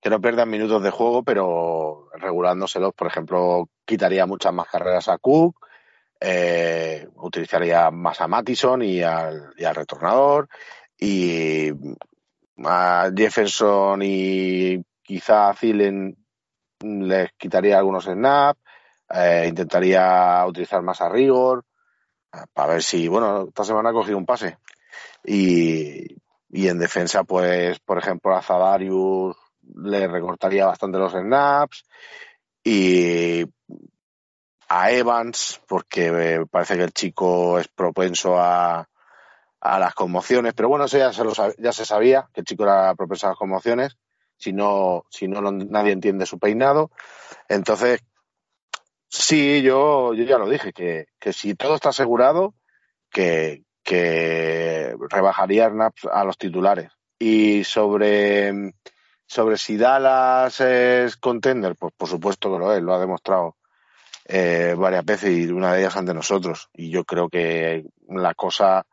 que 0.01 0.09
no 0.09 0.21
pierdan 0.21 0.49
minutos 0.49 0.81
de 0.85 0.91
juego 0.91 1.25
pero 1.25 2.09
regulándoselos 2.15 2.95
por 2.95 3.09
ejemplo 3.09 3.69
quitaría 3.85 4.25
muchas 4.25 4.53
más 4.53 4.69
carreras 4.69 5.09
a 5.09 5.19
Cook 5.19 5.57
eh, 6.21 7.09
utilizaría 7.17 7.91
más 7.91 8.21
a 8.21 8.29
Mattison 8.29 8.83
y 8.83 9.03
al, 9.03 9.53
y 9.57 9.65
al 9.65 9.75
retornador 9.75 10.49
y 10.97 11.71
a 12.65 13.11
Jefferson 13.17 14.01
y 14.03 14.85
quizá 15.03 15.51
a 15.51 15.55
Thielen 15.55 16.17
les 16.81 17.33
quitaría 17.33 17.79
algunos 17.79 18.05
snaps 18.05 18.61
eh, 19.11 19.47
intentaría 19.49 20.45
utilizar 20.47 20.83
más 20.83 21.01
a 21.01 21.09
rigor 21.09 21.65
eh, 22.33 22.39
para 22.53 22.75
ver 22.75 22.83
si, 22.83 23.09
bueno, 23.09 23.47
esta 23.49 23.65
semana 23.65 23.91
ha 23.91 23.93
cogido 23.93 24.19
un 24.19 24.27
pase. 24.27 24.59
Y, 25.25 26.17
y 26.51 26.69
en 26.69 26.79
defensa, 26.79 27.25
pues, 27.25 27.79
por 27.81 27.99
ejemplo, 27.99 28.35
a 28.35 28.43
Zadarius 28.43 29.37
le 29.75 30.07
recortaría 30.07 30.67
bastante 30.67 30.99
los 30.99 31.13
snaps. 31.13 31.85
Y 32.65 33.45
a 34.69 34.91
Evans, 34.91 35.61
porque 35.67 36.45
parece 36.51 36.77
que 36.77 36.85
el 36.85 36.93
chico 36.93 37.59
es 37.59 37.69
propenso 37.69 38.39
a, 38.39 38.87
a 39.61 39.79
las 39.79 39.95
conmociones, 39.95 40.55
pero 40.55 40.69
bueno, 40.69 40.85
eso 40.85 40.99
ya 40.99 41.13
se, 41.13 41.25
lo, 41.25 41.33
ya 41.57 41.73
se 41.73 41.85
sabía, 41.85 42.29
que 42.33 42.41
el 42.41 42.47
chico 42.47 42.65
era 42.65 42.95
propenso 42.95 43.27
a 43.27 43.31
las 43.31 43.39
conmociones, 43.39 43.97
si 44.37 44.53
no, 44.53 45.05
si 45.11 45.27
no 45.27 45.41
nadie 45.51 45.93
entiende 45.93 46.27
su 46.27 46.39
peinado. 46.39 46.91
Entonces, 47.49 48.03
Sí, 49.09 49.63
yo, 49.63 50.13
yo 50.15 50.25
ya 50.25 50.39
lo 50.39 50.49
dije, 50.49 50.73
que, 50.73 51.07
que 51.19 51.33
si 51.33 51.55
todo 51.55 51.75
está 51.75 51.91
asegurado, 51.91 52.55
que, 53.11 53.63
que 53.83 54.95
rebajaría 55.09 55.71
a 56.13 56.25
los 56.25 56.39
titulares. 56.39 56.93
Y 57.19 57.65
sobre, 57.65 58.75
sobre 59.27 59.57
si 59.57 59.77
Dallas 59.77 60.61
es 60.61 61.17
contender, 61.17 61.75
pues 61.77 61.93
por 61.97 62.09
supuesto 62.09 62.53
que 62.53 62.59
lo 62.59 62.75
es, 62.75 62.83
lo 62.83 62.95
ha 62.95 63.01
demostrado 63.01 63.57
eh, 64.27 64.75
varias 64.77 65.05
veces 65.05 65.31
y 65.31 65.51
una 65.51 65.73
de 65.73 65.81
ellas 65.81 65.97
ante 65.97 66.13
nosotros. 66.15 66.69
Y 66.75 66.91
yo 66.91 67.05
creo 67.05 67.29
que 67.29 67.85
la 68.09 68.35
cosa 68.35 68.87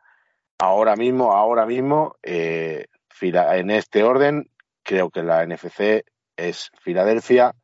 ahora 0.58 0.96
mismo, 0.96 1.32
ahora 1.32 1.66
mismo, 1.66 2.16
eh, 2.22 2.86
en 3.20 3.70
este 3.70 4.02
orden, 4.02 4.50
creo 4.82 5.10
que 5.10 5.22
la 5.22 5.44
NFC 5.46 6.04
es 6.36 6.70
Filadelfia, 6.80 7.54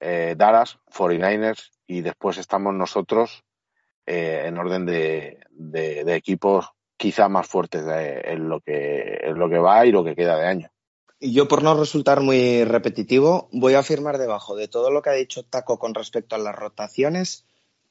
eh, 0.00 0.34
Dallas, 0.36 0.78
49ers 0.92 1.70
y 1.86 2.02
después 2.02 2.38
estamos 2.38 2.74
nosotros 2.74 3.44
eh, 4.06 4.44
en 4.46 4.58
orden 4.58 4.86
de, 4.86 5.38
equipos 6.14 6.70
quizá 6.96 7.28
más 7.28 7.46
fuertes 7.46 7.84
en, 7.86 8.48
lo 8.48 8.60
que, 8.60 9.18
en 9.22 9.38
lo 9.38 9.48
que 9.48 9.58
va 9.58 9.86
y 9.86 9.92
lo 9.92 10.04
que 10.04 10.16
queda 10.16 10.36
de 10.36 10.46
año. 10.46 10.70
Y 11.20 11.32
yo, 11.32 11.48
por 11.48 11.62
no 11.62 11.74
resultar 11.74 12.20
muy 12.20 12.64
repetitivo, 12.64 13.48
voy 13.52 13.74
a 13.74 13.80
afirmar 13.80 14.18
debajo 14.18 14.54
de 14.54 14.68
todo 14.68 14.90
lo 14.90 15.02
que 15.02 15.10
ha 15.10 15.14
dicho 15.14 15.44
Taco 15.44 15.78
con 15.78 15.94
respecto 15.94 16.36
a 16.36 16.38
las 16.38 16.54
rotaciones, 16.54 17.44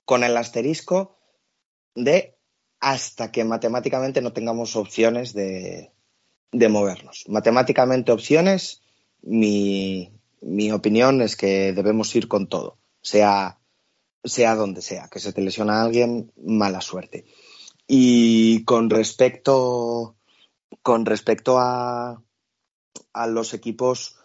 con 0.06 0.24
el 0.24 0.38
asterisco 0.38 1.18
de 1.94 2.38
hasta 2.80 3.32
que 3.32 3.44
matemáticamente 3.44 4.22
no 4.22 4.34
tengamos 4.34 4.76
opciones 4.76 5.34
de, 5.34 5.92
movernos. 6.52 7.26
Matemáticamente 7.28 8.12
opciones, 8.12 8.82
mi, 9.22 10.17
opinión 10.74 11.22
es 11.22 11.36
que 11.36 11.74
debemos 11.74 12.16
ir 12.16 12.28
con 12.28 12.48
todo, 12.48 12.78
sea, 13.02 13.60
sea 14.24 14.56
donde 14.56 14.82
sea, 14.82 15.08
que 15.10 15.20
se 15.20 15.34
te 15.34 15.42
lesiona 15.42 15.82
a 15.82 15.84
alguien, 15.84 16.32
mala 16.38 16.82
suerte. 16.82 17.26
Y 17.88 18.64
con 18.66 18.90
respecto, 18.90 20.16
con 20.82 21.06
respecto 21.06 21.58
a, 21.58 22.22
a 23.14 23.28
los 23.28 23.54
equipos, 23.54 24.18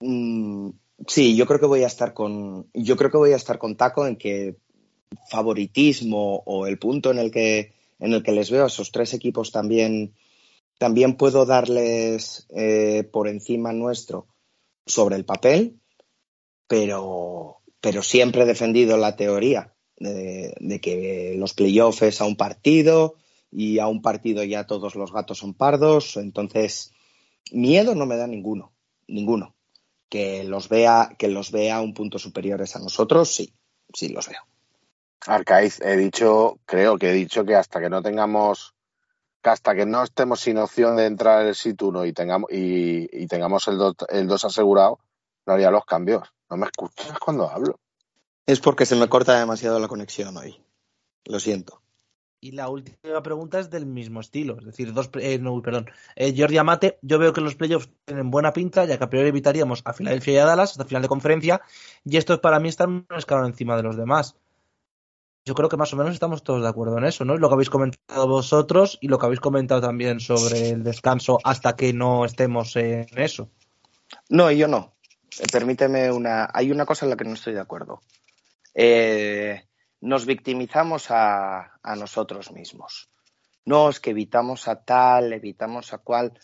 mm, 0.00 0.70
sí, 1.06 1.36
yo 1.36 1.46
creo 1.46 1.60
que 1.60 1.66
voy 1.66 1.82
a 1.82 1.88
estar 1.88 2.12
con, 2.12 2.68
yo 2.74 2.96
creo 2.96 3.10
que 3.10 3.18
voy 3.18 3.32
a 3.32 3.36
estar 3.36 3.58
con 3.58 3.76
Taco 3.76 4.06
en 4.06 4.16
que 4.16 4.56
favoritismo 5.30 6.42
o 6.44 6.66
el 6.66 6.78
punto 6.78 7.10
en 7.10 7.18
el 7.18 7.30
que, 7.30 7.72
en 7.98 8.12
el 8.12 8.22
que 8.22 8.32
les 8.32 8.50
veo 8.50 8.64
a 8.64 8.66
esos 8.66 8.92
tres 8.92 9.14
equipos 9.14 9.52
también, 9.52 10.14
también 10.78 11.16
puedo 11.16 11.46
darles 11.46 12.46
eh, 12.50 13.08
por 13.10 13.28
encima 13.28 13.72
nuestro 13.72 14.26
sobre 14.86 15.16
el 15.16 15.24
papel, 15.24 15.80
pero, 16.66 17.58
pero 17.80 18.02
siempre 18.02 18.42
he 18.42 18.46
defendido 18.46 18.96
la 18.96 19.16
teoría 19.16 19.74
de, 19.98 20.80
que 20.80 21.34
los 21.36 21.54
playoffs 21.54 22.20
a 22.20 22.24
un 22.24 22.36
partido 22.36 23.16
y 23.50 23.78
a 23.78 23.86
un 23.88 24.02
partido 24.02 24.44
ya 24.44 24.66
todos 24.66 24.94
los 24.94 25.12
gatos 25.12 25.38
son 25.38 25.54
pardos, 25.54 26.16
entonces 26.16 26.92
miedo 27.52 27.94
no 27.94 28.06
me 28.06 28.16
da 28.16 28.26
ninguno, 28.26 28.72
ninguno. 29.06 29.54
Que 30.08 30.44
los 30.44 30.68
vea, 30.68 31.16
que 31.18 31.28
los 31.28 31.50
vea 31.50 31.80
un 31.80 31.92
punto 31.92 32.18
superiores 32.18 32.76
a 32.76 32.78
nosotros, 32.78 33.28
sí, 33.28 33.52
sí 33.92 34.08
los 34.08 34.28
veo. 34.28 34.40
Arcaiz, 35.26 35.80
he 35.80 35.96
dicho, 35.96 36.60
creo 36.64 36.96
que 36.96 37.10
he 37.10 37.12
dicho 37.12 37.44
que 37.44 37.56
hasta 37.56 37.80
que 37.80 37.90
no 37.90 38.02
tengamos, 38.02 38.75
que 39.46 39.50
hasta 39.50 39.76
que 39.76 39.86
no 39.86 40.02
estemos 40.02 40.40
sin 40.40 40.58
opción 40.58 40.96
de 40.96 41.06
entrar 41.06 41.42
en 41.42 41.46
el 41.46 41.54
sit 41.54 41.80
1 41.80 42.06
y 42.06 42.12
tengamos, 42.12 42.50
y, 42.50 43.28
tengamos 43.28 43.68
el 43.68 43.78
2 43.78 43.94
el 44.08 44.32
asegurado, 44.32 44.98
no 45.46 45.52
haría 45.52 45.70
los 45.70 45.84
cambios. 45.84 46.34
No 46.50 46.56
me 46.56 46.66
escuchas 46.66 47.16
cuando 47.20 47.48
hablo. 47.48 47.78
Es 48.44 48.58
porque 48.58 48.86
se 48.86 48.96
me 48.96 49.08
corta 49.08 49.38
demasiado 49.38 49.78
la 49.78 49.86
conexión 49.86 50.36
hoy. 50.36 50.60
Lo 51.26 51.38
siento. 51.38 51.80
Y 52.40 52.52
la 52.52 52.68
última 52.68 53.22
pregunta 53.22 53.60
es 53.60 53.70
del 53.70 53.86
mismo 53.86 54.20
estilo, 54.20 54.58
es 54.58 54.64
decir, 54.64 54.92
dos, 54.92 55.10
eh, 55.14 55.38
no, 55.38 55.62
perdón, 55.62 55.90
eh, 56.16 56.34
Jordi 56.36 56.58
Amate, 56.58 56.98
yo 57.00 57.18
veo 57.18 57.32
que 57.32 57.40
los 57.40 57.54
playoffs 57.54 57.88
tienen 58.04 58.30
buena 58.30 58.52
pinta, 58.52 58.84
ya 58.84 58.98
que 58.98 59.04
a 59.04 59.10
priori 59.10 59.28
evitaríamos 59.28 59.80
a 59.84 59.92
Filadelfia 59.92 60.34
y 60.34 60.36
a 60.38 60.44
Dallas 60.44 60.72
hasta 60.72 60.84
final 60.84 61.02
de 61.02 61.08
conferencia, 61.08 61.62
y 62.04 62.16
esto 62.16 62.40
para 62.40 62.60
mí 62.60 62.68
está 62.68 62.84
un 62.84 63.06
escalón 63.16 63.46
encima 63.46 63.76
de 63.76 63.84
los 63.84 63.96
demás 63.96 64.36
yo 65.46 65.54
creo 65.54 65.68
que 65.68 65.76
más 65.76 65.92
o 65.92 65.96
menos 65.96 66.12
estamos 66.12 66.42
todos 66.42 66.60
de 66.60 66.68
acuerdo 66.68 66.98
en 66.98 67.04
eso, 67.04 67.24
¿no? 67.24 67.36
Lo 67.36 67.48
que 67.48 67.54
habéis 67.54 67.70
comentado 67.70 68.26
vosotros 68.26 68.98
y 69.00 69.06
lo 69.06 69.18
que 69.18 69.26
habéis 69.26 69.40
comentado 69.40 69.80
también 69.80 70.18
sobre 70.18 70.70
el 70.70 70.82
descanso 70.82 71.38
hasta 71.44 71.76
que 71.76 71.92
no 71.92 72.24
estemos 72.24 72.74
en 72.74 73.06
eso. 73.16 73.48
No, 74.28 74.50
yo 74.50 74.66
no. 74.66 74.96
Eh, 75.38 75.44
permíteme 75.50 76.10
una. 76.10 76.48
Hay 76.52 76.72
una 76.72 76.84
cosa 76.84 77.06
en 77.06 77.10
la 77.10 77.16
que 77.16 77.24
no 77.24 77.34
estoy 77.34 77.54
de 77.54 77.60
acuerdo. 77.60 78.00
Eh, 78.74 79.62
nos 80.00 80.26
victimizamos 80.26 81.12
a, 81.12 81.78
a 81.80 81.94
nosotros 81.94 82.50
mismos. 82.50 83.08
No, 83.64 83.88
es 83.88 84.00
que 84.00 84.10
evitamos 84.10 84.66
a 84.66 84.82
tal, 84.82 85.32
evitamos 85.32 85.92
a 85.92 85.98
cual. 85.98 86.38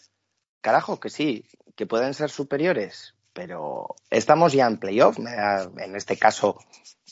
Carajo, 0.61 1.01
que 1.01 1.11
sí, 1.11 1.45
que 1.75 1.87
pueden 1.87 2.15
ser 2.15 2.31
superiores, 2.31 3.17
pero 3.33 3.97
estamos 4.11 4.53
ya 4.53 4.67
en 4.67 4.79
playoff. 4.79 5.19
en 5.19 5.97
este 5.97 6.17
caso, 6.17 6.59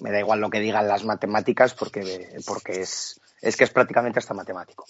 me 0.01 0.11
da 0.11 0.21
igual 0.21 0.41
lo 0.41 0.51
que 0.51 0.61
digan 0.61 0.89
las 0.89 1.05
matemáticas 1.05 1.75
porque, 1.75 2.37
porque 2.47 2.81
es, 2.83 3.21
es 3.41 3.57
que 3.57 3.64
es 3.64 3.71
prácticamente 3.71 4.18
hasta 4.18 4.35
matemático. 4.35 4.87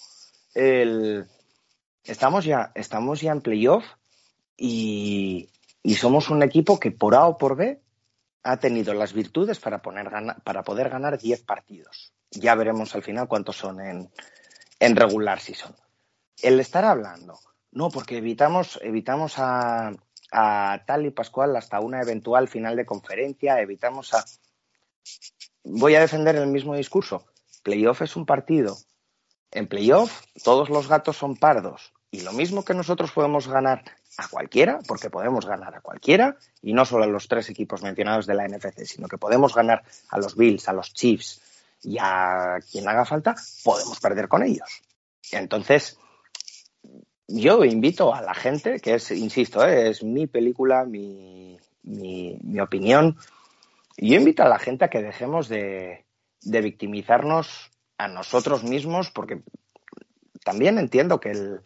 estamos, 2.03 2.45
ya, 2.45 2.71
estamos 2.75 3.21
ya 3.21 3.31
en 3.31 3.41
playoff 3.41 3.85
y, 4.57 5.49
y, 5.81 5.95
somos 5.95 6.29
un 6.29 6.43
equipo 6.43 6.79
que 6.79 6.91
por 6.91 7.15
A 7.15 7.25
o 7.25 7.37
por 7.37 7.55
B 7.55 7.81
ha 8.43 8.57
tenido 8.57 8.93
las 8.93 9.13
virtudes 9.13 9.59
para, 9.59 9.81
poner, 9.81 10.09
para 10.43 10.63
poder 10.63 10.89
ganar 10.89 11.17
10 11.17 11.43
partidos. 11.43 12.13
Ya 12.31 12.55
veremos 12.55 12.93
al 12.95 13.03
final 13.03 13.27
cuántos 13.27 13.57
son 13.57 13.81
en, 13.81 14.09
en 14.79 14.95
regular 14.95 15.39
season. 15.39 15.75
El 16.41 16.59
estar 16.59 16.85
hablando, 16.85 17.39
no, 17.71 17.89
porque 17.89 18.17
evitamos, 18.17 18.79
evitamos 18.81 19.35
a, 19.37 19.91
a 20.31 20.83
tal 20.85 21.05
y 21.05 21.11
Pascual 21.11 21.55
hasta 21.55 21.79
una 21.79 22.01
eventual 22.01 22.47
final 22.47 22.75
de 22.75 22.85
conferencia, 22.85 23.59
evitamos 23.59 24.13
a... 24.13 24.23
Voy 25.63 25.95
a 25.95 26.01
defender 26.01 26.35
el 26.35 26.47
mismo 26.47 26.75
discurso. 26.75 27.25
Playoff 27.63 28.01
es 28.01 28.15
un 28.15 28.25
partido. 28.25 28.77
En 29.51 29.67
playoff 29.67 30.23
todos 30.43 30.69
los 30.69 30.87
gatos 30.87 31.17
son 31.17 31.35
pardos. 31.35 31.93
Y 32.09 32.21
lo 32.21 32.33
mismo 32.33 32.65
que 32.65 32.73
nosotros 32.73 33.11
podemos 33.11 33.47
ganar 33.47 33.83
a 34.17 34.27
cualquiera, 34.27 34.79
porque 34.87 35.09
podemos 35.09 35.45
ganar 35.45 35.75
a 35.75 35.81
cualquiera, 35.81 36.37
y 36.61 36.73
no 36.73 36.85
solo 36.85 37.05
a 37.05 37.07
los 37.07 37.27
tres 37.27 37.49
equipos 37.49 37.81
mencionados 37.81 38.25
de 38.25 38.35
la 38.35 38.47
NFC, 38.47 38.85
sino 38.85 39.07
que 39.07 39.17
podemos 39.17 39.55
ganar 39.55 39.83
a 40.09 40.17
los 40.17 40.35
Bills, 40.35 40.67
a 40.67 40.73
los 40.73 40.93
Chiefs 40.93 41.41
y 41.83 41.97
a 41.99 42.59
quien 42.69 42.87
haga 42.87 43.05
falta, 43.05 43.35
podemos 43.63 43.99
perder 43.99 44.27
con 44.27 44.43
ellos. 44.43 44.81
Entonces, 45.31 45.97
yo 47.27 47.63
invito 47.63 48.13
a 48.13 48.21
la 48.21 48.33
gente, 48.33 48.79
que 48.79 48.95
es, 48.95 49.11
insisto, 49.11 49.65
¿eh? 49.65 49.89
es 49.89 50.03
mi 50.03 50.27
película, 50.27 50.85
mi, 50.85 51.59
mi, 51.83 52.59
opinión, 52.59 53.17
yo 53.97 54.15
invito 54.17 54.43
a 54.43 54.49
la 54.49 54.59
gente 54.59 54.85
a 54.85 54.89
que 54.89 55.01
dejemos 55.01 55.47
de, 55.47 56.05
de, 56.41 56.61
victimizarnos 56.61 57.71
a 57.97 58.07
nosotros 58.07 58.63
mismos, 58.63 59.11
porque 59.11 59.41
también 60.43 60.77
entiendo 60.77 61.19
que 61.19 61.31
el, 61.31 61.61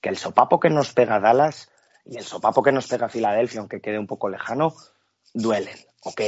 que 0.00 0.08
el 0.08 0.16
sopapo 0.16 0.60
que 0.60 0.70
nos 0.70 0.92
pega 0.92 1.20
Dallas 1.20 1.70
y 2.04 2.16
el 2.16 2.24
sopapo 2.24 2.62
que 2.62 2.72
nos 2.72 2.86
pega 2.86 3.08
Filadelfia, 3.08 3.60
aunque 3.60 3.80
quede 3.80 3.98
un 3.98 4.06
poco 4.06 4.28
lejano, 4.28 4.74
duelen. 5.34 5.76
Ok, 6.02 6.20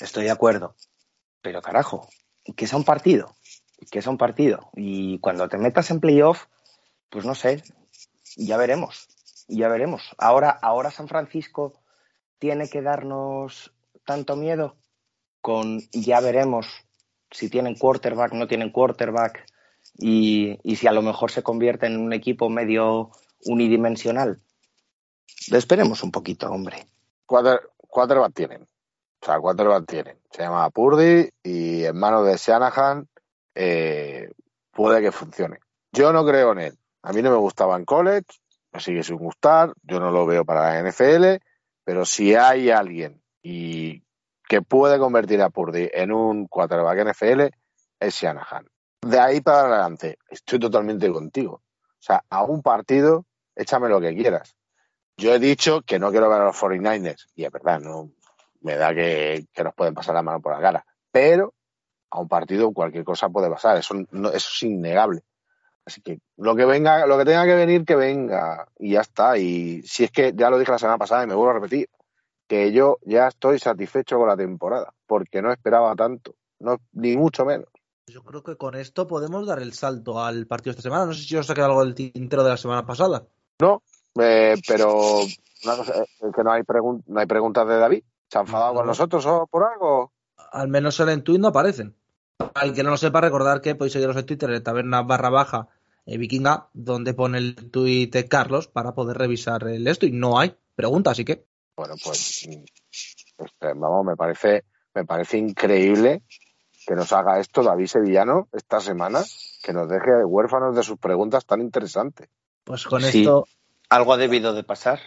estoy 0.00 0.24
de 0.24 0.30
acuerdo. 0.30 0.74
Pero 1.42 1.62
carajo, 1.62 2.08
que 2.56 2.66
sea 2.66 2.78
un 2.78 2.84
partido, 2.84 3.34
que 3.90 4.02
sea 4.02 4.10
un 4.10 4.18
partido. 4.18 4.70
Y 4.74 5.18
cuando 5.20 5.48
te 5.48 5.58
metas 5.58 5.90
en 5.90 6.00
playoff, 6.00 6.46
pues 7.08 7.24
no 7.24 7.34
sé, 7.34 7.62
ya 8.46 8.56
veremos, 8.56 9.08
ya 9.48 9.68
veremos. 9.68 10.14
Ahora, 10.18 10.50
ahora 10.50 10.90
San 10.90 11.08
Francisco 11.08 11.74
tiene 12.38 12.68
que 12.68 12.82
darnos 12.82 13.72
tanto 14.04 14.36
miedo 14.36 14.76
con 15.40 15.80
ya 15.92 16.20
veremos 16.20 16.66
si 17.30 17.48
tienen 17.48 17.76
quarterback, 17.76 18.32
no 18.32 18.48
tienen 18.48 18.70
quarterback 18.70 19.46
y, 19.98 20.58
si 20.76 20.86
a 20.86 20.92
lo 20.92 21.02
mejor 21.02 21.30
se 21.30 21.42
convierte 21.42 21.86
en 21.86 21.98
un 21.98 22.12
equipo 22.12 22.48
medio 22.48 23.10
unidimensional. 23.44 24.40
Esperemos 25.50 26.02
un 26.02 26.10
poquito, 26.10 26.50
hombre. 26.50 26.86
quarterback 27.26 28.34
tienen. 28.34 28.62
O 28.62 29.26
sea, 29.26 29.38
quarterback 29.38 29.86
tienen. 29.86 30.18
Se 30.30 30.42
llama 30.42 30.68
Purdy 30.70 31.28
y 31.42 31.84
en 31.84 31.96
manos 31.96 32.26
de 32.26 32.36
Shanahan 32.36 33.06
eh, 33.54 34.30
puede 34.72 35.02
que 35.02 35.12
funcione. 35.12 35.58
Yo 35.92 36.12
no 36.12 36.24
creo 36.24 36.52
en 36.52 36.58
él. 36.58 36.78
A 37.02 37.12
mí 37.12 37.22
no 37.22 37.30
me 37.30 37.36
gustaba 37.36 37.76
en 37.76 37.84
college, 37.84 38.26
me 38.72 38.80
sigue 38.80 39.02
sin 39.02 39.16
gustar, 39.16 39.72
yo 39.82 40.00
no 40.00 40.10
lo 40.10 40.26
veo 40.26 40.44
para 40.44 40.74
la 40.74 40.90
NFL, 40.90 41.42
pero 41.84 42.04
si 42.04 42.34
hay 42.34 42.70
alguien 42.70 43.22
y 43.42 44.02
que 44.48 44.62
puede 44.62 44.98
convertir 44.98 45.40
a 45.42 45.50
Purdy 45.50 45.88
en 45.92 46.12
un 46.12 46.46
quarterback 46.46 47.06
NFL, 47.10 47.48
es 48.00 48.14
Shanahan. 48.14 48.66
De 49.02 49.18
ahí 49.18 49.40
para 49.40 49.60
adelante, 49.60 50.18
estoy 50.28 50.58
totalmente 50.58 51.10
contigo. 51.10 51.62
O 52.00 52.02
sea, 52.02 52.24
a 52.28 52.44
un 52.44 52.62
partido, 52.62 53.26
échame 53.54 53.88
lo 53.88 54.00
que 54.00 54.14
quieras. 54.14 54.56
Yo 55.16 55.34
he 55.34 55.38
dicho 55.38 55.82
que 55.82 55.98
no 55.98 56.10
quiero 56.10 56.28
ver 56.28 56.40
a 56.40 56.46
los 56.46 56.56
49ers, 56.56 57.28
y 57.34 57.44
es 57.44 57.52
verdad, 57.52 57.80
no 57.80 58.10
me 58.62 58.76
da 58.76 58.94
que, 58.94 59.46
nos 59.62 59.74
pueden 59.74 59.94
pasar 59.94 60.14
la 60.14 60.22
mano 60.22 60.40
por 60.40 60.52
la 60.52 60.60
cara. 60.60 60.86
Pero 61.10 61.54
a 62.10 62.20
un 62.20 62.28
partido 62.28 62.72
cualquier 62.72 63.04
cosa 63.04 63.28
puede 63.28 63.48
pasar, 63.48 63.76
eso, 63.76 63.94
eso 63.94 64.30
es 64.32 64.62
innegable. 64.62 65.22
Así 65.84 66.02
que 66.02 66.20
lo 66.36 66.54
que 66.54 66.64
venga, 66.64 67.06
lo 67.06 67.18
que 67.18 67.24
tenga 67.24 67.44
que 67.44 67.54
venir, 67.54 67.84
que 67.84 67.96
venga. 67.96 68.68
Y 68.78 68.92
ya 68.92 69.00
está. 69.00 69.38
Y 69.38 69.82
si 69.82 70.04
es 70.04 70.10
que 70.10 70.32
ya 70.34 70.50
lo 70.50 70.58
dije 70.58 70.72
la 70.72 70.78
semana 70.78 70.98
pasada 70.98 71.24
y 71.24 71.26
me 71.26 71.34
vuelvo 71.34 71.50
a 71.50 71.54
repetir, 71.54 71.88
que 72.46 72.72
yo 72.72 72.98
ya 73.02 73.28
estoy 73.28 73.58
satisfecho 73.58 74.18
con 74.18 74.28
la 74.28 74.36
temporada, 74.36 74.92
porque 75.06 75.40
no 75.40 75.52
esperaba 75.52 75.94
tanto, 75.94 76.34
no, 76.58 76.78
ni 76.92 77.16
mucho 77.16 77.44
menos. 77.44 77.68
Yo 78.08 78.24
creo 78.24 78.42
que 78.42 78.56
con 78.56 78.74
esto 78.74 79.06
podemos 79.06 79.46
dar 79.46 79.60
el 79.60 79.72
salto 79.72 80.20
al 80.20 80.46
partido 80.46 80.72
de 80.72 80.78
esta 80.78 80.82
semana. 80.82 81.06
No 81.06 81.14
sé 81.14 81.22
si 81.22 81.36
os 81.36 81.48
ha 81.48 81.54
quedado 81.54 81.70
algo 81.70 81.84
del 81.84 81.94
tintero 81.94 82.42
de 82.42 82.50
la 82.50 82.56
semana 82.56 82.84
pasada. 82.84 83.24
No, 83.60 83.82
eh, 84.20 84.56
pero 84.66 85.20
no, 85.64 85.84
sé, 85.84 85.92
que 86.34 86.42
no 86.42 86.50
hay, 86.50 86.62
no 87.06 87.20
hay 87.20 87.26
preguntas 87.26 87.68
de 87.68 87.78
David. 87.78 88.02
¿Se 88.28 88.38
ha 88.38 88.40
enfadado 88.40 88.74
con 88.74 88.86
nosotros 88.86 89.24
o 89.26 89.46
por 89.46 89.64
algo? 89.64 90.12
Al 90.50 90.68
menos 90.68 90.98
en 90.98 91.08
el 91.08 91.22
tweet 91.22 91.38
no 91.38 91.48
aparecen. 91.48 91.96
Al 92.54 92.74
que 92.74 92.82
no 92.82 92.90
lo 92.90 92.96
sepa, 92.96 93.20
recordar 93.20 93.60
que 93.60 93.74
podéis 93.74 93.92
seguirnos 93.92 94.16
en 94.16 94.26
Twitter 94.26 94.50
en 94.50 94.62
taberna 94.62 95.02
barra 95.02 95.30
baja 95.30 95.68
eh, 96.06 96.18
vikinga, 96.18 96.68
donde 96.72 97.14
pone 97.14 97.38
el 97.38 97.54
tuit 97.70 98.12
de 98.12 98.26
Carlos 98.26 98.68
para 98.68 98.92
poder 98.92 99.18
revisar 99.18 99.68
el 99.68 99.86
esto 99.86 100.06
y 100.06 100.12
no 100.12 100.38
hay 100.38 100.56
preguntas, 100.74 101.12
así 101.12 101.24
que. 101.24 101.44
Bueno, 101.76 101.94
pues, 102.02 102.48
este, 103.38 103.74
vamos, 103.74 104.04
me 104.04 104.16
parece, 104.16 104.64
me 104.94 105.04
parece 105.04 105.38
increíble 105.38 106.22
que 106.86 106.94
nos 106.94 107.12
haga 107.12 107.38
esto 107.38 107.62
David 107.62 107.86
Sevillano 107.86 108.48
esta 108.52 108.80
semana, 108.80 109.22
que 109.62 109.72
nos 109.72 109.88
deje 109.88 110.24
huérfanos 110.24 110.74
de 110.74 110.82
sus 110.82 110.98
preguntas 110.98 111.46
tan 111.46 111.60
interesantes. 111.60 112.28
Pues 112.64 112.84
con 112.84 113.04
esto. 113.04 113.46
Algo 113.88 114.12
ha 114.12 114.16
debido 114.16 114.54
de 114.54 114.62
pasar. 114.62 115.00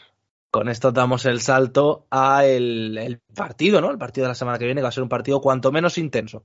Con 0.51 0.69
esto 0.69 0.91
damos 0.91 1.25
el 1.25 1.41
salto 1.41 2.05
a 2.11 2.45
el, 2.45 3.21
partido, 3.33 3.81
¿no? 3.81 3.89
El 3.89 3.97
partido 3.97 4.25
de 4.25 4.29
la 4.29 4.35
semana 4.35 4.59
que 4.59 4.65
viene, 4.65 4.81
que 4.81 4.83
va 4.83 4.89
a 4.89 4.93
ser 4.93 5.03
un 5.03 5.09
partido 5.09 5.41
cuanto 5.41 5.71
menos 5.71 5.97
intenso. 5.97 6.43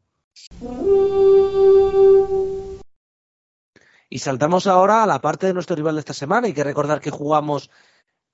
Y 4.11 4.19
saltamos 4.21 4.67
ahora 4.67 5.03
a 5.03 5.07
la 5.07 5.21
parte 5.21 5.47
de 5.47 5.55
nuestro 5.55 5.77
rival 5.77 5.95
de 5.97 6.01
esta 6.01 6.15
semana. 6.15 6.47
Hay 6.47 6.55
que 6.55 6.65
recordar 6.65 7.01
que 7.01 7.11
jugamos 7.11 7.71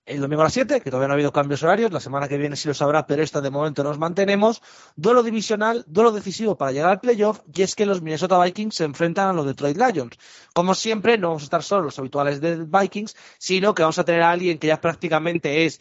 el 0.06 0.20
domingo 0.20 0.42
a 0.42 0.44
las 0.44 0.52
7, 0.52 0.80
que 0.80 0.90
todavía 0.90 1.08
no 1.08 1.12
ha 1.12 1.16
habido 1.16 1.32
cambios 1.32 1.62
horarios, 1.62 1.92
la 1.92 2.00
semana 2.00 2.28
que 2.28 2.36
viene 2.36 2.56
sí 2.56 2.68
lo 2.68 2.74
sabrá, 2.74 3.06
pero 3.06 3.22
esta 3.22 3.40
de 3.40 3.50
momento 3.50 3.82
nos 3.82 3.98
mantenemos. 3.98 4.62
Duelo 4.96 5.22
divisional, 5.22 5.84
duelo 5.86 6.12
decisivo 6.12 6.56
para 6.56 6.72
llegar 6.72 6.90
al 6.90 7.00
playoff, 7.00 7.40
y 7.52 7.62
es 7.62 7.74
que 7.74 7.86
los 7.86 8.02
Minnesota 8.02 8.42
Vikings 8.42 8.74
se 8.74 8.84
enfrentan 8.84 9.28
a 9.28 9.32
los 9.32 9.46
Detroit 9.46 9.76
Lions. 9.76 10.18
Como 10.52 10.74
siempre, 10.74 11.16
no 11.16 11.28
vamos 11.28 11.42
a 11.42 11.44
estar 11.44 11.62
solo 11.62 11.84
los 11.84 11.98
habituales 11.98 12.40
de 12.40 12.64
Vikings, 12.64 13.16
sino 13.38 13.74
que 13.74 13.82
vamos 13.82 13.98
a 13.98 14.04
tener 14.04 14.22
a 14.22 14.30
alguien 14.30 14.58
que 14.58 14.66
ya 14.66 14.80
prácticamente 14.80 15.64
es, 15.64 15.80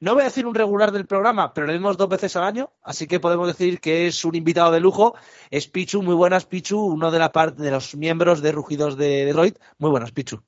no 0.00 0.14
voy 0.14 0.22
a 0.22 0.26
decir 0.26 0.46
un 0.46 0.54
regular 0.54 0.92
del 0.92 1.06
programa, 1.06 1.52
pero 1.52 1.66
lo 1.66 1.72
vemos 1.72 1.96
dos 1.96 2.08
veces 2.08 2.36
al 2.36 2.44
año, 2.44 2.72
así 2.82 3.06
que 3.06 3.20
podemos 3.20 3.46
decir 3.46 3.80
que 3.80 4.06
es 4.06 4.24
un 4.24 4.34
invitado 4.34 4.70
de 4.72 4.80
lujo. 4.80 5.14
Es 5.50 5.66
Pichu, 5.68 6.02
muy 6.02 6.14
buenas 6.14 6.46
Pichu, 6.46 6.78
uno 6.78 7.10
de 7.10 7.18
la 7.18 7.32
parte 7.32 7.62
de 7.62 7.70
los 7.70 7.96
miembros 7.96 8.42
de 8.42 8.52
Rugidos 8.52 8.96
de 8.96 9.24
Detroit. 9.24 9.58
Muy 9.78 9.90
buenas 9.90 10.12
Pichu. 10.12 10.42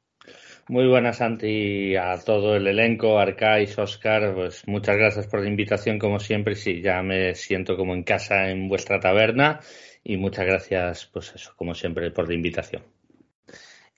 Muy 0.68 0.88
buenas, 0.88 1.18
Santi, 1.18 1.94
a 1.94 2.18
todo 2.18 2.56
el 2.56 2.66
elenco, 2.66 3.20
Arcais, 3.20 3.78
Oscar, 3.78 4.34
pues 4.34 4.66
muchas 4.66 4.96
gracias 4.96 5.28
por 5.28 5.40
la 5.40 5.48
invitación, 5.48 6.00
como 6.00 6.18
siempre. 6.18 6.56
Sí, 6.56 6.82
ya 6.82 7.02
me 7.02 7.36
siento 7.36 7.76
como 7.76 7.94
en 7.94 8.02
casa 8.02 8.48
en 8.50 8.68
vuestra 8.68 8.98
taberna 8.98 9.60
y 10.02 10.16
muchas 10.16 10.44
gracias, 10.44 11.06
pues 11.06 11.32
eso, 11.36 11.52
como 11.56 11.72
siempre, 11.72 12.10
por 12.10 12.26
la 12.26 12.34
invitación. 12.34 12.82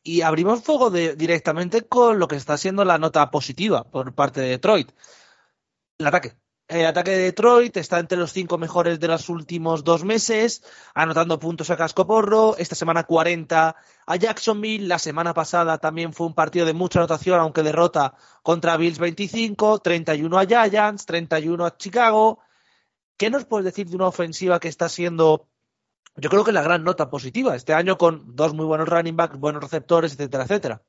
Y 0.03 0.21
abrimos 0.21 0.63
fuego 0.63 0.91
directamente 0.91 1.83
con 1.83 2.19
lo 2.19 2.29
que 2.29 2.37
está 2.37 2.59
siendo 2.59 2.85
la 2.85 2.99
nota 2.99 3.31
positiva 3.31 3.85
por 3.85 4.15
parte 4.15 4.43
de 4.43 4.49
Detroit. 4.49 4.93
El 5.97 6.07
ataque. 6.07 6.33
El 6.69 6.85
ataque 6.85 7.13
de 7.13 7.23
Detroit 7.23 7.75
está 7.79 7.99
entre 7.99 8.19
los 8.19 8.31
cinco 8.31 8.59
mejores 8.59 9.01
de 9.01 9.09
los 9.09 9.31
últimos 9.31 9.85
dos 9.85 10.05
meses, 10.05 10.63
anotando 10.93 11.39
puntos 11.39 11.71
a 11.71 11.79
casco 11.79 12.07
porro. 12.07 12.59
Esta 12.59 12.75
semana 12.75 13.05
40 13.05 13.75
a 14.07 14.17
Jacksonville. 14.17 14.87
La 14.87 14.99
semana 14.99 15.33
pasada 15.33 15.79
también 15.79 16.13
fue 16.13 16.27
un 16.27 16.35
partido 16.35 16.67
de 16.67 16.75
mucha 16.75 16.99
anotación, 16.99 17.41
aunque 17.41 17.63
derrota 17.63 18.15
contra 18.43 18.77
Bills 18.77 18.99
25, 18.99 19.79
31 19.79 20.39
a 20.39 20.45
Giants, 20.45 21.07
31 21.07 21.65
a 21.65 21.75
Chicago. 21.79 22.41
¿Qué 23.17 23.31
nos 23.31 23.47
puedes 23.47 23.65
decir 23.65 23.89
de 23.89 23.97
una 23.97 24.09
ofensiva 24.09 24.61
que 24.61 24.69
está 24.69 24.91
siendo, 24.91 25.49
yo 26.17 26.29
creo 26.29 26.45
que 26.45 26.53
la 26.53 26.63
gran 26.63 26.85
nota 26.85 27.09
positiva 27.09 27.57
este 27.57 27.73
año 27.73 27.97
con 27.97 28.37
dos 28.37 28.53
muy 28.53 28.67
buenos 28.67 28.91
running 28.91 29.17
backs, 29.17 29.39
buenos 29.39 29.63
receptores, 29.63 30.13
etcétera, 30.13 30.45
etcétera? 30.45 30.83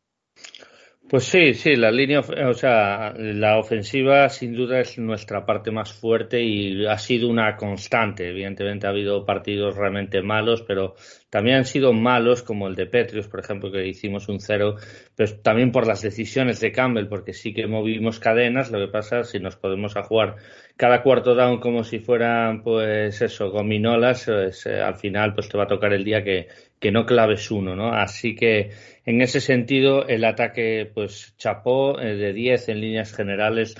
Pues 1.10 1.24
sí, 1.24 1.56
sí, 1.56 1.76
la 1.76 1.90
línea, 1.90 2.20
o 2.20 2.54
sea, 2.54 3.14
la 3.18 3.58
ofensiva 3.58 4.30
sin 4.30 4.54
duda 4.54 4.80
es 4.80 5.00
nuestra 5.00 5.44
parte 5.44 5.72
más 5.72 5.92
fuerte 5.92 6.40
y 6.44 6.86
ha 6.86 7.00
sido 7.00 7.30
una 7.30 7.56
constante. 7.56 8.30
Evidentemente 8.30 8.86
ha 8.86 8.92
habido 8.92 9.26
partidos 9.26 9.76
realmente 9.76 10.22
malos, 10.22 10.62
pero 10.62 10.94
también 11.30 11.58
han 11.58 11.66
sido 11.66 11.94
malos 11.94 12.42
como 12.42 12.68
el 12.68 12.76
de 12.76 12.88
Petrius, 12.88 13.28
por 13.28 13.40
ejemplo, 13.40 13.72
que 13.72 13.88
hicimos 13.88 14.28
un 14.30 14.40
cero, 14.40 14.78
pero 15.16 15.32
también 15.42 15.72
por 15.72 15.86
las 15.86 16.02
decisiones 16.02 16.60
de 16.60 16.72
Campbell, 16.72 17.08
porque 17.08 17.34
sí 17.34 17.54
que 17.54 17.68
movimos 17.68 18.20
cadenas. 18.20 18.72
Lo 18.72 18.80
que 18.80 18.92
pasa 18.92 19.24
si 19.24 19.40
nos 19.40 19.56
podemos 19.56 19.96
a 19.96 20.04
jugar 20.04 20.38
cada 20.76 21.04
cuarto 21.04 21.36
down 21.36 21.60
como 21.60 21.84
si 21.84 22.00
fueran, 22.00 22.64
pues 22.64 23.22
eso, 23.22 23.52
gominolas, 23.52 24.26
pues, 24.26 24.66
eh, 24.66 24.82
al 24.82 24.96
final 24.96 25.34
pues 25.36 25.50
te 25.50 25.58
va 25.58 25.66
a 25.66 25.68
tocar 25.68 25.94
el 25.94 26.04
día 26.04 26.24
que, 26.24 26.48
que 26.80 26.92
no 26.92 27.06
claves 27.06 27.52
uno, 27.52 27.76
¿no? 27.76 27.94
Así 27.94 28.36
que 28.36 28.72
en 29.06 29.22
ese 29.22 29.42
sentido 29.42 30.08
el 30.08 30.24
ataque 30.24 30.90
pues 30.94 31.36
chapó 31.38 32.00
eh, 32.00 32.16
de 32.16 32.34
10 32.34 32.70
en 32.70 32.82
líneas 32.82 33.14
generales. 33.14 33.76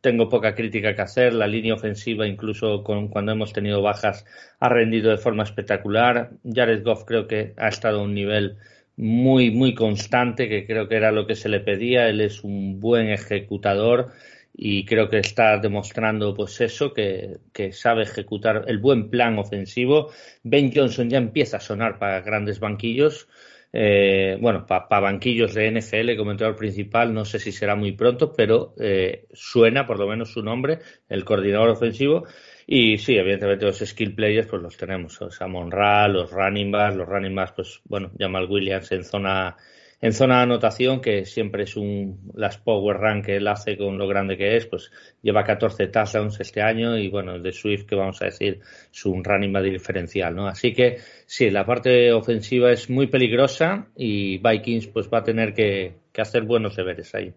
Tengo 0.00 0.28
poca 0.28 0.54
crítica 0.54 0.94
que 0.94 1.02
hacer. 1.02 1.32
La 1.32 1.46
línea 1.46 1.74
ofensiva, 1.74 2.26
incluso 2.26 2.84
con, 2.84 3.08
cuando 3.08 3.32
hemos 3.32 3.52
tenido 3.52 3.82
bajas, 3.82 4.24
ha 4.60 4.68
rendido 4.68 5.10
de 5.10 5.18
forma 5.18 5.44
espectacular. 5.44 6.32
Jared 6.44 6.84
Goff 6.84 7.04
creo 7.04 7.26
que 7.26 7.54
ha 7.56 7.68
estado 7.68 8.00
a 8.00 8.02
un 8.02 8.14
nivel 8.14 8.56
muy, 8.96 9.50
muy 9.50 9.74
constante, 9.74 10.48
que 10.48 10.66
creo 10.66 10.88
que 10.88 10.96
era 10.96 11.12
lo 11.12 11.26
que 11.26 11.36
se 11.36 11.48
le 11.48 11.60
pedía. 11.60 12.08
Él 12.08 12.20
es 12.20 12.44
un 12.44 12.80
buen 12.80 13.08
ejecutador 13.08 14.12
y 14.54 14.84
creo 14.84 15.08
que 15.08 15.18
está 15.18 15.58
demostrando 15.58 16.34
pues 16.34 16.60
eso, 16.60 16.92
que, 16.92 17.40
sabe 17.72 18.02
ejecutar 18.02 18.64
el 18.68 18.78
buen 18.78 19.08
plan 19.10 19.38
ofensivo. 19.38 20.10
Ben 20.42 20.72
Johnson 20.74 21.08
ya 21.08 21.18
empieza 21.18 21.56
a 21.56 21.60
sonar 21.60 21.98
para 21.98 22.20
grandes 22.20 22.60
banquillos. 22.60 23.28
Eh, 23.72 24.36
bueno, 24.40 24.66
para 24.66 25.00
banquillos 25.00 25.54
de 25.54 25.68
NFL, 25.68 26.16
comentador 26.16 26.56
principal, 26.56 27.14
no 27.14 27.24
sé 27.24 27.38
si 27.38 27.52
será 27.52 27.74
muy 27.74 27.92
pronto, 27.92 28.32
pero 28.32 28.74
eh, 28.78 29.26
suena 29.32 29.86
por 29.86 29.98
lo 29.98 30.06
menos 30.06 30.32
su 30.32 30.42
nombre, 30.42 30.80
el 31.08 31.24
coordinador 31.24 31.70
ofensivo. 31.70 32.24
Y 32.66 32.98
sí, 32.98 33.16
evidentemente 33.16 33.64
los 33.64 33.78
skill 33.78 34.14
players 34.14 34.46
pues 34.46 34.62
los 34.62 34.76
tenemos, 34.76 35.20
o 35.22 35.30
sea, 35.30 35.48
los 35.48 36.30
running 36.30 36.70
backs, 36.70 36.96
los 36.96 37.08
running 37.08 37.34
backs, 37.34 37.52
pues 37.56 37.80
bueno, 37.84 38.12
Jamal 38.18 38.46
Williams 38.48 38.92
en 38.92 39.04
zona 39.04 39.56
en 40.02 40.12
zona 40.12 40.38
de 40.38 40.42
anotación, 40.42 41.00
que 41.00 41.24
siempre 41.24 41.62
es 41.62 41.76
un 41.76 42.32
las 42.34 42.58
power 42.58 42.98
rank 42.98 43.26
que 43.26 43.36
él 43.36 43.46
hace 43.46 43.78
con 43.78 43.96
lo 43.96 44.08
grande 44.08 44.36
que 44.36 44.56
es, 44.56 44.66
pues 44.66 44.90
lleva 45.22 45.44
14 45.44 45.86
touchdowns 45.86 46.40
este 46.40 46.60
año 46.60 46.98
y 46.98 47.08
bueno, 47.08 47.38
de 47.38 47.52
Swift 47.52 47.86
que 47.86 47.94
vamos 47.94 48.20
a 48.20 48.26
decir 48.26 48.60
es 48.92 49.06
un 49.06 49.22
running 49.22 49.52
back 49.52 49.62
diferencial, 49.62 50.34
¿no? 50.34 50.48
Así 50.48 50.74
que 50.74 50.98
sí, 51.24 51.50
la 51.50 51.64
parte 51.64 52.12
ofensiva 52.12 52.72
es 52.72 52.90
muy 52.90 53.06
peligrosa 53.06 53.86
y 53.96 54.38
Vikings 54.38 54.88
pues 54.88 55.08
va 55.08 55.18
a 55.18 55.24
tener 55.24 55.54
que, 55.54 55.94
que 56.12 56.20
hacer 56.20 56.42
buenos 56.42 56.74
deberes 56.74 57.14
ahí. 57.14 57.32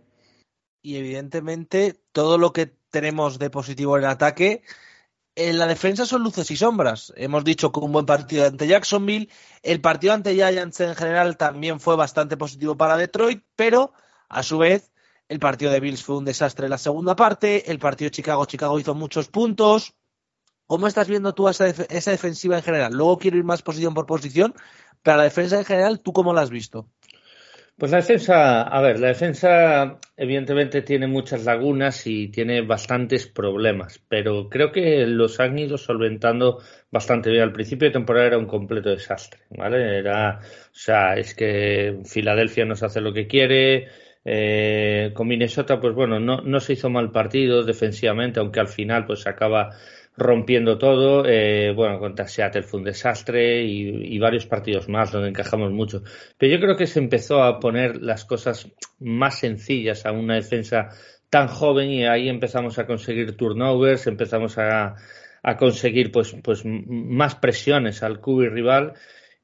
Y 0.81 0.97
evidentemente 0.97 1.93
todo 2.11 2.39
lo 2.39 2.51
que 2.51 2.71
tenemos 2.89 3.37
de 3.37 3.51
positivo 3.51 3.95
en 3.95 4.05
el 4.05 4.09
ataque 4.09 4.63
en 5.35 5.57
la 5.59 5.67
defensa 5.67 6.05
son 6.05 6.23
luces 6.23 6.49
y 6.51 6.55
sombras. 6.55 7.13
Hemos 7.17 7.43
dicho 7.43 7.71
que 7.71 7.79
un 7.81 7.91
buen 7.91 8.05
partido 8.05 8.45
ante 8.45 8.67
Jacksonville. 8.67 9.29
El 9.63 9.81
partido 9.81 10.13
ante 10.13 10.33
Giants 10.33 10.79
en 10.79 10.95
general 10.95 11.37
también 11.37 11.79
fue 11.79 11.95
bastante 11.95 12.37
positivo 12.37 12.77
para 12.77 12.97
Detroit, 12.97 13.43
pero 13.55 13.93
a 14.29 14.43
su 14.43 14.57
vez 14.57 14.91
el 15.27 15.39
partido 15.39 15.71
de 15.71 15.79
Bills 15.79 16.03
fue 16.03 16.17
un 16.17 16.25
desastre 16.25 16.67
en 16.67 16.71
la 16.71 16.77
segunda 16.77 17.15
parte. 17.15 17.69
El 17.69 17.79
partido 17.79 18.07
de 18.07 18.11
Chicago, 18.11 18.45
Chicago 18.45 18.79
hizo 18.79 18.95
muchos 18.95 19.27
puntos. 19.27 19.93
¿Cómo 20.67 20.87
estás 20.87 21.07
viendo 21.07 21.33
tú 21.33 21.49
esa, 21.49 21.67
esa 21.67 22.11
defensiva 22.11 22.57
en 22.57 22.63
general? 22.63 22.93
Luego 22.93 23.17
quiero 23.19 23.37
ir 23.37 23.43
más 23.43 23.61
posición 23.61 23.93
por 23.93 24.05
posición, 24.05 24.55
pero 25.03 25.17
la 25.17 25.23
defensa 25.23 25.59
en 25.59 25.65
general, 25.65 25.99
¿tú 25.99 26.13
cómo 26.13 26.33
la 26.33 26.41
has 26.41 26.49
visto? 26.49 26.89
Pues 27.77 27.91
la 27.91 27.97
defensa, 27.97 28.61
a 28.61 28.81
ver, 28.81 28.99
la 29.01 29.09
defensa 29.09 29.99
evidentemente 30.15 30.81
tiene 30.81 31.07
muchas 31.07 31.43
lagunas 31.43 32.07
y 32.07 32.29
tiene 32.29 32.61
bastantes 32.61 33.27
problemas, 33.27 34.01
pero 34.07 34.47
creo 34.49 34.71
que 34.71 35.05
los 35.05 35.41
han 35.41 35.59
ido 35.59 35.77
solventando 35.77 36.61
bastante 36.89 37.29
bien. 37.31 37.43
Al 37.43 37.51
principio 37.51 37.89
de 37.89 37.93
temporada 37.93 38.27
era 38.27 38.37
un 38.37 38.45
completo 38.47 38.91
desastre, 38.91 39.41
¿vale? 39.49 39.97
Era, 39.99 40.39
o 40.39 40.69
sea, 40.71 41.15
es 41.17 41.35
que 41.35 41.99
Filadelfia 42.05 42.63
nos 42.63 42.81
hace 42.81 43.01
lo 43.01 43.11
que 43.11 43.27
quiere, 43.27 43.89
eh, 44.23 45.11
con 45.13 45.27
Minnesota, 45.27 45.81
pues 45.81 45.93
bueno, 45.93 46.17
no, 46.17 46.37
no 46.41 46.59
se 46.61 46.73
hizo 46.73 46.89
mal 46.89 47.11
partido 47.11 47.63
defensivamente, 47.63 48.39
aunque 48.39 48.61
al 48.61 48.69
final 48.69 49.05
pues 49.05 49.27
acaba 49.27 49.75
rompiendo 50.17 50.77
todo. 50.77 51.25
Eh, 51.25 51.73
bueno, 51.75 51.99
contra 51.99 52.27
Seattle 52.27 52.63
fue 52.63 52.79
un 52.79 52.85
desastre 52.85 53.63
y, 53.63 54.17
varios 54.19 54.45
partidos 54.45 54.89
más 54.89 55.11
donde 55.11 55.29
encajamos 55.29 55.71
mucho. 55.71 56.03
Pero 56.37 56.53
yo 56.53 56.59
creo 56.59 56.77
que 56.77 56.87
se 56.87 56.99
empezó 56.99 57.43
a 57.43 57.59
poner 57.59 58.01
las 58.01 58.25
cosas 58.25 58.71
más 58.99 59.39
sencillas 59.39 60.05
a 60.05 60.11
una 60.11 60.35
defensa 60.35 60.89
tan 61.29 61.47
joven 61.47 61.89
y 61.89 62.05
ahí 62.05 62.29
empezamos 62.29 62.79
a 62.79 62.85
conseguir 62.85 63.35
turnovers, 63.35 64.07
empezamos 64.07 64.57
a, 64.57 64.95
a 65.43 65.57
conseguir 65.57 66.11
pues, 66.11 66.35
pues 66.43 66.63
más 66.65 67.35
presiones 67.35 68.01
al 68.03 68.19
cubi 68.19 68.47
rival. 68.47 68.93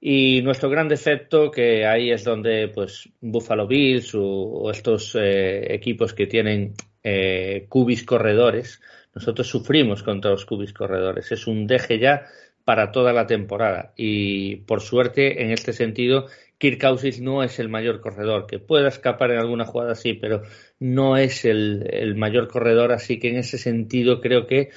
Y 0.03 0.41
nuestro 0.41 0.67
gran 0.67 0.87
defecto, 0.87 1.51
que 1.51 1.85
ahí 1.85 2.09
es 2.09 2.23
donde 2.23 2.69
pues 2.73 3.07
Buffalo 3.21 3.67
Bills 3.67 4.15
o, 4.15 4.71
estos 4.71 5.15
eh, 5.15 5.75
equipos 5.75 6.15
que 6.15 6.25
tienen 6.25 6.73
eh, 7.03 7.67
cubis 7.69 8.03
corredores, 8.03 8.81
nosotros 9.13 9.47
sufrimos 9.47 10.03
contra 10.03 10.31
los 10.31 10.45
cubis 10.45 10.73
corredores. 10.73 11.31
Es 11.31 11.47
un 11.47 11.67
deje 11.67 11.99
ya 11.99 12.25
para 12.63 12.91
toda 12.91 13.13
la 13.13 13.27
temporada. 13.27 13.93
Y 13.95 14.57
por 14.57 14.81
suerte, 14.81 15.43
en 15.43 15.51
este 15.51 15.73
sentido, 15.73 16.27
Kirk 16.57 16.83
no 17.21 17.43
es 17.43 17.59
el 17.59 17.69
mayor 17.69 18.01
corredor, 18.01 18.45
que 18.45 18.59
pueda 18.59 18.87
escapar 18.87 19.31
en 19.31 19.39
alguna 19.39 19.65
jugada 19.65 19.95
sí, 19.95 20.13
pero 20.13 20.43
no 20.79 21.17
es 21.17 21.43
el, 21.43 21.87
el, 21.91 22.15
mayor 22.15 22.47
corredor, 22.47 22.91
así 22.91 23.19
que 23.19 23.29
en 23.29 23.37
ese 23.37 23.57
sentido 23.57 24.21
creo 24.21 24.45
que 24.45 24.69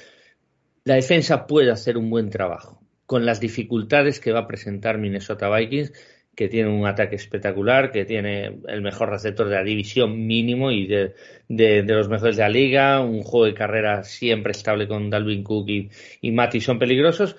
la 0.83 0.95
defensa 0.95 1.45
puede 1.45 1.71
hacer 1.71 1.97
un 1.97 2.09
buen 2.09 2.31
trabajo. 2.31 2.81
Con 3.05 3.25
las 3.25 3.39
dificultades 3.39 4.19
que 4.19 4.31
va 4.31 4.39
a 4.39 4.47
presentar 4.47 4.97
Minnesota 4.97 5.47
Vikings, 5.55 5.93
que 6.35 6.49
tiene 6.49 6.69
un 6.69 6.85
ataque 6.85 7.15
espectacular, 7.15 7.91
que 7.91 8.05
tiene 8.05 8.59
el 8.67 8.81
mejor 8.81 9.09
receptor 9.09 9.47
de 9.47 9.55
la 9.55 9.63
división 9.63 10.27
mínimo 10.27 10.71
y 10.71 10.85
de, 10.85 11.13
de, 11.47 11.83
los 11.83 12.09
mejores 12.09 12.35
de 12.35 12.43
la 12.43 12.49
liga, 12.49 12.99
un 12.99 13.23
juego 13.23 13.45
de 13.45 13.53
carrera 13.53 14.03
siempre 14.03 14.51
estable 14.51 14.87
con 14.87 15.09
Dalvin 15.09 15.43
Cook 15.43 15.69
y, 15.69 15.89
y 16.21 16.31
Matty 16.31 16.59
son 16.59 16.77
peligrosos, 16.77 17.35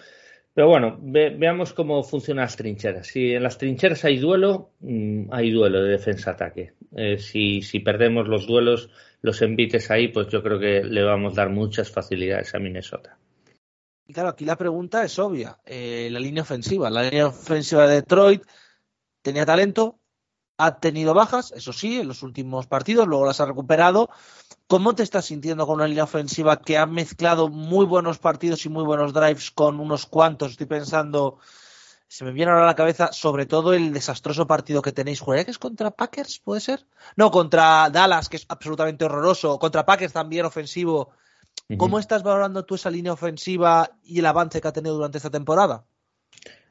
Pero 0.54 0.68
bueno, 0.68 0.98
veamos 1.02 1.74
cómo 1.74 2.02
funcionan 2.02 2.44
las 2.44 2.56
trincheras. 2.56 3.08
Si 3.08 3.32
en 3.32 3.42
las 3.42 3.58
trincheras 3.58 4.04
hay 4.06 4.18
duelo, 4.18 4.70
mm, 4.80 5.28
hay 5.30 5.50
duelo 5.50 5.82
de 5.82 5.90
defensa-ataque. 5.90 6.72
Eh, 6.96 7.18
si, 7.18 7.60
si, 7.60 7.80
perdemos 7.80 8.26
los 8.26 8.46
duelos, 8.46 8.88
los 9.20 9.42
envites 9.42 9.90
ahí, 9.90 10.08
pues 10.08 10.28
yo 10.28 10.42
creo 10.42 10.58
que 10.58 10.82
le 10.82 11.02
vamos 11.02 11.34
a 11.34 11.42
dar 11.42 11.50
muchas 11.50 11.90
facilidades 11.90 12.54
a 12.54 12.58
Minnesota. 12.58 13.18
Y 14.08 14.12
claro, 14.12 14.30
aquí 14.30 14.44
la 14.44 14.56
pregunta 14.56 15.04
es 15.04 15.18
obvia. 15.18 15.58
Eh, 15.66 16.08
la 16.10 16.20
línea 16.20 16.42
ofensiva. 16.42 16.88
La 16.88 17.02
línea 17.02 17.26
ofensiva 17.26 17.86
de 17.86 17.96
Detroit 17.96 18.42
tenía 19.26 19.44
talento, 19.44 19.98
ha 20.56 20.78
tenido 20.78 21.12
bajas, 21.14 21.52
eso 21.56 21.72
sí, 21.72 21.98
en 21.98 22.06
los 22.06 22.22
últimos 22.22 22.68
partidos, 22.68 23.08
luego 23.08 23.26
las 23.26 23.40
ha 23.40 23.46
recuperado. 23.46 24.08
¿Cómo 24.68 24.94
te 24.94 25.02
estás 25.02 25.24
sintiendo 25.24 25.66
con 25.66 25.74
una 25.74 25.88
línea 25.88 26.04
ofensiva 26.04 26.60
que 26.60 26.78
ha 26.78 26.86
mezclado 26.86 27.48
muy 27.48 27.84
buenos 27.86 28.18
partidos 28.18 28.64
y 28.66 28.68
muy 28.68 28.84
buenos 28.84 29.12
drives 29.12 29.50
con 29.50 29.80
unos 29.80 30.06
cuantos? 30.06 30.52
Estoy 30.52 30.68
pensando, 30.68 31.38
se 32.06 32.24
me 32.24 32.30
viene 32.30 32.52
ahora 32.52 32.62
a 32.62 32.68
la 32.68 32.76
cabeza, 32.76 33.12
sobre 33.12 33.46
todo 33.46 33.74
el 33.74 33.92
desastroso 33.92 34.46
partido 34.46 34.80
que 34.80 34.92
tenéis. 34.92 35.18
¿Jugaría 35.18 35.44
que 35.44 35.50
es 35.50 35.58
contra 35.58 35.90
Packers? 35.90 36.38
¿Puede 36.38 36.60
ser? 36.60 36.86
No, 37.16 37.32
contra 37.32 37.90
Dallas, 37.90 38.28
que 38.28 38.36
es 38.36 38.46
absolutamente 38.48 39.04
horroroso. 39.06 39.58
Contra 39.58 39.84
Packers 39.84 40.12
también 40.12 40.46
ofensivo. 40.46 41.10
¿Cómo 41.78 41.98
estás 41.98 42.22
valorando 42.22 42.64
tú 42.64 42.76
esa 42.76 42.90
línea 42.90 43.12
ofensiva 43.12 43.90
y 44.04 44.20
el 44.20 44.26
avance 44.26 44.60
que 44.60 44.68
ha 44.68 44.72
tenido 44.72 44.94
durante 44.94 45.18
esta 45.18 45.30
temporada? 45.30 45.84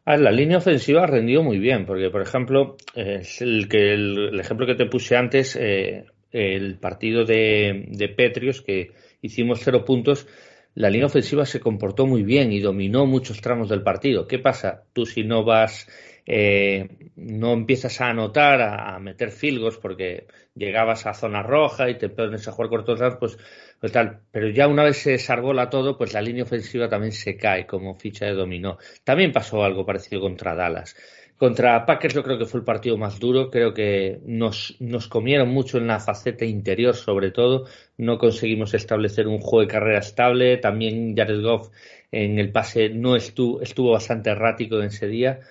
La 0.06 0.32
línea 0.32 0.58
ofensiva 0.58 1.04
ha 1.04 1.08
rendido 1.08 1.42
muy 1.44 1.58
bien, 1.58 1.86
porque, 1.86 2.10
por 2.10 2.22
ejemplo, 2.22 2.78
el, 2.94 3.68
que 3.68 3.94
el, 3.94 4.40
ejemplo 4.40 4.68
que 4.68 4.76
te 4.76 4.86
puse 4.86 5.18
antes, 5.18 5.56
eh, 5.56 6.06
el 6.32 6.78
partido 6.78 7.26
de, 7.26 7.86
de, 7.88 8.10
Petrios, 8.10 8.62
que 8.62 8.92
hicimos 9.22 9.62
cero 9.64 9.84
puntos, 9.84 10.28
la 10.76 10.90
línea 10.90 11.08
ofensiva 11.08 11.46
se 11.46 11.60
comportó 11.60 12.06
muy 12.06 12.24
bien 12.24 12.52
y 12.52 12.60
dominó 12.60 13.06
muchos 13.06 13.42
tramos 13.42 13.70
del 13.70 13.82
partido. 13.82 14.28
¿Qué 14.28 14.40
pasa? 14.40 14.84
Tú 14.94 15.06
si 15.06 15.24
no 15.24 15.44
vas, 15.46 15.88
eh, 16.26 16.90
no 17.16 17.54
empiezas 17.54 18.02
a 18.02 18.10
anotar, 18.10 18.62
a, 18.62 19.00
meter 19.00 19.32
filgos, 19.32 19.78
porque 19.78 20.28
llegabas 20.56 21.06
a 21.06 21.14
zona 21.14 21.44
roja 21.44 21.90
y 21.90 21.98
te 21.98 22.10
pones 22.10 22.48
a 22.48 22.52
jugar 22.52 22.70
cortos 22.70 23.00
pues 23.20 23.38
pues 23.80 23.94
pero 24.32 24.50
ya 24.50 24.68
una 24.68 24.84
vez 24.84 24.98
se 24.98 25.12
desarbola 25.12 25.70
todo, 25.70 25.98
pues 25.98 26.14
la 26.14 26.22
línea 26.22 26.44
ofensiva 26.44 26.90
también 26.90 27.12
se 27.12 27.38
cae 27.38 27.68
como 27.68 27.94
ficha 27.94 28.26
de 28.26 28.34
dominó. 28.34 28.78
También 29.04 29.32
pasó 29.32 29.64
algo 29.64 29.86
parecido 29.86 30.22
contra 30.22 30.56
Dallas. 30.56 30.96
Contra 31.38 31.86
Packers 31.86 32.14
yo 32.14 32.24
creo 32.24 32.38
que 32.38 32.46
fue 32.46 32.62
el 32.62 32.66
partido 32.66 32.98
más 32.98 33.20
duro, 33.20 33.52
creo 33.52 33.74
que 33.74 34.22
nos, 34.26 34.78
nos 34.80 35.10
comieron 35.10 35.50
mucho 35.50 35.78
en 35.78 35.88
la 35.88 36.00
faceta 36.00 36.46
interior 36.46 36.96
sobre 36.96 37.32
todo, 37.32 37.68
no 37.98 38.18
conseguimos 38.18 38.74
establecer 38.74 39.28
un 39.28 39.40
juego 39.40 39.62
de 39.62 39.68
carrera 39.68 40.00
estable, 40.00 40.56
también 40.58 41.14
Jared 41.14 41.42
Goff 41.42 41.72
en 42.10 42.40
el 42.40 42.54
pase 42.54 42.88
no 42.88 43.18
estuvo, 43.18 43.62
estuvo 43.62 43.92
bastante 43.92 44.30
errático 44.30 44.80
en 44.80 44.86
ese 44.86 45.08
día, 45.08 45.42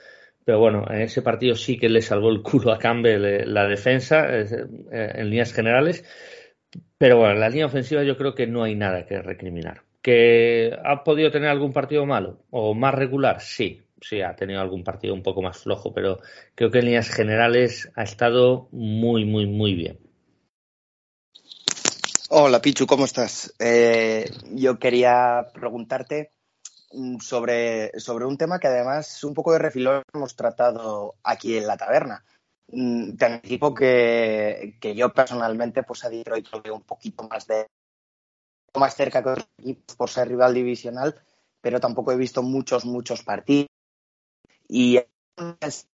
pero 0.45 0.59
bueno, 0.59 0.85
en 0.91 1.03
ese 1.03 1.23
partido 1.23 1.55
sí 1.55 1.79
que 1.79 1.89
le 1.89 2.03
salvó 2.03 2.31
el 2.31 2.43
culo 2.43 2.73
a 2.73 2.79
Campbell 2.79 3.25
eh, 3.25 3.47
la 3.47 3.67
defensa 3.67 4.27
eh, 4.29 4.47
en 4.91 5.31
líneas 5.31 5.53
generales 5.53 6.05
pero 6.99 7.19
bueno, 7.19 7.35
la 7.35 7.49
línea 7.49 7.67
ofensiva 7.67 8.03
yo 8.03 8.17
creo 8.17 8.35
que 8.35 8.47
no 8.47 8.63
hay 8.63 8.75
nada 8.75 9.07
que 9.07 9.21
recriminar. 9.21 9.83
¿Que 10.03 10.77
ha 10.85 11.03
podido 11.03 11.31
tener 11.31 11.49
algún 11.49 11.73
partido 11.73 12.05
malo 12.07 12.45
o 12.51 12.75
más 12.75 12.95
regular? 12.95 13.41
Sí, 13.41 13.83
sí, 14.01 14.21
ha 14.21 14.37
tenido 14.37 14.61
algún 14.61 14.85
partido 14.85 15.15
un 15.15 15.23
poco 15.23 15.43
más 15.43 15.59
flojo, 15.59 15.93
pero 15.93 16.21
creo 16.55 16.71
que 16.71 16.79
en 16.79 16.87
líneas 16.87 17.09
generales 17.09 17.91
ha 17.97 18.03
estado 18.03 18.69
muy, 18.71 19.25
muy, 19.25 19.47
muy 19.47 19.75
bien. 19.75 19.99
Hola 22.31 22.61
Pichu, 22.61 22.87
¿cómo 22.87 23.05
estás? 23.05 23.55
Eh, 23.59 24.29
yo 24.53 24.79
quería 24.79 25.47
preguntarte 25.55 26.31
sobre, 27.21 27.99
sobre 27.99 28.27
un 28.27 28.37
tema 28.37 28.59
que 28.59 28.69
además 28.69 29.23
un 29.25 29.35
poco 29.35 29.53
de 29.53 29.59
refilón 29.59 30.03
hemos 30.13 30.37
tratado 30.37 31.17
aquí 31.23 31.57
en 31.57 31.67
la 31.67 31.77
taberna. 31.77 32.25
Mm, 32.69 33.17
te 33.17 33.25
anticipo 33.27 33.75
que, 33.75 34.77
que 34.81 34.95
yo 34.95 35.13
personalmente 35.13 35.83
pues 35.83 36.05
a 36.05 36.11
Detroit 36.11 36.49
lo 36.53 36.63
veo 36.63 36.75
un 36.75 36.83
poquito 36.83 37.29
más 37.29 37.47
de 37.47 37.67
más 38.79 38.95
cerca 38.97 39.23
que 39.23 39.29
otros 39.29 39.49
equipos 39.59 39.97
por 39.97 40.11
ser 40.11 40.29
rival 40.29 40.55
divisional, 40.55 41.15
pero 41.61 41.81
tampoco 41.81 42.13
he 42.13 42.17
visto 42.17 42.43
muchos, 42.43 42.85
muchos 42.85 43.23
partidos. 43.23 43.69
Y 44.69 45.01
es 45.61 45.89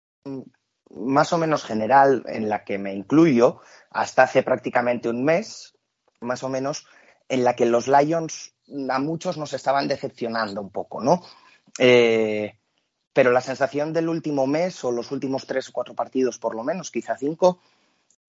más 0.90 1.32
o 1.32 1.38
menos 1.38 1.64
general 1.64 2.24
en 2.26 2.48
la 2.48 2.64
que 2.64 2.78
me 2.78 2.94
incluyo, 2.94 3.60
hasta 3.90 4.22
hace 4.22 4.42
prácticamente 4.42 5.08
un 5.08 5.24
mes, 5.24 5.74
más 6.20 6.42
o 6.42 6.48
menos, 6.48 6.86
en 7.28 7.44
la 7.44 7.54
que 7.54 7.66
los 7.66 7.88
Lions 7.88 8.54
a 8.90 8.98
muchos 8.98 9.36
nos 9.36 9.52
estaban 9.52 9.88
decepcionando 9.88 10.60
un 10.60 10.70
poco, 10.70 11.02
¿no? 11.02 11.22
Eh, 11.78 12.58
pero 13.12 13.32
la 13.32 13.40
sensación 13.40 13.92
del 13.92 14.08
último 14.08 14.46
mes 14.46 14.84
o 14.84 14.92
los 14.92 15.10
últimos 15.10 15.46
tres 15.46 15.68
o 15.68 15.72
cuatro 15.72 15.94
partidos, 15.94 16.38
por 16.38 16.54
lo 16.54 16.62
menos, 16.62 16.90
quizá 16.90 17.16
cinco, 17.16 17.60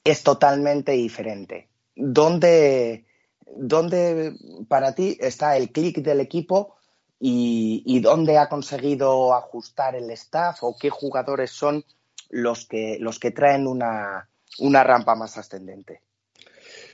es 0.03 0.23
totalmente 0.23 0.93
diferente. 0.93 1.69
¿Dónde, 1.95 3.05
dónde 3.45 4.33
para 4.67 4.95
ti 4.95 5.17
está 5.19 5.57
el 5.57 5.71
clic 5.71 5.97
del 5.97 6.21
equipo 6.21 6.75
y, 7.19 7.99
dónde 7.99 8.37
ha 8.37 8.47
conseguido 8.47 9.33
ajustar 9.33 9.95
el 9.95 10.09
staff 10.11 10.63
o 10.63 10.77
qué 10.77 10.89
jugadores 10.89 11.51
son 11.51 11.83
los 12.29 12.65
que, 12.65 12.97
los 12.99 13.19
que 13.19 13.31
traen 13.31 13.67
una, 13.67 14.27
rampa 14.59 15.15
más 15.15 15.37
ascendente? 15.37 16.01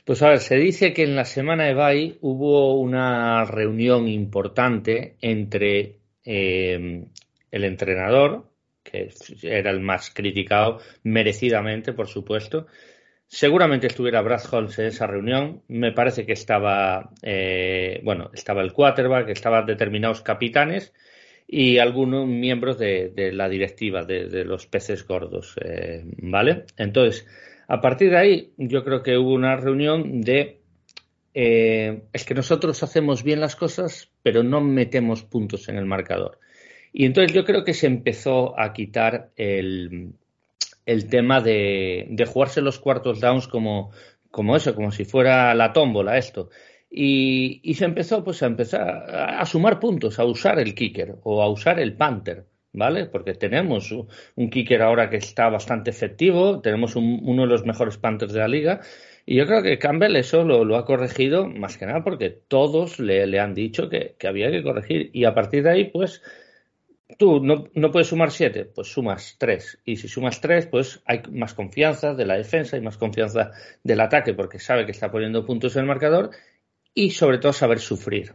Pues 0.06 0.22
a 0.22 0.28
ver, 0.28 0.38
se 0.38 0.54
dice 0.54 0.92
que 0.92 1.02
en 1.02 1.16
la 1.16 1.24
semana 1.24 1.64
de 1.64 1.74
Bay 1.74 2.18
hubo 2.20 2.78
una 2.78 3.44
reunión 3.44 4.06
importante 4.06 5.16
entre 5.20 5.98
eh, 6.24 7.08
el 7.50 7.64
entrenador, 7.64 8.48
que 8.84 9.10
era 9.42 9.72
el 9.72 9.80
más 9.80 10.10
criticado, 10.14 10.78
merecidamente, 11.02 11.92
por 11.92 12.06
supuesto. 12.06 12.68
Seguramente 13.26 13.88
estuviera 13.88 14.22
Brad 14.22 14.42
Holmes 14.48 14.78
en 14.78 14.86
esa 14.86 15.08
reunión. 15.08 15.64
Me 15.66 15.90
parece 15.90 16.24
que 16.24 16.34
estaba, 16.34 17.10
eh, 17.22 18.00
bueno, 18.04 18.30
estaba 18.32 18.62
el 18.62 18.72
quarterback, 18.72 19.30
estaban 19.30 19.66
determinados 19.66 20.20
capitanes 20.20 20.94
y 21.48 21.78
algunos 21.78 22.28
miembros 22.28 22.78
de, 22.78 23.32
la 23.32 23.48
directiva 23.48 24.04
de, 24.04 24.44
los 24.44 24.68
peces 24.68 25.04
gordos, 25.04 25.56
eh, 25.64 26.04
¿vale? 26.18 26.64
Entonces, 26.76 27.26
a 27.68 27.80
partir 27.80 28.10
de 28.10 28.18
ahí, 28.18 28.52
yo 28.56 28.84
creo 28.84 29.02
que 29.02 29.18
hubo 29.18 29.32
una 29.32 29.56
reunión 29.56 30.20
de 30.20 30.60
eh, 31.38 32.04
es 32.14 32.24
que 32.24 32.34
nosotros 32.34 32.82
hacemos 32.82 33.22
bien 33.22 33.40
las 33.40 33.56
cosas, 33.56 34.10
pero 34.22 34.42
no 34.42 34.62
metemos 34.62 35.22
puntos 35.22 35.68
en 35.68 35.76
el 35.76 35.84
marcador. 35.84 36.38
Y 36.94 37.04
entonces 37.04 37.34
yo 37.34 37.44
creo 37.44 37.62
que 37.62 37.74
se 37.74 37.86
empezó 37.86 38.58
a 38.58 38.72
quitar 38.72 39.32
el, 39.36 40.14
el 40.86 41.08
tema 41.10 41.42
de, 41.42 42.06
de, 42.08 42.24
jugarse 42.24 42.62
los 42.62 42.78
cuartos 42.78 43.20
downs 43.20 43.48
como, 43.48 43.90
como 44.30 44.56
eso, 44.56 44.74
como 44.74 44.90
si 44.90 45.04
fuera 45.04 45.54
la 45.54 45.74
tómbola 45.74 46.16
esto. 46.16 46.48
Y, 46.90 47.60
y, 47.62 47.74
se 47.74 47.84
empezó 47.84 48.24
pues 48.24 48.42
a 48.42 48.46
empezar 48.46 48.80
a, 48.80 49.44
sumar 49.44 49.78
puntos, 49.78 50.18
a 50.18 50.24
usar 50.24 50.58
el 50.58 50.74
kicker 50.74 51.16
o 51.22 51.42
a 51.42 51.50
usar 51.50 51.78
el 51.80 51.98
panther, 51.98 52.46
¿vale? 52.76 53.06
Porque 53.06 53.34
tenemos 53.34 53.90
un 53.90 54.50
kicker 54.50 54.82
ahora 54.82 55.10
que 55.10 55.16
está 55.16 55.48
bastante 55.48 55.90
efectivo, 55.90 56.60
tenemos 56.60 56.94
uno 56.94 57.42
de 57.42 57.48
los 57.48 57.64
mejores 57.64 57.96
panthers 57.98 58.32
de 58.32 58.40
la 58.40 58.48
liga. 58.48 58.80
Y 59.24 59.34
yo 59.34 59.46
creo 59.46 59.62
que 59.62 59.78
Campbell 59.78 60.14
eso 60.14 60.44
lo, 60.44 60.64
lo 60.64 60.76
ha 60.76 60.84
corregido 60.84 61.48
más 61.48 61.78
que 61.78 61.86
nada 61.86 62.04
porque 62.04 62.30
todos 62.30 63.00
le, 63.00 63.26
le 63.26 63.40
han 63.40 63.54
dicho 63.54 63.88
que, 63.88 64.14
que, 64.18 64.28
había 64.28 64.52
que 64.52 64.62
corregir. 64.62 65.10
Y 65.12 65.24
a 65.24 65.34
partir 65.34 65.64
de 65.64 65.70
ahí, 65.70 65.84
pues 65.90 66.22
Tú 67.18 67.40
no, 67.40 67.68
no, 67.74 67.92
puedes 67.92 68.08
sumar 68.08 68.32
siete, 68.32 68.64
pues 68.64 68.88
sumas 68.88 69.36
tres. 69.38 69.78
Y 69.84 69.96
si 69.96 70.08
sumas 70.08 70.40
tres, 70.40 70.66
pues 70.66 71.02
hay 71.06 71.22
más 71.30 71.54
confianza 71.54 72.14
de 72.14 72.26
la 72.26 72.36
defensa 72.36 72.76
y 72.76 72.80
más 72.80 72.96
confianza 72.96 73.52
del 73.84 74.00
ataque, 74.00 74.34
porque 74.34 74.58
sabe 74.58 74.84
que 74.84 74.90
está 74.90 75.10
poniendo 75.10 75.46
puntos 75.46 75.76
en 75.76 75.82
el 75.82 75.86
marcador 75.86 76.30
y 76.94 77.10
sobre 77.10 77.38
todo 77.38 77.52
saber 77.52 77.78
sufrir. 77.78 78.34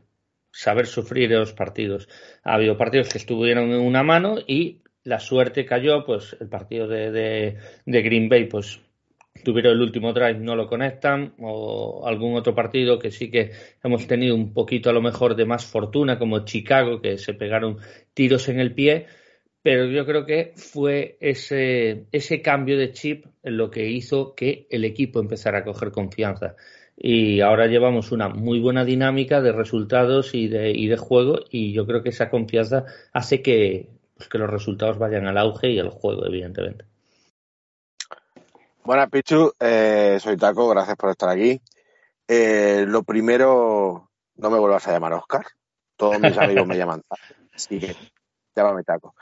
Saber 0.52 0.86
sufrir 0.86 1.32
los 1.32 1.54
partidos. 1.54 2.08
Ha 2.44 2.56
habido 2.56 2.78
partidos 2.78 3.10
que 3.10 3.18
estuvieron 3.18 3.72
en 3.72 3.80
una 3.80 4.04
mano 4.04 4.36
y 4.46 4.82
la 5.04 5.20
suerte 5.20 5.66
cayó, 5.66 6.06
pues 6.06 6.36
el 6.40 6.50
partido 6.50 6.88
de, 6.88 7.12
de, 7.12 7.58
de 7.86 8.02
Green 8.02 8.30
Bay, 8.30 8.46
pues 8.46 8.80
tuvieron 9.44 9.74
el 9.74 9.82
último 9.82 10.14
drive, 10.14 10.40
no 10.40 10.56
lo 10.56 10.68
conectan, 10.68 11.34
o 11.40 12.06
algún 12.06 12.36
otro 12.36 12.54
partido 12.54 13.00
que 13.00 13.12
sí 13.12 13.32
que 13.32 13.52
hemos 13.84 14.06
tenido 14.08 14.36
un 14.36 14.54
poquito 14.54 14.90
a 14.90 14.94
lo 14.94 15.02
mejor 15.02 15.36
de 15.36 15.46
más 15.46 15.66
fortuna, 15.66 16.20
como 16.20 16.46
Chicago, 16.46 17.02
que 17.02 17.18
se 17.18 17.34
pegaron 17.34 17.78
tiros 18.14 18.50
en 18.50 18.60
el 18.60 18.74
pie, 18.74 19.08
pero 19.64 19.86
yo 19.86 20.06
creo 20.06 20.26
que 20.26 20.54
fue 20.56 21.18
ese, 21.20 22.06
ese 22.12 22.42
cambio 22.42 22.78
de 22.78 22.92
chip 22.92 23.26
lo 23.44 23.70
que 23.70 23.90
hizo 23.90 24.34
que 24.36 24.68
el 24.70 24.86
equipo 24.86 25.20
empezara 25.20 25.60
a 25.60 25.64
coger 25.64 25.92
confianza. 25.92 26.56
Y 27.04 27.42
ahora 27.42 27.66
llevamos 27.66 28.12
una 28.12 28.30
muy 28.30 28.60
buena 28.60 28.86
dinámica 28.86 29.42
de 29.42 29.52
resultados 29.52 30.36
y 30.36 30.48
de, 30.48 30.70
y 30.70 30.88
de 30.88 30.98
juego, 30.98 31.40
y 31.50 31.74
yo 31.74 31.88
creo 31.88 32.04
que 32.04 32.10
esa 32.10 32.30
confianza 32.30 32.86
hace 33.12 33.42
que, 33.42 33.90
pues, 34.16 34.30
que 34.30 34.38
los 34.38 34.48
resultados 34.48 35.00
vayan 35.00 35.26
al 35.26 35.40
auge 35.40 35.72
y 35.72 35.80
al 35.80 35.90
juego, 35.90 36.28
evidentemente. 36.28 36.86
Buenas, 38.84 39.10
Pichu. 39.10 39.52
Eh, 39.60 40.20
soy 40.22 40.38
Taco, 40.38 40.70
gracias 40.70 40.96
por 40.96 41.10
estar 41.10 41.30
aquí. 41.30 41.60
Eh, 42.28 42.86
lo 42.88 43.02
primero, 43.02 44.12
no 44.36 44.50
me 44.52 44.60
vuelvas 44.60 44.88
a 44.88 44.92
llamar 44.92 45.14
Oscar. 45.14 45.46
Todos 45.98 46.20
mis 46.20 46.38
amigos 46.38 46.68
me 46.68 46.78
llaman 46.78 47.02
Así 47.52 47.80
que 47.80 47.96
Llámame 48.56 48.84
taco. 48.84 49.16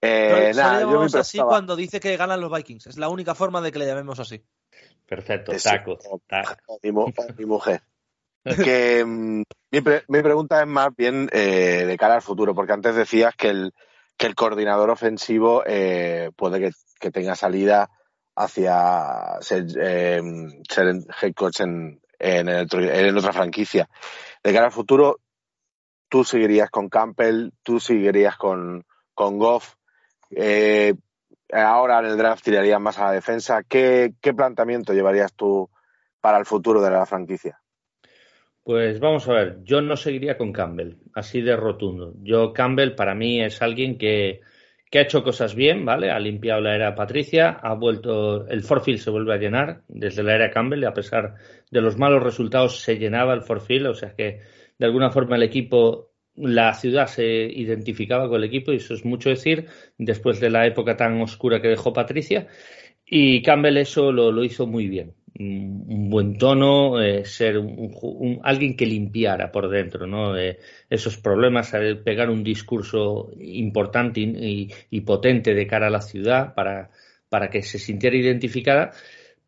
Eh, 0.00 0.52
nada, 0.54 0.82
yo 0.82 1.00
me 1.00 1.06
así 1.18 1.38
cuando 1.38 1.74
dice 1.74 1.98
que 1.98 2.16
ganan 2.16 2.40
los 2.40 2.52
Vikings. 2.52 2.86
Es 2.88 2.98
la 2.98 3.08
única 3.08 3.34
forma 3.34 3.60
de 3.60 3.72
que 3.72 3.78
le 3.78 3.86
llamemos 3.86 4.20
así. 4.20 4.44
Perfecto, 5.06 5.52
taco. 5.62 5.98
Mi, 6.82 7.44
mujer. 7.46 7.82
que 8.42 9.04
mm, 9.04 9.42
mi, 9.70 10.22
pregunta 10.22 10.60
es 10.60 10.66
más 10.66 10.88
bien 10.96 11.28
eh, 11.32 11.84
de 11.86 11.96
cara 11.96 12.14
al 12.14 12.22
futuro, 12.22 12.54
porque 12.54 12.72
antes 12.72 12.94
decías 12.94 13.34
que 13.36 13.48
el, 13.48 13.74
que 14.16 14.26
el 14.26 14.34
coordinador 14.34 14.90
ofensivo 14.90 15.62
eh, 15.66 16.30
puede 16.36 16.72
que, 17.00 17.10
tenga 17.10 17.34
salida 17.34 17.90
hacia 18.34 19.38
ser, 19.40 19.66
eh, 19.78 20.22
head 21.20 21.34
coach 21.34 21.60
en, 21.60 22.00
en, 22.18 22.48
otra 23.16 23.32
franquicia. 23.32 23.88
De 24.42 24.52
cara 24.52 24.66
al 24.66 24.72
futuro, 24.72 25.20
tú 26.08 26.24
seguirías 26.24 26.70
con 26.70 26.88
Campbell, 26.88 27.50
tú 27.62 27.78
seguirías 27.78 28.36
con, 28.36 28.86
con 29.14 29.38
Goff. 29.38 29.74
Eh, 30.30 30.94
ahora 31.52 32.00
en 32.00 32.06
el 32.06 32.16
draft 32.16 32.44
tirarías 32.44 32.80
más 32.80 32.98
a 32.98 33.06
la 33.06 33.12
defensa. 33.12 33.62
¿Qué, 33.68 34.14
planteamiento 34.36 34.92
llevarías 34.92 35.34
tú 35.34 35.70
para 36.20 36.38
el 36.38 36.46
futuro 36.46 36.80
de 36.80 36.90
la 36.90 37.06
franquicia? 37.06 37.60
Pues 38.62 38.98
vamos 38.98 39.28
a 39.28 39.34
ver, 39.34 39.58
yo 39.62 39.82
no 39.82 39.94
seguiría 39.94 40.38
con 40.38 40.52
Campbell, 40.52 40.94
así 41.14 41.42
de 41.42 41.54
rotundo. 41.54 42.14
Yo, 42.22 42.54
Campbell, 42.54 42.94
para 42.94 43.14
mí 43.14 43.42
es 43.42 43.60
alguien 43.60 43.98
que, 43.98 44.40
que 44.90 44.98
ha 45.00 45.02
hecho 45.02 45.22
cosas 45.22 45.54
bien, 45.54 45.84
¿vale? 45.84 46.10
Ha 46.10 46.18
limpiado 46.18 46.62
la 46.62 46.74
era 46.74 46.94
Patricia, 46.94 47.50
ha 47.50 47.74
vuelto, 47.74 48.46
el 48.48 48.62
Forfield 48.62 49.00
se 49.00 49.10
vuelve 49.10 49.34
a 49.34 49.38
llenar 49.38 49.82
desde 49.88 50.22
la 50.22 50.34
era 50.34 50.50
Campbell, 50.50 50.82
y 50.82 50.86
a 50.86 50.94
pesar 50.94 51.34
de 51.70 51.80
los 51.82 51.98
malos 51.98 52.22
resultados 52.22 52.80
se 52.80 52.96
llenaba 52.96 53.34
el 53.34 53.42
Forfield, 53.42 53.88
o 53.88 53.94
sea 53.94 54.14
que 54.14 54.40
de 54.78 54.86
alguna 54.86 55.10
forma 55.10 55.36
el 55.36 55.42
equipo 55.42 56.13
la 56.36 56.74
ciudad 56.74 57.06
se 57.06 57.24
identificaba 57.24 58.28
con 58.28 58.38
el 58.38 58.44
equipo 58.44 58.72
y 58.72 58.76
eso 58.76 58.94
es 58.94 59.04
mucho 59.04 59.30
decir 59.30 59.66
después 59.98 60.40
de 60.40 60.50
la 60.50 60.66
época 60.66 60.96
tan 60.96 61.20
oscura 61.20 61.60
que 61.60 61.68
dejó 61.68 61.92
Patricia 61.92 62.48
y 63.06 63.42
Campbell 63.42 63.76
eso 63.76 64.10
lo, 64.10 64.42
hizo 64.44 64.66
muy 64.66 64.88
bien 64.88 65.14
un 65.38 66.10
buen 66.10 66.38
tono 66.38 67.00
eh, 67.00 67.24
ser 67.24 67.58
un, 67.58 68.40
alguien 68.42 68.76
que 68.76 68.86
limpiara 68.86 69.50
por 69.50 69.68
dentro 69.68 70.06
¿no? 70.06 70.36
Eh, 70.36 70.58
esos 70.88 71.18
problemas 71.18 71.72
pegar 72.04 72.30
un 72.30 72.42
discurso 72.42 73.30
importante 73.40 74.20
y, 74.20 75.00
potente 75.02 75.54
de 75.54 75.66
cara 75.66 75.88
a 75.88 75.90
la 75.90 76.00
ciudad 76.00 76.54
para, 76.54 76.90
para 77.28 77.50
que 77.50 77.62
se 77.62 77.78
sintiera 77.78 78.16
identificada 78.16 78.92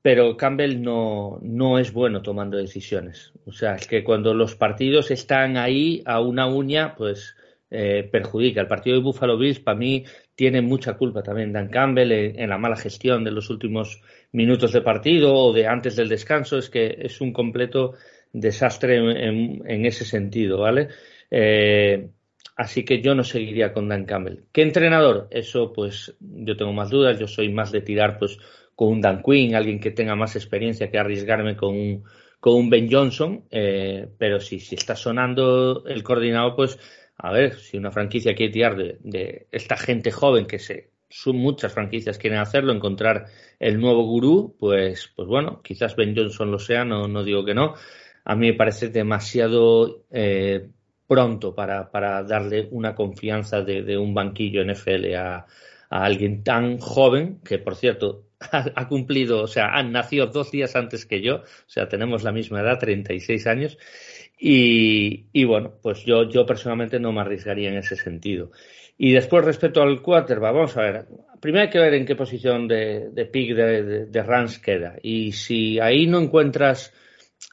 pero 0.07 0.37
Campbell 0.37 0.81
no, 0.81 1.41
no 1.43 1.81
es 1.81 1.93
bueno 1.93 2.23
tomando 2.23 2.57
decisiones. 2.57 3.33
O 3.45 3.51
sea, 3.51 3.75
es 3.75 3.89
que 3.89 4.05
cuando 4.05 4.35
los 4.35 4.55
partidos 4.55 5.11
están 5.11 5.57
ahí 5.57 6.01
a 6.07 6.21
una 6.21 6.47
uña, 6.47 6.95
pues 6.95 7.35
eh, 7.73 8.09
perjudica. 8.09 8.61
El 8.61 8.69
partido 8.69 8.99
de 8.99 9.03
Buffalo 9.03 9.37
Bills, 9.37 9.59
para 9.59 9.77
mí, 9.77 10.05
tiene 10.37 10.63
mucha 10.63 10.97
culpa 10.97 11.25
también 11.25 11.53
Dan 11.53 11.71
Campbell 11.71 12.13
en, 12.13 12.49
la 12.49 12.57
mala 12.57 12.77
gestión 12.77 13.25
de 13.25 13.33
los 13.33 13.51
últimos 13.51 14.01
minutos 14.31 14.71
de 14.71 14.81
partido 14.81 15.35
o 15.35 15.53
de 15.53 15.67
antes 15.67 15.97
del 15.97 16.09
descanso. 16.09 16.57
Es 16.57 16.71
que 16.71 16.99
es 17.01 17.21
un 17.21 17.33
completo 17.33 17.95
desastre 18.33 18.99
en, 18.99 19.87
ese 19.87 20.05
sentido, 20.05 20.59
¿vale? 20.61 20.87
Eh, 21.33 22.11
así 22.55 22.85
que 22.85 23.03
yo 23.03 23.17
no 23.17 23.25
seguiría 23.25 23.73
con 23.73 23.89
Dan 23.89 24.05
Campbell. 24.05 24.45
¿Qué 24.53 24.63
entrenador? 24.63 25.27
Eso, 25.33 25.73
pues, 25.73 26.15
yo 26.21 26.57
tengo 26.57 26.73
más 26.73 26.91
dudas. 26.91 27.19
Yo 27.19 27.27
soy 27.27 27.49
más 27.49 27.73
de 27.73 27.81
tirar, 27.81 28.21
pues, 28.21 28.39
con 28.77 28.89
un 28.89 29.01
Dan 29.01 29.23
Quinn, 29.23 29.57
alguien 29.57 29.81
que 29.81 29.91
tenga 29.91 30.15
más 30.15 30.37
experiencia 30.37 30.91
que 30.91 30.99
arriesgarme 30.99 31.57
con 31.57 31.75
un, 31.75 32.05
con 32.39 32.55
un 32.55 32.71
Ben 32.71 32.89
Johnson, 32.89 33.45
eh, 33.51 34.07
pero 34.19 34.39
si, 34.39 34.61
si 34.61 34.77
está 34.77 34.95
sonando 34.95 35.85
el 35.87 36.03
coordinador, 36.03 36.55
pues 36.55 36.79
a 37.17 37.33
ver, 37.33 37.55
si 37.55 37.79
una 37.79 37.91
franquicia 37.91 38.35
quiere 38.35 38.53
tirar 38.53 38.77
de, 38.77 39.49
esta 39.51 39.77
gente 39.77 40.13
joven 40.13 40.47
que 40.47 40.59
se 40.59 40.91
son 41.09 41.37
muchas 41.37 41.73
franquicias 41.73 42.19
quieren 42.19 42.41
hacerlo, 42.41 42.73
encontrar 42.73 43.27
el 43.61 43.81
nuevo 43.81 44.05
gurú, 44.05 44.57
pues, 44.59 45.13
pues 45.15 45.27
bueno, 45.29 45.63
quizás 45.63 45.97
Ben 45.97 46.15
Johnson 46.15 46.51
lo 46.51 46.59
sea, 46.59 46.85
no, 46.85 47.07
no 47.09 47.25
digo 47.25 47.45
que 47.45 47.55
no. 47.55 47.75
A 48.25 48.35
mí 48.35 48.49
me 48.49 48.55
parece 48.55 48.89
demasiado 48.89 50.05
eh, 50.11 50.69
pronto 51.07 51.55
para, 51.55 51.91
para, 51.91 52.23
darle 52.25 52.69
una 52.73 52.95
confianza 52.95 53.63
de, 53.63 53.97
un 53.97 54.15
banquillo 54.15 54.65
NFL 54.65 55.15
a, 55.15 55.47
a, 55.89 56.05
alguien 56.05 56.43
tan 56.43 56.79
joven, 56.79 57.41
que 57.45 57.59
por 57.61 57.77
cierto 57.77 58.26
ha, 58.41 58.89
cumplido, 58.89 59.43
o 59.43 59.47
sea, 59.47 59.69
han 59.75 59.93
nacido 59.93 60.27
dos 60.27 60.51
días 60.51 60.77
antes 60.77 61.07
que 61.07 61.23
yo, 61.23 61.37
o 61.37 61.69
sea, 61.69 61.89
tenemos 61.89 62.23
la 62.23 62.33
misma 62.33 62.61
edad, 62.61 62.79
36 62.79 63.47
años, 63.47 63.79
y, 64.39 65.27
y 65.33 65.45
bueno, 65.45 65.75
pues 65.83 66.05
yo, 66.05 66.29
yo 66.29 66.45
personalmente 66.45 67.01
no 67.01 67.13
me 67.13 67.23
arriesgaría 67.23 67.71
en 67.71 67.79
ese 67.79 67.97
sentido. 67.97 68.51
Y 68.99 69.13
después, 69.13 69.45
respecto 69.45 69.83
al 69.83 70.03
quarterback, 70.03 70.55
vamos 70.55 70.77
a 70.77 70.83
ver, 70.83 71.07
primero 71.41 71.65
hay 71.65 71.71
que 71.71 71.79
ver 71.79 71.95
en 71.95 72.07
qué 72.07 72.17
posición 72.17 72.69
de, 72.69 73.11
de 73.11 73.27
pick 73.27 73.55
de, 73.55 74.07
de, 74.07 74.47
queda, 74.63 74.97
y 75.03 75.33
si 75.33 75.81
ahí 75.81 76.07
no 76.07 76.21
encuentras 76.21 76.93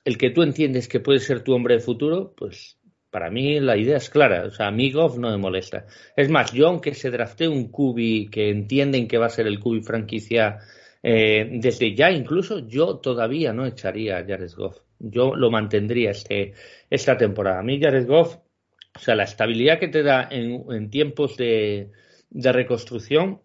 el 0.06 0.18
que 0.18 0.32
tú 0.32 0.44
entiendes 0.44 0.88
que 0.88 1.00
puede 1.00 1.20
ser 1.20 1.44
tu 1.44 1.54
hombre 1.54 1.76
de 1.76 1.82
futuro, 1.82 2.34
pues 2.36 2.78
para 3.14 3.30
mí 3.30 3.60
la 3.60 3.78
idea 3.78 3.98
es 3.98 4.10
clara. 4.10 4.46
O 4.48 4.50
sea, 4.50 4.68
a 4.68 4.72
mí 4.72 4.92
Goff 4.92 5.20
no 5.20 5.30
me 5.30 5.38
molesta. 5.38 5.86
Es 6.16 6.32
más, 6.32 6.52
yo 6.52 6.68
aunque 6.68 6.96
se 6.96 7.12
drafte 7.12 7.48
un 7.48 7.70
cubi 7.70 8.28
que 8.28 8.50
entienden 8.50 9.08
que 9.08 9.20
va 9.20 9.28
a 9.28 9.30
ser 9.30 9.46
el 9.46 9.60
cubi 9.60 9.84
franquicia 9.84 10.58
eh, 11.04 11.48
desde 11.52 11.94
ya 11.94 12.10
incluso, 12.10 12.68
yo 12.68 12.98
todavía 12.98 13.54
no 13.54 13.68
echaría 13.68 14.18
a 14.18 14.26
Jared 14.26 14.50
Goff. 14.58 14.80
Yo 14.98 15.36
lo 15.36 15.52
mantendría 15.52 16.10
este, 16.10 16.54
esta 16.90 17.16
temporada. 17.16 17.60
A 17.60 17.64
mí 17.64 17.80
Jared 17.80 18.08
Goff, 18.08 18.38
o 18.96 19.00
sea, 19.00 19.14
la 19.16 19.26
estabilidad 19.26 19.78
que 19.78 19.90
te 19.90 20.02
da 20.02 20.28
en, 20.32 20.90
tiempos 20.90 21.38
de, 21.38 21.92
de 22.32 22.52
reconstrucción 22.52 23.42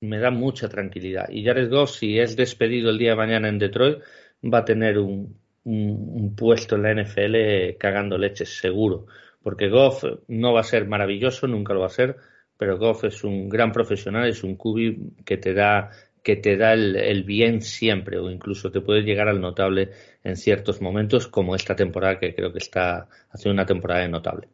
me 0.00 0.18
da 0.18 0.32
mucha 0.32 0.68
tranquilidad. 0.68 1.28
Y 1.30 1.44
Jared 1.44 1.70
Goff, 1.70 1.92
si 1.92 2.18
es 2.18 2.34
despedido 2.34 2.90
el 2.90 2.98
día 2.98 3.10
de 3.10 3.16
mañana 3.16 3.48
en 3.48 3.60
Detroit, 3.60 3.98
va 4.42 4.58
a 4.58 4.64
tener 4.64 4.98
un, 4.98 5.38
un, 5.66 6.34
puesto 6.36 6.76
en 6.76 6.82
la 6.82 6.94
NFL 6.94 7.76
cagando 7.78 8.18
leches, 8.18 8.58
seguro. 8.58 9.06
Porque 9.42 9.68
Goff 9.68 10.04
no 10.28 10.52
va 10.52 10.60
a 10.60 10.64
ser 10.64 10.86
maravilloso, 10.86 11.46
nunca 11.46 11.74
lo 11.74 11.80
va 11.80 11.86
a 11.86 11.90
ser, 11.90 12.16
pero 12.56 12.78
Goff 12.78 13.04
es 13.04 13.24
un 13.24 13.48
gran 13.48 13.72
profesional, 13.72 14.28
es 14.28 14.42
un 14.42 14.56
cubi 14.56 15.14
que 15.24 15.36
te 15.36 15.54
da 15.54 15.90
que 16.22 16.34
te 16.34 16.56
da 16.56 16.72
el, 16.72 17.22
bien 17.22 17.62
siempre 17.62 18.18
o 18.18 18.28
incluso 18.28 18.72
te 18.72 18.80
puede 18.80 19.02
llegar 19.02 19.28
al 19.28 19.40
notable 19.40 19.92
en 20.24 20.36
ciertos 20.36 20.80
momentos 20.80 21.28
como 21.28 21.54
esta 21.54 21.76
temporada 21.76 22.18
que 22.18 22.34
creo 22.34 22.52
que 22.52 22.58
está 22.58 23.08
haciendo 23.30 23.54
una 23.54 23.66
temporada 23.66 24.08
notable. 24.08 24.48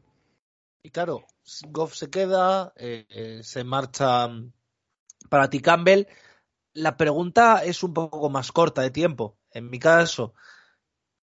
Y 0.82 0.90
claro, 0.90 1.24
Goff 1.70 1.94
se 1.94 2.10
queda, 2.10 2.74
eh, 2.76 3.06
eh, 3.08 3.40
se 3.42 3.64
marcha 3.64 4.28
para 5.30 5.48
ti 5.48 5.60
Campbell. 5.60 6.08
La 6.74 6.98
pregunta 6.98 7.64
es 7.64 7.82
un 7.82 7.94
poco 7.94 8.28
más 8.28 8.52
corta 8.52 8.82
de 8.82 8.90
tiempo. 8.90 9.38
En 9.50 9.70
mi 9.70 9.78
caso, 9.78 10.34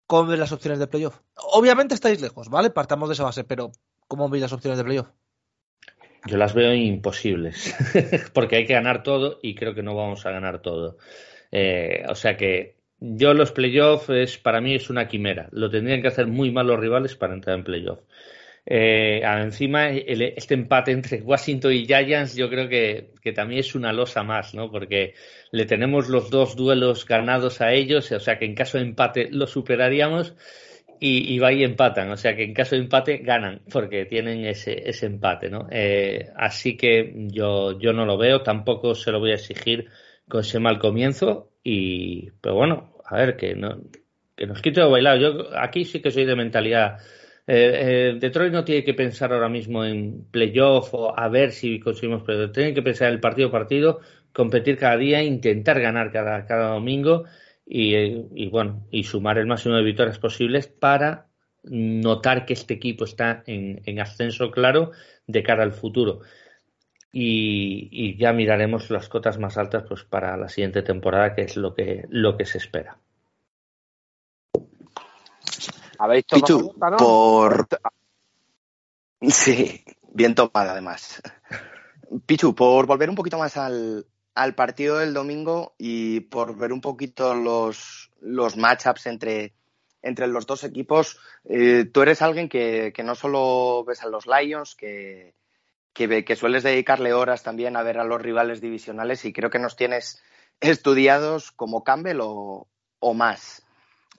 ¿Cómo 0.07 0.29
ves 0.29 0.39
las 0.39 0.53
opciones 0.53 0.79
de 0.79 0.87
playoff? 0.87 1.19
Obviamente 1.35 1.93
estáis 1.93 2.21
lejos, 2.21 2.49
¿vale? 2.49 2.69
Partamos 2.69 3.09
de 3.09 3.13
esa 3.13 3.25
base, 3.25 3.43
pero 3.43 3.71
¿cómo 4.07 4.29
veis 4.29 4.41
las 4.41 4.53
opciones 4.53 4.77
de 4.77 4.85
playoff? 4.85 5.09
Yo 6.25 6.37
las 6.37 6.53
veo 6.53 6.73
imposibles, 6.73 7.75
porque 8.33 8.55
hay 8.55 8.65
que 8.65 8.73
ganar 8.73 9.03
todo 9.03 9.39
y 9.43 9.53
creo 9.55 9.75
que 9.75 9.83
no 9.83 9.95
vamos 9.95 10.25
a 10.25 10.31
ganar 10.31 10.61
todo. 10.61 10.97
Eh, 11.51 12.05
o 12.09 12.15
sea 12.15 12.37
que 12.37 12.77
yo 12.99 13.33
los 13.33 13.51
playoffs 13.51 14.37
para 14.37 14.61
mí 14.61 14.75
es 14.75 14.89
una 14.89 15.07
quimera. 15.07 15.49
Lo 15.51 15.69
tendrían 15.69 16.01
que 16.01 16.07
hacer 16.07 16.27
muy 16.27 16.51
mal 16.51 16.67
los 16.67 16.79
rivales 16.79 17.15
para 17.15 17.33
entrar 17.33 17.57
en 17.57 17.63
playoff. 17.63 17.99
Eh, 18.69 19.21
encima, 19.23 19.91
este 19.91 20.53
empate 20.53 20.91
entre 20.91 21.21
Washington 21.21 21.71
y 21.71 21.85
Giants 21.85 22.35
yo 22.35 22.49
creo 22.49 22.67
que, 22.67 23.13
también 23.33 23.61
es 23.61 23.75
una 23.75 23.93
losa 23.93 24.23
más, 24.23 24.53
¿no? 24.53 24.69
Porque 24.69 25.13
le 25.51 25.65
tenemos 25.65 26.09
los 26.09 26.29
dos 26.29 26.57
duelos 26.57 27.05
ganados 27.05 27.61
a 27.61 27.71
ellos, 27.71 28.11
o 28.11 28.19
sea 28.19 28.37
que 28.37 28.43
en 28.43 28.55
caso 28.55 28.77
de 28.77 28.83
empate 28.83 29.29
lo 29.31 29.47
superaríamos 29.47 30.35
y, 30.99 31.33
y 31.33 31.39
va 31.39 31.53
y 31.53 31.63
empatan, 31.63 32.11
o 32.11 32.17
sea 32.17 32.35
que 32.35 32.43
en 32.43 32.53
caso 32.53 32.75
de 32.75 32.81
empate 32.81 33.19
ganan 33.19 33.61
porque 33.71 34.05
tienen 34.05 34.45
ese, 34.45 34.89
ese 34.89 35.05
empate, 35.05 35.49
¿no? 35.49 35.67
Eh, 35.71 36.27
así 36.35 36.75
que 36.75 37.13
yo, 37.27 37.79
yo 37.79 37.93
no 37.93 38.05
lo 38.05 38.17
veo, 38.17 38.41
tampoco 38.41 38.95
se 38.95 39.11
lo 39.11 39.19
voy 39.19 39.31
a 39.31 39.35
exigir 39.35 39.87
con 40.27 40.41
ese 40.41 40.59
mal 40.59 40.77
comienzo 40.77 41.51
y, 41.63 42.31
pero 42.41 42.55
bueno, 42.55 42.97
a 43.05 43.15
ver, 43.15 43.37
que, 43.37 43.55
no, 43.55 43.81
que 44.35 44.45
nos 44.45 44.61
quite 44.61 44.81
de 44.81 44.87
bailar. 44.87 45.19
Yo 45.19 45.57
aquí 45.57 45.85
sí 45.85 46.01
que 46.01 46.11
soy 46.11 46.25
de 46.25 46.35
mentalidad 46.35 46.97
eh, 47.49 48.11
eh, 48.11 48.17
Detroit 48.19 48.51
no 48.51 48.65
tiene 48.65 48.83
que 48.83 48.93
pensar 48.93 49.31
ahora 49.31 49.47
mismo 49.47 49.85
en 49.85 50.25
playoff 50.31 50.93
o 50.93 51.17
a 51.17 51.29
ver 51.29 51.53
si 51.53 51.79
conseguimos 51.79 52.23
playoff. 52.23 52.51
Tiene 52.51 52.73
que 52.73 52.81
pensar 52.81 53.07
en 53.07 53.13
el 53.15 53.19
partido 53.21 53.47
a 53.47 53.51
partido, 53.51 53.99
competir 54.33 54.77
cada 54.77 54.97
día, 54.97 55.23
intentar 55.23 55.79
ganar 55.79 56.11
cada, 56.11 56.45
cada 56.45 56.73
domingo 56.73 57.23
y, 57.65 58.49
bueno, 58.49 58.85
y 58.91 59.03
sumar 59.03 59.37
el 59.37 59.47
máximo 59.47 59.75
de 59.75 59.83
victorias 59.83 60.19
posibles 60.19 60.67
para 60.67 61.27
notar 61.63 62.45
que 62.45 62.53
este 62.53 62.75
equipo 62.75 63.05
está 63.05 63.43
en, 63.45 63.99
ascenso 63.99 64.51
claro 64.51 64.91
de 65.25 65.43
cara 65.43 65.63
al 65.63 65.73
futuro. 65.73 66.21
Y, 67.11 68.17
ya 68.17 68.33
miraremos 68.33 68.89
las 68.89 69.09
cotas 69.09 69.39
más 69.39 69.57
altas 69.57 69.83
pues 69.87 70.03
para 70.03 70.37
la 70.37 70.49
siguiente 70.49 70.81
temporada, 70.81 71.33
que 71.35 71.43
es 71.43 71.57
lo 71.57 71.73
que, 71.73 72.05
lo 72.09 72.37
que 72.37 72.45
se 72.45 72.57
espera. 72.57 72.99
¿Habéis 75.99 76.25
tomado 76.25 76.73
por... 76.97 77.67
Sí, 79.21 79.83
bien 80.13 80.35
tomada 80.35 80.73
además. 80.73 81.23
Pichu, 82.27 82.53
por 82.53 82.85
volver 82.85 83.09
un 83.09 83.15
poquito 83.15 83.39
más 83.39 83.57
al, 83.57 84.05
al 84.35 84.53
partido 84.53 84.99
del 84.99 85.13
domingo 85.13 85.73
y 85.77 86.19
por 86.21 86.55
ver 86.55 86.71
un 86.71 86.81
poquito 86.81 87.33
los, 87.33 88.11
los 88.21 88.57
matchups 88.57 89.07
entre, 89.07 89.53
entre 90.03 90.27
los 90.27 90.45
dos 90.45 90.63
equipos, 90.63 91.19
eh, 91.45 91.85
tú 91.91 92.03
eres 92.03 92.21
alguien 92.21 92.47
que, 92.47 92.93
que, 92.95 93.03
no 93.03 93.15
solo 93.15 93.83
ves 93.85 94.03
a 94.03 94.07
los 94.07 94.27
Lions, 94.27 94.75
que, 94.75 95.33
que, 95.93 96.23
que, 96.23 96.35
sueles 96.35 96.63
dedicarle 96.63 97.13
horas 97.13 97.41
también 97.41 97.75
a 97.75 97.83
ver 97.83 97.97
a 97.97 98.03
los 98.03 98.21
rivales 98.21 98.61
divisionales 98.61 99.25
y 99.25 99.33
creo 99.33 99.49
que 99.49 99.59
nos 99.59 99.75
tienes 99.75 100.21
estudiados 100.59 101.51
como 101.51 101.83
Campbell 101.83 102.19
o, 102.21 102.67
o 102.99 103.13
más. 103.13 103.65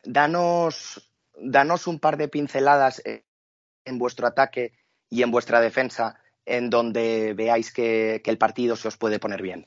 Danos, 0.05 1.11
danos 1.41 1.87
un 1.87 1.99
par 1.99 2.17
de 2.17 2.29
pinceladas 2.29 3.03
en 3.05 3.99
vuestro 3.99 4.27
ataque 4.27 4.73
y 5.09 5.23
en 5.23 5.31
vuestra 5.31 5.61
defensa 5.61 6.21
en 6.45 6.71
donde 6.71 7.35
veáis 7.35 7.73
que, 7.73 8.21
que 8.25 8.31
el 8.31 8.39
partido 8.39 8.77
se 8.77 8.89
os 8.89 8.97
puede 8.97 9.19
poner 9.19 9.43
bien. 9.43 9.67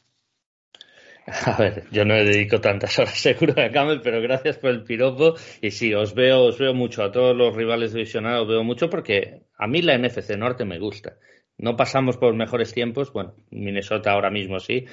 A 1.45 1.57
ver, 1.57 1.83
yo 1.91 2.03
no 2.05 2.15
le 2.15 2.25
dedico 2.25 2.59
tantas 2.59 2.97
horas 2.99 3.13
seguro 3.19 3.53
a 3.61 3.69
Camel, 3.71 4.01
pero 4.01 4.21
gracias 4.21 4.57
por 4.57 4.71
el 4.71 4.83
piropo. 4.83 5.35
Y 5.61 5.71
sí, 5.71 5.93
os 5.93 6.13
veo, 6.13 6.45
os 6.45 6.57
veo 6.57 6.73
mucho, 6.73 7.03
a 7.03 7.11
todos 7.11 7.35
los 7.35 7.55
rivales 7.55 7.93
divisionales 7.93 8.41
os 8.41 8.47
veo 8.47 8.63
mucho 8.63 8.89
porque 8.89 9.43
a 9.57 9.67
mí 9.67 9.81
la 9.81 9.97
NFC 9.97 10.31
Norte 10.37 10.65
me 10.65 10.79
gusta. 10.79 11.17
No 11.61 11.77
pasamos 11.77 12.17
por 12.17 12.33
mejores 12.33 12.73
tiempos, 12.73 13.13
bueno, 13.13 13.35
Minnesota 13.51 14.11
ahora 14.11 14.31
mismo 14.31 14.59
sí, 14.59 14.85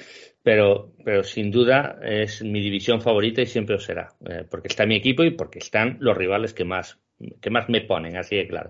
pero, 0.43 0.93
pero 1.03 1.23
sin 1.23 1.49
duda 1.49 1.99
es 2.03 2.43
mi 2.43 2.61
división 2.61 3.01
favorita 3.01 3.41
y 3.41 3.47
siempre 3.47 3.75
lo 3.75 3.81
será, 3.81 4.09
eh, 4.29 4.45
porque 4.49 4.67
está 4.67 4.85
mi 4.85 4.95
equipo 4.95 5.23
y 5.23 5.31
porque 5.31 5.57
están 5.59 5.97
los 5.99 6.15
rivales 6.15 6.53
que 6.53 6.65
más, 6.65 6.99
que 7.41 7.49
más 7.49 7.69
me 7.69 7.81
ponen, 7.81 8.17
así 8.17 8.35
de 8.35 8.47
claro. 8.47 8.69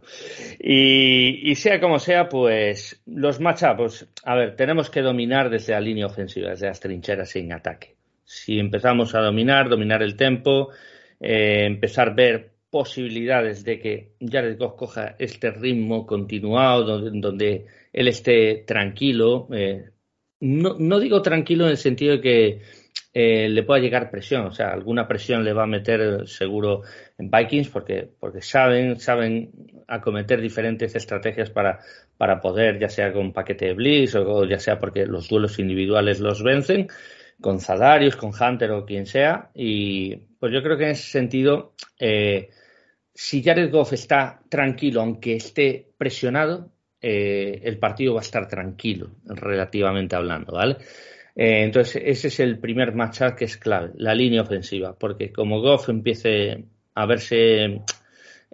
Y, 0.60 1.54
sea 1.56 1.82
como 1.82 2.00
sea, 2.00 2.30
pues 2.30 3.02
los 3.06 3.42
matchups, 3.42 4.08
a 4.24 4.36
ver, 4.36 4.56
tenemos 4.56 4.90
que 4.90 5.02
dominar 5.02 5.50
desde 5.50 5.74
la 5.74 5.82
línea 5.82 6.06
ofensiva, 6.06 6.52
desde 6.52 6.68
las 6.68 6.80
trincheras 6.80 7.36
en 7.36 7.52
ataque. 7.52 7.96
Si 8.24 8.60
empezamos 8.60 9.14
a 9.14 9.20
dominar, 9.20 9.68
dominar 9.68 10.02
el 10.04 10.16
tempo, 10.16 10.70
eh, 11.20 11.66
empezar 11.66 12.10
a 12.10 12.14
ver 12.14 12.52
posibilidades 12.70 13.64
de 13.64 13.80
que 13.80 14.12
Jared 14.22 14.58
Goff 14.58 14.76
coja 14.76 15.16
este 15.18 15.52
ritmo 15.52 16.06
continuado 16.06 17.00
donde 17.12 17.66
él 17.94 18.08
esté 18.08 18.64
tranquilo. 18.66 19.48
Eh, 19.52 19.90
no, 20.42 20.76
no, 20.80 21.00
digo 21.00 21.22
tranquilo 21.22 21.66
en 21.66 21.72
el 21.72 21.78
sentido 21.78 22.14
de 22.14 22.22
que 22.22 22.62
eh, 23.14 23.50
le 23.50 23.64
pueda 23.64 23.82
llegar 23.82 24.12
presión, 24.12 24.46
o 24.46 24.52
sea, 24.52 24.72
alguna 24.72 25.08
presión 25.08 25.44
le 25.44 25.54
va 25.54 25.64
a 25.64 25.68
meter 25.68 26.28
seguro 26.28 26.84
en 27.18 27.30
Vikings 27.32 27.70
porque, 27.70 28.08
porque 28.20 28.42
saben, 28.42 29.00
saben 29.00 29.52
acometer 29.88 30.40
diferentes 30.40 30.96
estrategias 30.96 31.50
para, 31.50 31.80
para 32.18 32.40
poder, 32.40 32.80
ya 32.80 32.88
sea 32.88 33.12
con 33.12 33.34
paquete 33.34 33.68
de 33.68 33.74
Blitz 33.74 34.16
o, 34.16 34.46
ya 34.46 34.60
sea 34.60 34.80
porque 34.80 35.06
los 35.06 35.28
duelos 35.28 35.58
individuales 35.60 36.20
los 36.20 36.44
vencen, 36.44 36.88
con 37.42 37.60
Zadarius, 37.60 38.16
con 38.16 38.32
Hunter 38.40 38.72
o 38.72 38.86
quien 38.86 39.06
sea. 39.06 39.50
Y 39.56 40.16
pues 40.40 40.54
yo 40.54 40.62
creo 40.62 40.78
que 40.78 40.86
en 40.86 40.92
ese 40.92 41.10
sentido, 41.10 41.74
eh, 42.00 42.50
si 43.14 43.42
Jared 43.44 43.72
Goff 43.72 43.94
está 43.94 44.42
tranquilo, 44.50 45.02
aunque 45.02 45.36
esté 45.36 45.92
presionado, 45.98 46.72
eh, 47.02 47.62
el 47.64 47.78
partido 47.78 48.16
va 48.16 48.22
a 48.22 48.24
estar 48.24 48.48
tranquilo, 48.48 49.12
relativamente 49.26 50.16
hablando, 50.16 50.54
¿vale? 50.54 50.78
Eh, 51.36 51.64
entonces, 51.64 52.02
ese 52.06 52.28
es 52.28 52.40
el 52.42 52.60
primer 52.60 52.94
matchup 52.94 53.36
que 53.36 53.46
es 53.46 53.58
clave, 53.58 53.92
la 53.96 54.14
línea 54.14 54.42
ofensiva, 54.42 54.98
porque 54.98 55.32
como 55.32 55.62
Goff 55.62 55.88
empiece 55.88 56.66
a 56.96 57.06
verse, 57.06 57.82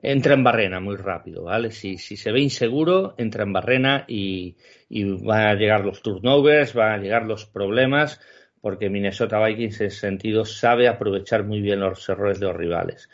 entra 0.01 0.35
en 0.35 0.43
barrena 0.43 0.79
muy 0.79 0.95
rápido, 0.95 1.43
¿vale? 1.45 1.71
Si, 1.71 1.97
si 1.97 2.15
se 2.15 2.31
ve 2.31 2.41
inseguro, 2.41 3.15
entra 3.17 3.43
en 3.43 3.53
barrena 3.53 4.05
y, 4.07 4.55
van 5.23 5.47
a 5.47 5.55
llegar 5.55 5.83
los 5.83 6.03
turnovers, 6.03 6.75
van 6.75 6.91
a 6.91 6.97
llegar 6.97 7.25
los 7.25 7.45
problemas, 7.47 8.21
porque 8.61 8.89
Minnesota 8.89 9.43
Vikings 9.43 9.81
en 9.81 9.87
ese 9.87 9.99
sentido 9.99 10.45
sabe 10.45 10.87
aprovechar 10.87 11.43
muy 11.43 11.61
bien 11.61 11.79
los 11.79 12.07
errores 12.07 12.39
de 12.39 12.45
los 12.45 12.55
rivales, 12.55 13.09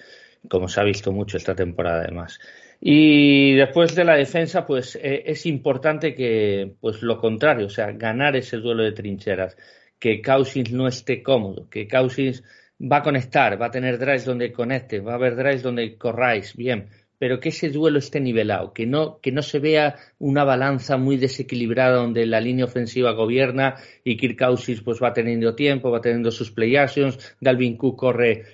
como 0.49 0.67
se 0.67 0.81
ha 0.81 0.83
visto 0.83 1.13
mucho 1.13 1.37
esta 1.37 1.55
temporada 1.55 2.01
además. 2.01 2.39
Y 2.83 3.53
después 3.53 3.93
de 3.93 4.03
la 4.03 4.15
defensa, 4.15 4.65
pues 4.65 4.95
eh, 4.95 5.23
es 5.27 5.45
importante 5.45 6.15
que, 6.15 6.73
pues 6.81 7.03
lo 7.03 7.19
contrario, 7.19 7.67
o 7.67 7.69
sea, 7.69 7.91
ganar 7.91 8.35
ese 8.35 8.57
duelo 8.57 8.81
de 8.83 8.91
trincheras, 8.91 9.55
que 9.99 10.19
Cousins 10.19 10.71
no 10.71 10.87
esté 10.87 11.21
cómodo, 11.21 11.69
que 11.69 11.87
Cousins 11.87 12.43
va 12.81 12.97
a 12.97 13.03
conectar, 13.03 13.61
va 13.61 13.67
a 13.67 13.71
tener 13.71 13.99
drives 13.99 14.25
donde 14.25 14.51
conecte, 14.51 14.99
va 14.99 15.11
a 15.11 15.15
haber 15.15 15.35
drives 15.35 15.61
donde 15.61 15.95
corráis, 15.95 16.55
bien, 16.55 16.87
pero 17.19 17.39
que 17.39 17.49
ese 17.49 17.69
duelo 17.69 17.99
esté 17.99 18.19
nivelado, 18.19 18.73
que 18.73 18.87
no, 18.87 19.19
que 19.21 19.31
no 19.31 19.43
se 19.43 19.59
vea 19.59 19.97
una 20.17 20.43
balanza 20.43 20.97
muy 20.97 21.17
desequilibrada 21.17 21.97
donde 21.97 22.25
la 22.25 22.41
línea 22.41 22.65
ofensiva 22.65 23.11
gobierna 23.11 23.75
y 24.03 24.17
Kirk 24.17 24.39
Cousins 24.39 24.81
pues 24.81 24.99
va 24.99 25.13
teniendo 25.13 25.53
tiempo, 25.53 25.91
va 25.91 26.01
teniendo 26.01 26.31
sus 26.31 26.49
play 26.49 26.75
actions, 26.77 27.35
Dalvin 27.39 27.77
Cook 27.77 27.95
corre 27.95 28.45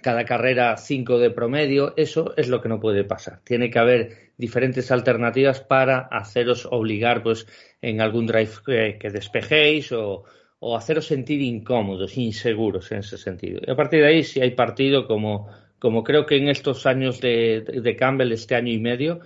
cada 0.00 0.24
carrera 0.24 0.76
5 0.76 1.18
de 1.18 1.30
promedio, 1.30 1.94
eso 1.96 2.34
es 2.36 2.48
lo 2.48 2.60
que 2.60 2.68
no 2.68 2.80
puede 2.80 3.04
pasar. 3.04 3.40
Tiene 3.44 3.70
que 3.70 3.78
haber 3.78 4.32
diferentes 4.36 4.90
alternativas 4.90 5.60
para 5.60 5.98
haceros 5.98 6.66
obligar 6.70 7.22
pues 7.22 7.46
en 7.82 8.00
algún 8.00 8.26
drive 8.26 8.98
que, 8.98 9.10
despejéis 9.10 9.92
o, 9.92 10.24
o, 10.58 10.76
haceros 10.76 11.06
sentir 11.06 11.40
incómodos, 11.40 12.16
inseguros 12.16 12.90
en 12.92 12.98
ese 12.98 13.18
sentido. 13.18 13.60
Y 13.66 13.70
a 13.70 13.76
partir 13.76 14.00
de 14.00 14.08
ahí, 14.08 14.24
si 14.24 14.40
hay 14.40 14.52
partido, 14.52 15.06
como, 15.06 15.48
como 15.78 16.02
creo 16.02 16.26
que 16.26 16.36
en 16.36 16.48
estos 16.48 16.86
años 16.86 17.20
de, 17.20 17.60
de 17.60 17.96
Campbell, 17.96 18.32
este 18.32 18.54
año 18.54 18.72
y 18.72 18.78
medio, 18.78 19.20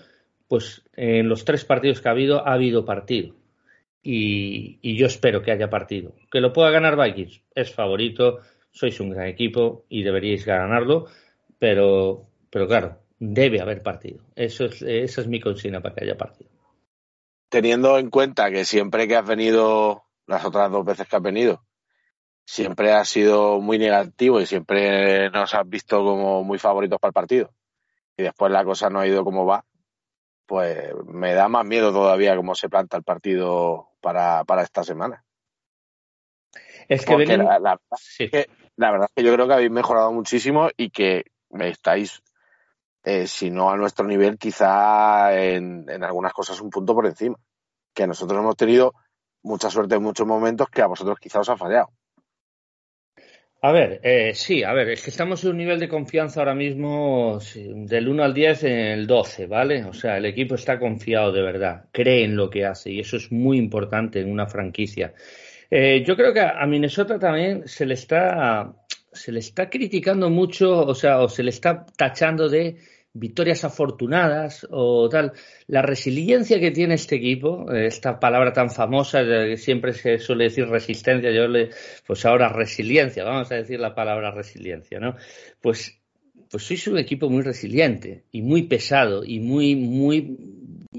pues 0.48 0.82
en 0.94 1.28
los 1.28 1.44
tres 1.44 1.64
partidos 1.64 2.00
que 2.00 2.08
ha 2.08 2.12
habido, 2.12 2.46
ha 2.46 2.52
habido 2.52 2.84
partido. 2.84 3.34
Y, 4.02 4.78
y 4.82 4.96
yo 4.96 5.06
espero 5.06 5.40
que 5.40 5.50
haya 5.50 5.70
partido. 5.70 6.14
Que 6.30 6.40
lo 6.40 6.52
pueda 6.52 6.70
ganar 6.70 6.96
Vikings, 7.02 7.40
es 7.54 7.72
favorito, 7.72 8.40
sois 8.74 8.98
un 9.00 9.10
gran 9.10 9.28
equipo 9.28 9.84
y 9.88 10.02
deberíais 10.02 10.44
ganarlo, 10.44 11.06
pero, 11.58 12.26
pero 12.50 12.66
claro, 12.66 12.98
debe 13.18 13.60
haber 13.60 13.82
partido. 13.82 14.24
Eso 14.34 14.66
es, 14.66 14.82
esa 14.82 15.20
es 15.20 15.28
mi 15.28 15.40
consigna 15.40 15.80
para 15.80 15.94
que 15.94 16.04
haya 16.04 16.18
partido. 16.18 16.50
Teniendo 17.48 17.98
en 17.98 18.10
cuenta 18.10 18.50
que 18.50 18.64
siempre 18.64 19.06
que 19.06 19.16
has 19.16 19.26
venido, 19.26 20.04
las 20.26 20.44
otras 20.44 20.70
dos 20.72 20.84
veces 20.84 21.06
que 21.06 21.16
has 21.16 21.22
venido, 21.22 21.64
siempre 22.44 22.92
has 22.92 23.08
sido 23.08 23.60
muy 23.60 23.78
negativo 23.78 24.40
y 24.40 24.46
siempre 24.46 25.30
nos 25.30 25.54
has 25.54 25.68
visto 25.68 26.04
como 26.04 26.42
muy 26.42 26.58
favoritos 26.58 26.98
para 26.98 27.10
el 27.10 27.14
partido, 27.14 27.54
y 28.16 28.24
después 28.24 28.50
la 28.50 28.64
cosa 28.64 28.90
no 28.90 28.98
ha 28.98 29.06
ido 29.06 29.24
como 29.24 29.46
va, 29.46 29.64
pues 30.46 30.92
me 31.06 31.32
da 31.32 31.48
más 31.48 31.64
miedo 31.64 31.92
todavía 31.92 32.36
cómo 32.36 32.56
se 32.56 32.68
planta 32.68 32.96
el 32.96 33.04
partido 33.04 33.88
para, 34.00 34.44
para 34.44 34.62
esta 34.62 34.82
semana. 34.82 35.24
Es 36.88 37.06
que, 37.06 37.16
la, 37.16 37.80
que 38.18 38.46
la 38.76 38.90
verdad 38.90 39.08
es 39.08 39.22
que 39.22 39.28
yo 39.28 39.34
creo 39.34 39.46
que 39.46 39.54
habéis 39.54 39.70
mejorado 39.70 40.12
muchísimo 40.12 40.68
y 40.76 40.90
que 40.90 41.24
estáis, 41.60 42.22
eh, 43.04 43.26
si 43.26 43.50
no 43.50 43.70
a 43.70 43.76
nuestro 43.76 44.06
nivel, 44.06 44.38
quizá 44.38 45.38
en, 45.38 45.88
algunas 46.02 46.32
cosas 46.32 46.60
un 46.60 46.70
punto 46.70 46.94
por 46.94 47.06
encima. 47.06 47.36
Que 47.94 48.06
nosotros 48.06 48.40
hemos 48.40 48.56
tenido 48.56 48.94
mucha 49.42 49.70
suerte 49.70 49.94
en 49.94 50.02
muchos 50.02 50.26
momentos 50.26 50.68
que 50.68 50.82
a 50.82 50.86
vosotros 50.86 51.18
quizá 51.20 51.40
os 51.40 51.48
ha 51.48 51.56
fallado. 51.56 51.90
A 53.62 53.72
ver, 53.72 54.00
eh, 54.02 54.34
sí, 54.34 54.62
a 54.62 54.74
ver, 54.74 54.90
es 54.90 55.02
que 55.02 55.08
estamos 55.08 55.42
en 55.42 55.52
un 55.52 55.56
nivel 55.56 55.80
de 55.80 55.88
confianza 55.88 56.40
ahora 56.40 56.54
mismo 56.54 57.38
del 57.54 58.08
1 58.08 58.22
al 58.22 58.34
10 58.34 58.64
en 58.64 58.78
el 58.78 59.06
12, 59.06 59.46
¿vale? 59.46 59.84
O 59.84 59.94
sea, 59.94 60.18
el 60.18 60.26
equipo 60.26 60.54
está 60.54 60.78
confiado 60.78 61.32
de 61.32 61.40
verdad, 61.40 61.86
cree 61.90 62.24
en 62.24 62.36
lo 62.36 62.50
que 62.50 62.66
hace 62.66 62.90
y 62.90 63.00
eso 63.00 63.16
es 63.16 63.32
muy 63.32 63.56
importante 63.56 64.20
en 64.20 64.30
una 64.30 64.46
franquicia. 64.46 65.14
Eh, 65.76 66.04
yo 66.06 66.14
creo 66.14 66.32
que 66.32 66.38
a 66.38 66.64
Minnesota 66.66 67.18
también 67.18 67.66
se 67.66 67.84
le 67.84 67.94
está 67.94 68.76
se 69.12 69.32
le 69.32 69.40
está 69.40 69.68
criticando 69.68 70.30
mucho, 70.30 70.86
o 70.86 70.94
sea, 70.94 71.20
o 71.20 71.28
se 71.28 71.42
le 71.42 71.50
está 71.50 71.84
tachando 71.96 72.48
de 72.48 72.76
victorias 73.12 73.64
afortunadas 73.64 74.64
o 74.70 75.08
tal. 75.08 75.32
La 75.66 75.82
resiliencia 75.82 76.60
que 76.60 76.70
tiene 76.70 76.94
este 76.94 77.16
equipo, 77.16 77.72
esta 77.72 78.20
palabra 78.20 78.52
tan 78.52 78.70
famosa 78.70 79.24
que 79.24 79.56
siempre 79.56 79.94
se 79.94 80.20
suele 80.20 80.44
decir 80.44 80.68
resistencia, 80.68 81.32
yo 81.32 81.48
le, 81.48 81.70
pues 82.06 82.24
ahora 82.24 82.48
resiliencia, 82.48 83.24
vamos 83.24 83.50
a 83.50 83.56
decir 83.56 83.80
la 83.80 83.96
palabra 83.96 84.30
resiliencia, 84.30 85.00
¿no? 85.00 85.16
Pues, 85.60 86.00
pues 86.48 86.62
sois 86.62 86.86
un 86.86 86.98
equipo 86.98 87.28
muy 87.28 87.42
resiliente 87.42 88.26
y 88.30 88.42
muy 88.42 88.62
pesado 88.62 89.24
y 89.24 89.40
muy, 89.40 89.74
muy, 89.74 90.38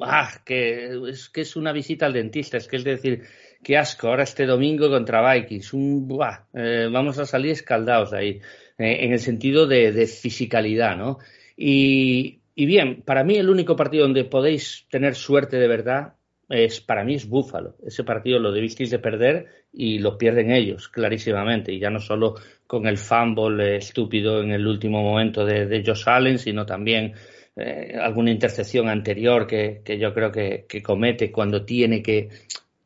ah, 0.01 0.41
que 0.43 0.99
es 1.07 1.30
que 1.30 1.41
es 1.41 1.55
una 1.55 1.71
visita 1.71 2.07
al 2.07 2.13
dentista, 2.13 2.57
es 2.57 2.67
que 2.67 2.76
es 2.76 2.84
decir, 2.84 3.23
qué 3.66 3.78
asco, 3.78 4.09
ahora 4.09 4.22
este 4.22 4.45
domingo 4.45 4.91
contra 4.91 5.34
Vikings, 5.34 5.74
un, 5.74 6.07
buah, 6.07 6.45
eh, 6.53 6.88
vamos 6.91 7.18
a 7.18 7.26
salir 7.26 7.51
escaldados 7.51 8.11
de 8.11 8.18
ahí, 8.18 8.30
eh, 8.78 8.97
en 9.01 9.11
el 9.11 9.20
sentido 9.20 9.66
de, 9.66 9.91
de 9.91 10.05
fisicalidad, 10.05 10.95
¿no? 10.95 11.18
Y, 11.57 12.41
bien, 12.55 13.01
para 13.01 13.24
mí 13.24 13.38
el 13.38 13.49
único 13.49 13.76
partido 13.76 14.03
donde 14.03 14.24
podéis 14.26 14.86
tener 14.91 15.16
suerte 15.16 15.57
de 15.57 15.68
verdad 15.68 16.13
es, 16.47 16.80
para 16.80 17.03
mí 17.03 17.16
es 17.16 17.28
Búfalo. 17.28 17.76
Ese 17.84 18.03
partido 18.03 18.38
lo 18.38 18.51
debisteis 18.51 18.91
de 18.91 18.99
perder 18.99 19.47
y 19.74 19.97
lo 19.97 20.16
pierden 20.16 20.51
ellos, 20.51 20.88
clarísimamente, 20.88 21.74
y 21.74 21.80
ya 21.80 21.89
no 21.89 21.99
solo 21.99 22.36
con 22.68 22.86
el 22.86 22.99
fumble 22.99 23.78
estúpido 23.78 24.43
en 24.43 24.51
el 24.51 24.68
último 24.68 25.01
momento 25.01 25.43
de, 25.43 25.84
Josh 25.84 26.03
Allen, 26.05 26.38
sino 26.38 26.68
también 26.68 27.13
eh, 27.55 27.95
alguna 27.99 28.30
intercepción 28.30 28.89
anterior 28.89 29.47
que, 29.47 29.82
yo 29.99 30.13
creo 30.13 30.32
que, 30.32 30.84
comete 30.84 31.32
cuando 31.32 31.66
tiene 31.66 32.03
que 32.03 32.30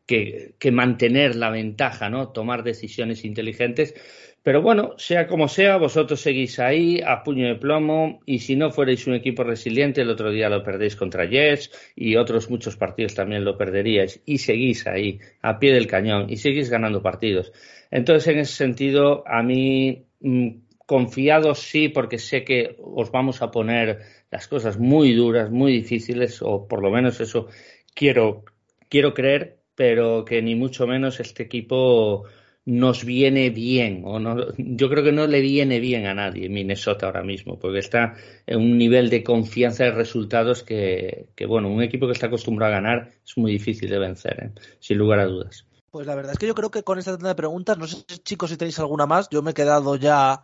que, 0.10 0.72
mantener 0.72 1.36
la 1.36 1.52
ventaja, 1.52 2.10
¿no? 2.10 2.30
Tomar 2.30 2.64
decisiones 2.64 3.24
inteligentes. 3.26 3.94
Pero 4.42 4.62
bueno, 4.62 4.96
sea 4.98 5.28
como 5.28 5.48
sea, 5.48 5.78
vosotros 5.78 6.22
seguís 6.22 6.58
ahí 6.60 7.00
a 7.06 7.24
puño 7.24 7.48
de 7.48 7.56
plomo 7.56 8.22
y 8.26 8.40
si 8.40 8.56
no 8.56 8.72
fuerais 8.72 9.06
un 9.06 9.14
equipo 9.14 9.44
resiliente, 9.44 10.02
el 10.02 10.10
otro 10.10 10.32
día 10.32 10.50
lo 10.50 10.64
perdéis 10.64 10.96
contra 10.96 11.26
Jets 11.26 11.70
y 11.96 12.16
otros 12.16 12.50
muchos 12.50 12.76
partidos 12.76 13.14
también 13.14 13.44
lo 13.46 13.58
perderíais 13.58 14.22
y 14.26 14.40
seguís 14.40 14.88
ahí 14.88 15.20
a 15.42 15.60
pie 15.60 15.74
del 15.74 15.86
cañón 15.86 16.28
y 16.30 16.38
seguís 16.38 16.70
ganando 16.72 17.04
partidos. 17.04 17.52
Entonces, 17.92 18.34
en 18.34 18.40
ese 18.40 18.54
sentido, 18.54 19.24
a 19.28 19.44
mí 19.44 20.06
mm, 20.22 20.50
confiado 20.88 21.54
sí, 21.54 21.90
porque 21.90 22.18
sé 22.18 22.44
que 22.44 22.78
os 22.80 23.12
vamos 23.12 23.44
a 23.44 23.52
poner 23.52 24.00
las 24.32 24.48
cosas 24.48 24.80
muy 24.80 25.14
duras, 25.14 25.52
muy 25.52 25.74
difíciles, 25.74 26.42
o 26.42 26.68
por 26.68 26.82
lo 26.82 26.90
menos 26.90 27.20
eso 27.20 27.48
quiero, 27.94 28.46
quiero 28.90 29.14
creer, 29.14 29.59
pero 29.80 30.26
que 30.26 30.42
ni 30.42 30.56
mucho 30.56 30.86
menos 30.88 31.22
este 31.22 31.44
equipo 31.44 32.26
nos 32.66 33.06
viene 33.06 33.50
bien, 33.50 34.02
o 34.04 34.20
no, 34.20 34.48
yo 34.58 34.90
creo 34.90 35.06
que 35.06 35.14
no 35.14 35.26
le 35.26 35.40
viene 35.40 35.80
bien 35.80 36.06
a 36.06 36.14
nadie 36.14 36.50
Minnesota 36.50 37.06
ahora 37.06 37.24
mismo, 37.24 37.58
porque 37.58 37.80
está 37.80 38.16
en 38.46 38.60
un 38.60 38.78
nivel 38.78 39.10
de 39.10 39.24
confianza 39.24 39.86
de 39.86 39.92
resultados 39.92 40.64
que, 40.64 41.30
que 41.34 41.46
bueno, 41.46 41.70
un 41.70 41.82
equipo 41.82 42.08
que 42.08 42.12
está 42.12 42.28
acostumbrado 42.28 42.74
a 42.74 42.76
ganar 42.76 43.12
es 43.26 43.38
muy 43.38 43.54
difícil 43.54 43.90
de 43.90 44.00
vencer, 44.00 44.44
¿eh? 44.44 44.62
sin 44.82 44.98
lugar 44.98 45.20
a 45.20 45.28
dudas. 45.28 45.66
Pues 45.92 46.06
la 46.06 46.16
verdad 46.16 46.34
es 46.34 46.40
que 46.40 46.48
yo 46.48 46.56
creo 46.56 46.72
que 46.72 46.84
con 46.84 47.00
esta 47.00 47.14
tanda 47.14 47.30
de 47.30 47.36
preguntas, 47.36 47.78
no 47.78 47.88
sé 47.88 48.04
chicos 48.22 48.50
si 48.50 48.58
tenéis 48.58 48.80
alguna 48.80 49.06
más, 49.06 49.30
yo 49.30 49.42
me 49.42 49.52
he 49.52 49.54
quedado 49.54 49.96
ya 49.96 50.44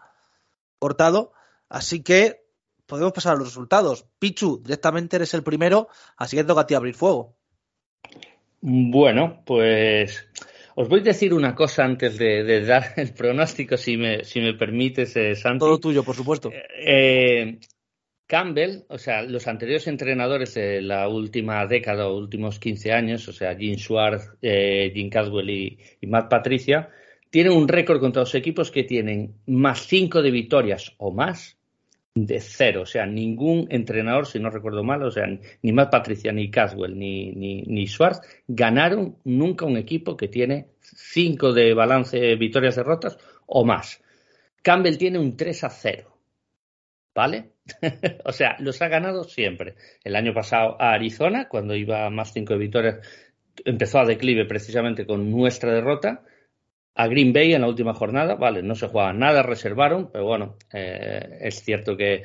cortado, 0.80 1.34
así 1.68 2.04
que 2.04 2.48
podemos 2.86 3.12
pasar 3.12 3.36
a 3.36 3.40
los 3.40 3.50
resultados. 3.50 4.06
Pichu, 4.18 4.62
directamente 4.64 5.18
eres 5.18 5.34
el 5.34 5.44
primero, 5.44 5.90
así 6.16 6.38
que 6.38 6.46
toca 6.46 6.66
ti 6.66 6.74
abrir 6.74 6.96
fuego. 6.96 7.36
Bueno, 8.68 9.44
pues 9.46 10.28
os 10.74 10.90
voy 10.90 11.02
a 11.02 11.04
decir 11.04 11.36
una 11.36 11.54
cosa 11.54 11.86
antes 11.86 12.18
de, 12.18 12.66
dar 12.66 12.94
el 12.98 13.14
pronóstico, 13.14 13.78
si 13.78 13.96
me, 13.96 14.24
si 14.24 14.42
me 14.42 14.56
permites, 14.56 15.16
eh, 15.18 15.36
Santi. 15.36 15.60
Todo 15.60 15.80
tuyo, 15.80 16.04
por 16.04 16.16
supuesto. 16.16 16.52
Eh, 16.84 17.60
Campbell, 18.26 18.86
o 18.90 18.98
sea, 18.98 19.22
los 19.22 19.48
anteriores 19.48 19.86
entrenadores 19.86 20.56
de 20.56 20.82
la 20.82 21.08
última 21.08 21.64
década 21.68 22.08
o 22.08 22.18
últimos 22.18 22.58
15 22.58 22.92
años, 22.92 23.28
o 23.28 23.34
sea, 23.34 23.56
Jim 23.56 23.76
Schwartz, 23.76 24.32
eh, 24.42 24.92
Jim 24.96 25.12
Caswell 25.12 25.48
y, 25.48 25.78
y, 26.02 26.08
Matt 26.08 26.28
Patricia, 26.28 26.90
tienen 27.30 27.54
un 27.54 27.68
récord 27.68 28.00
contra 28.00 28.24
los 28.24 28.34
equipos 28.34 28.72
que 28.72 28.84
tienen 28.84 29.36
más 29.46 29.86
5 29.86 30.24
de 30.24 30.32
victorias 30.32 30.92
o 30.98 31.12
más 31.12 31.60
de 32.16 32.40
cero. 32.40 32.82
O 32.82 32.86
sea, 32.86 33.06
ningún 33.06 33.68
entrenador, 33.70 34.26
si 34.26 34.40
no 34.40 34.50
recuerdo 34.50 34.84
mal, 34.84 35.04
o 35.04 35.12
sea, 35.12 35.28
ni 35.62 35.72
Matt 35.72 35.92
Patricia, 35.92 36.32
ni 36.32 36.50
Caswell, 36.50 36.98
ni, 36.98 37.32
ni, 37.34 37.62
ni 37.64 37.88
Schwartz, 37.88 38.22
ganaron 38.48 39.18
nunca 39.26 39.66
un 39.66 39.78
equipo 39.78 40.16
que 40.18 40.30
tiene 40.30 40.70
5 40.82 41.54
de 41.54 41.74
balance 41.74 42.36
victorias-derrotas 42.36 43.18
o 43.46 43.66
más. 43.66 44.02
Campbell 44.64 44.98
tiene 44.98 45.20
un 45.20 45.36
3 45.36 45.66
a 45.66 45.70
0. 45.70 46.12
¿Vale? 47.14 47.52
o 48.26 48.32
sea, 48.32 48.56
los 48.60 48.82
ha 48.82 48.88
ganado 48.88 49.24
siempre. 49.26 49.76
El 50.04 50.16
año 50.16 50.34
pasado 50.34 50.82
a 50.82 50.94
Arizona, 50.94 51.48
cuando 51.48 51.76
iba 51.76 52.06
a 52.06 52.10
más 52.10 52.34
5 52.34 52.54
de 52.54 52.60
victorias, 52.60 53.00
empezó 53.64 54.00
a 54.00 54.06
declive 54.06 54.46
precisamente 54.46 55.06
con 55.06 55.30
nuestra 55.32 55.74
derrota 55.74 56.24
a 56.96 57.08
Green 57.08 57.34
Bay 57.34 57.54
en 57.54 57.62
la 57.62 57.68
última 57.68 57.94
jornada, 57.94 58.36
vale, 58.36 58.64
no 58.64 58.74
se 58.74 58.88
jugaba 58.88 59.12
nada, 59.14 59.44
reservaron, 59.44 60.10
pero 60.12 60.26
bueno, 60.26 60.56
eh, 60.74 61.40
es 61.42 61.62
cierto 61.62 61.98
que, 61.98 62.24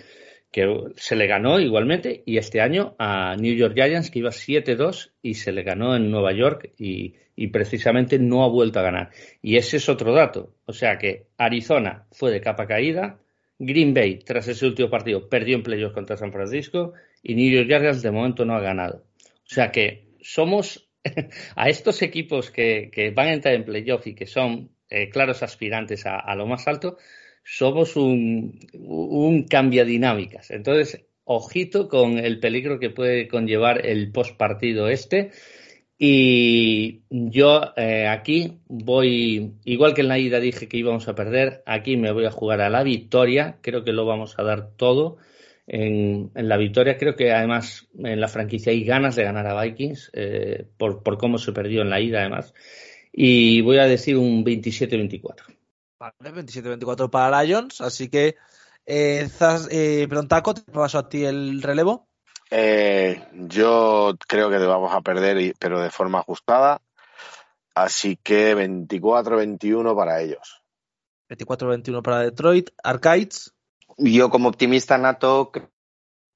se 0.97 1.15
le 1.15 1.29
ganó 1.29 1.61
igualmente 1.61 2.25
y 2.27 2.37
este 2.37 2.61
año 2.61 2.97
a 2.99 3.37
New 3.37 3.55
York 3.55 3.75
Giants 3.75 4.11
que 4.11 4.19
iba 4.19 4.31
7-2 4.31 5.13
y 5.23 5.35
se 5.35 5.53
le 5.53 5.63
ganó 5.63 5.95
en 5.95 6.11
Nueva 6.11 6.33
York 6.33 6.73
y, 6.79 7.15
precisamente 7.53 8.19
no 8.19 8.45
ha 8.45 8.49
vuelto 8.49 8.81
a 8.81 8.83
ganar. 8.83 9.11
Y 9.41 9.57
ese 9.57 9.79
es 9.79 9.89
otro 9.89 10.13
dato, 10.13 10.53
o 10.67 10.73
sea 10.73 10.99
que 10.99 11.27
Arizona 11.39 12.07
fue 12.13 12.31
de 12.31 12.41
capa 12.41 12.67
caída, 12.67 13.19
Green 13.59 13.95
Bay 13.95 14.19
tras 14.19 14.49
ese 14.49 14.67
último 14.67 14.91
partido 14.91 15.29
perdió 15.29 15.57
en 15.57 15.63
playoffs 15.63 15.95
contra 15.95 16.17
San 16.17 16.33
Francisco 16.33 16.93
y 17.23 17.35
New 17.35 17.51
York 17.51 17.69
Giants 17.69 18.03
de 18.03 18.11
momento 18.11 18.45
no 18.45 18.55
ha 18.55 18.61
ganado. 18.61 19.05
O 19.23 19.55
sea 19.55 19.71
que 19.71 20.11
somos 20.21 20.90
a 21.57 21.69
estos 21.69 22.03
equipos 22.03 22.51
que, 22.51 23.13
van 23.15 23.29
a 23.29 23.33
entrar 23.33 23.55
en 23.55 23.65
playoff 23.65 24.07
y 24.07 24.15
que 24.15 24.27
son 24.27 24.71
eh, 24.89 25.09
claros 25.11 25.43
aspirantes 25.43 26.05
a, 26.07 26.35
lo 26.35 26.47
más 26.47 26.67
alto, 26.69 26.97
somos 27.45 27.97
un, 27.97 28.59
un 28.75 29.47
dinámicas. 29.47 30.51
Entonces, 30.51 31.05
ojito 31.25 31.89
con 31.89 32.19
el 32.19 32.41
peligro 32.41 32.79
que 32.79 32.91
puede 32.91 33.29
conllevar 33.29 33.87
el 33.87 34.11
post 34.13 34.37
partido 34.37 34.89
este. 34.89 35.31
Y 36.03 37.03
yo 37.11 37.75
eh, 37.77 38.09
aquí 38.09 38.59
voy, 38.69 39.53
igual 39.65 39.95
que 39.95 40.01
en 40.01 40.09
la 40.09 40.19
ida 40.19 40.41
dije 40.41 40.67
que 40.67 40.79
íbamos 40.79 41.07
a 41.09 41.15
perder, 41.15 41.63
aquí 41.67 41.99
me 41.99 42.11
voy 42.11 42.25
a 42.25 42.31
jugar 42.31 42.63
a 42.63 42.71
la 42.71 42.83
victoria. 42.83 43.59
Creo 43.61 43.85
que 43.85 43.93
lo 43.93 44.07
vamos 44.07 44.39
a 44.39 44.43
dar 44.43 44.71
todo 44.77 45.19
en, 45.73 46.33
la 46.35 46.57
victoria. 46.57 46.99
Creo 46.99 47.15
que 47.15 47.33
además 47.33 47.87
en 47.97 48.21
la 48.21 48.27
franquicia 48.27 48.73
hay 48.73 48.85
ganas 48.85 49.15
de 49.15 49.23
ganar 49.23 49.47
a 49.47 49.63
Vikings 49.63 50.11
eh, 50.13 50.67
por, 50.77 51.03
por, 51.05 51.17
cómo 51.17 51.39
se 51.39 51.53
perdió 51.53 51.83
en 51.83 51.91
la 51.91 52.01
ida 52.01 52.21
además. 52.21 52.53
Y 53.13 53.61
voy 53.61 53.79
a 53.79 53.87
decir 53.87 54.17
un 54.17 54.45
27-24. 54.45 55.57
Vale, 56.01 56.15
27-24 56.19 57.11
para 57.11 57.43
Lions, 57.43 57.81
así 57.81 58.09
que 58.09 58.37
eh, 58.85 59.29
eh, 59.71 60.09
Taco, 60.29 60.55
te 60.55 60.63
paso 60.73 60.99
a 60.99 61.09
ti 61.09 61.25
el 61.25 61.63
relevo. 61.63 62.09
Eh, 62.51 63.23
yo 63.33 64.17
creo 64.27 64.51
que 64.51 64.59
vamos 64.59 64.93
a 64.93 65.03
perder, 65.03 65.55
pero 65.61 65.81
de 65.81 65.91
forma 65.91 66.19
ajustada. 66.19 66.83
Así 67.75 68.17
que 68.17 68.57
24-21 68.57 69.95
para 69.95 70.21
ellos. 70.21 70.63
24-21 71.29 72.03
para 72.03 72.19
Detroit. 72.21 72.71
Arcades 72.83 73.55
yo 73.99 74.31
como 74.31 74.49
optimista 74.49 74.99
nato 74.99 75.51
creo 75.53 75.71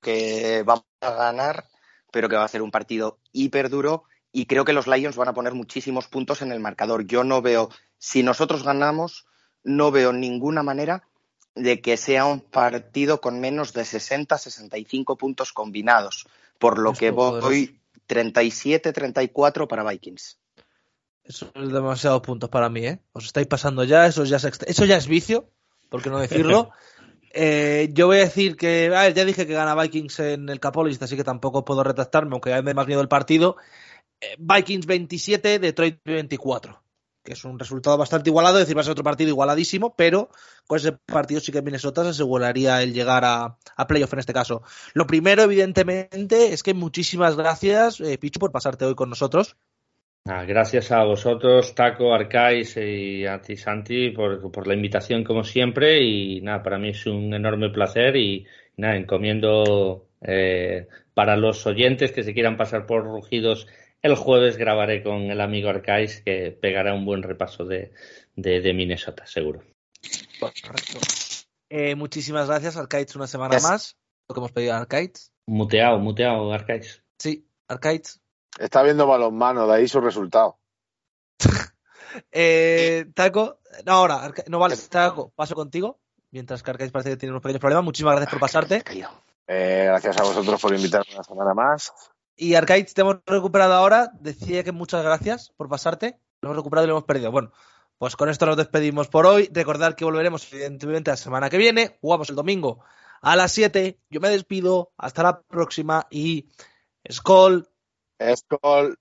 que 0.01 0.63
vamos 0.65 0.85
a 1.01 1.11
ganar, 1.11 1.67
pero 2.13 2.29
que 2.29 2.37
va 2.37 2.45
a 2.45 2.49
ser 2.49 2.63
un 2.63 2.71
partido 2.71 3.19
hiper 3.33 3.71
duro 3.71 4.05
y 4.33 4.47
creo 4.47 4.65
que 4.65 4.73
los 4.73 4.87
Lions 4.87 5.17
van 5.17 5.29
a 5.29 5.35
poner 5.35 5.55
muchísimos 5.55 6.09
puntos 6.09 6.43
en 6.43 6.53
el 6.53 6.61
marcador. 6.61 7.07
Yo 7.07 7.25
no 7.25 7.41
veo, 7.41 7.71
si 7.99 8.23
nosotros 8.23 8.65
ganamos, 8.65 9.27
no 9.63 9.91
veo 9.91 10.13
ninguna 10.13 10.63
manera 10.63 11.09
de 11.55 11.81
que 11.81 11.97
sea 11.97 12.25
un 12.27 12.41
partido 12.41 13.21
con 13.21 13.41
menos 13.41 13.73
de 13.73 13.83
60-65 13.83 15.17
puntos 15.17 15.53
combinados, 15.53 16.27
por 16.59 16.79
lo 16.79 16.93
que 16.93 17.11
voy 17.11 17.81
37-34 18.09 19.69
para 19.69 19.89
Vikings. 19.89 20.39
Eso 21.23 21.51
es 21.55 21.73
demasiados 21.73 22.21
puntos 22.21 22.51
para 22.51 22.69
mí, 22.69 22.87
¿eh? 22.87 23.01
Os 23.13 23.25
estáis 23.25 23.47
pasando 23.47 23.85
ya, 23.85 24.07
eso 24.07 24.25
ya 24.25 24.37
es, 24.37 24.45
eso 24.45 24.85
ya 24.85 24.97
es 24.97 25.07
vicio, 25.07 25.49
por 25.89 26.03
qué 26.03 26.11
no 26.11 26.19
decirlo. 26.19 26.71
Eh, 27.37 27.91
yo 27.93 28.07
voy 28.07 28.19
a 28.19 28.21
decir 28.21 28.57
que, 28.57 28.89
ya 29.15 29.25
dije 29.25 29.45
que 29.45 29.55
gana 29.55 29.75
Vikings 29.75 30.21
en 30.21 30.49
el 30.49 30.61
Capolis, 30.61 31.03
así 31.03 31.17
que 31.17 31.25
tampoco 31.25 31.65
puedo 31.65 31.83
retractarme, 31.83 32.33
aunque 32.33 32.63
me 32.63 32.75
más 32.75 32.87
miedo 32.87 33.01
el 33.01 33.09
partido. 33.09 33.57
Eh, 34.21 34.37
Vikings 34.39 34.87
27, 34.87 35.59
Detroit 35.59 35.99
24, 36.05 36.81
que 37.25 37.33
es 37.33 37.45
un 37.45 37.59
resultado 37.59 37.99
bastante 37.99 38.31
igualado, 38.31 38.59
es 38.59 38.63
decir, 38.63 38.77
va 38.77 38.83
a 38.83 38.85
ser 38.85 38.93
otro 38.93 39.03
partido 39.03 39.31
igualadísimo, 39.31 39.97
pero 39.97 40.29
con 40.69 40.79
ese 40.79 40.93
partido 40.93 41.41
sí 41.41 41.51
que 41.51 41.61
Minnesota 41.61 42.05
se 42.05 42.11
aseguraría 42.11 42.81
el 42.83 42.95
llegar 42.95 43.25
a, 43.25 43.59
playoff 43.89 44.13
en 44.13 44.21
este 44.21 44.33
caso. 44.33 44.63
Lo 44.93 45.09
primero, 45.09 45.43
evidentemente, 45.43 46.53
es 46.53 46.63
que 46.63 46.73
muchísimas 46.73 47.35
gracias, 47.35 48.01
eh, 48.01 48.17
Pichu, 48.17 48.39
por 48.39 48.53
pasarte 48.53 48.85
hoy 48.85 48.95
con 48.95 49.11
nosotros. 49.11 49.57
Ah, 50.27 50.45
gracias 50.47 50.91
a 50.91 51.05
vosotros, 51.05 51.75
Taco, 51.75 52.15
Arcais 52.15 52.79
y 52.79 53.27
a 53.27 53.43
ti, 53.43 53.59
Santi, 53.59 54.09
por, 54.11 54.67
la 54.67 54.75
invitación 54.75 55.23
como 55.23 55.45
siempre. 55.45 56.03
Y 56.03 56.41
nada, 56.41 56.63
para 56.63 56.79
mí 56.79 56.91
es 56.91 57.05
un 57.05 57.35
enorme 57.35 57.69
placer 57.69 58.17
y 58.17 58.47
nada, 58.79 58.97
encomiendo 58.97 60.09
eh, 60.23 60.89
para 61.13 61.37
los 61.37 61.67
oyentes 61.67 62.13
que 62.13 62.23
se 62.23 62.33
quieran 62.33 62.57
pasar 62.57 62.87
por 62.87 63.05
Rugidos, 63.05 63.67
el 64.01 64.15
jueves 64.15 64.57
grabaré 64.57 65.03
con 65.03 65.31
el 65.31 65.43
amigo 65.43 65.69
Arcais 65.69 66.23
que 66.23 66.51
pegará 66.59 66.95
un 66.95 67.05
buen 67.05 67.23
repaso 67.23 67.67
de, 67.67 67.93
de, 68.35 68.73
Minnesota, 68.73 69.27
seguro. 69.27 69.63
Eh, 71.69 71.95
muchísimas 71.97 72.49
gracias, 72.49 72.79
Arcaiz, 72.79 73.15
una 73.15 73.27
semana 73.27 73.59
más. 73.61 73.99
Lo 74.27 74.35
que 74.35 74.41
hemos 74.41 74.53
pedido 74.53 74.73
a 74.73 74.79
Arcaiz. 74.79 75.31
Muteado, 75.47 75.99
muteado, 75.99 76.51
Arcais. 76.51 77.03
Sí, 77.19 77.47
Arcaiz. 77.69 78.24
Está 78.59 78.83
viendo 78.83 79.07
balonmano, 79.07 79.67
de 79.67 79.75
ahí 79.75 79.89
su 79.89 80.01
resultado. 80.01 80.59
eh, 82.33 83.07
Taco, 83.15 83.59
no, 83.85 83.93
ahora, 83.93 84.33
no 84.49 84.59
vale, 84.59 84.77
Taco, 84.77 85.33
paso 85.35 85.55
contigo. 85.55 85.99
Mientras 86.31 86.63
que 86.63 86.71
Arcais 86.71 86.91
parece 86.91 87.11
que 87.11 87.17
tiene 87.17 87.31
unos 87.31 87.43
pequeños 87.43 87.61
problemas. 87.61 87.85
Muchísimas 87.85 88.15
gracias 88.17 88.31
por 88.33 88.41
pasarte. 88.41 88.83
Eh, 89.47 89.85
gracias 89.87 90.19
a 90.19 90.25
vosotros 90.25 90.61
por 90.61 90.75
invitarme 90.75 91.15
una 91.15 91.23
semana 91.23 91.55
más. 91.55 91.93
Y 92.37 92.55
Arcade, 92.57 92.85
te 92.85 93.01
hemos 93.03 93.19
recuperado 93.25 93.75
ahora. 93.75 94.11
Decía 94.19 94.65
que 94.65 94.73
muchas 94.73 95.05
gracias 95.05 95.53
por 95.57 95.69
pasarte. 95.69 96.19
Lo 96.41 96.49
hemos 96.49 96.57
recuperado 96.57 96.87
y 96.87 96.89
lo 96.89 96.95
hemos 96.95 97.05
perdido. 97.05 97.31
Bueno, 97.31 97.53
pues 97.99 98.17
con 98.17 98.29
esto 98.29 98.47
nos 98.47 98.57
despedimos 98.57 99.07
por 99.07 99.27
hoy. 99.27 99.49
Recordar 99.53 99.95
que 99.95 100.05
volveremos, 100.05 100.53
evidentemente, 100.53 101.13
la 101.13 101.17
semana 101.17 101.51
que 101.51 101.57
viene. 101.57 101.99
Jugamos 102.01 102.29
el 102.31 102.35
domingo 102.35 102.85
a 103.23 103.37
las 103.37 103.53
7. 103.53 104.01
Yo 104.11 104.21
me 104.21 104.29
despido. 104.29 104.93
Hasta 104.99 105.23
la 105.23 105.41
próxima 105.43 106.09
y. 106.11 106.49
Skull 107.13 107.69
As 108.21 108.43
called 108.51 108.97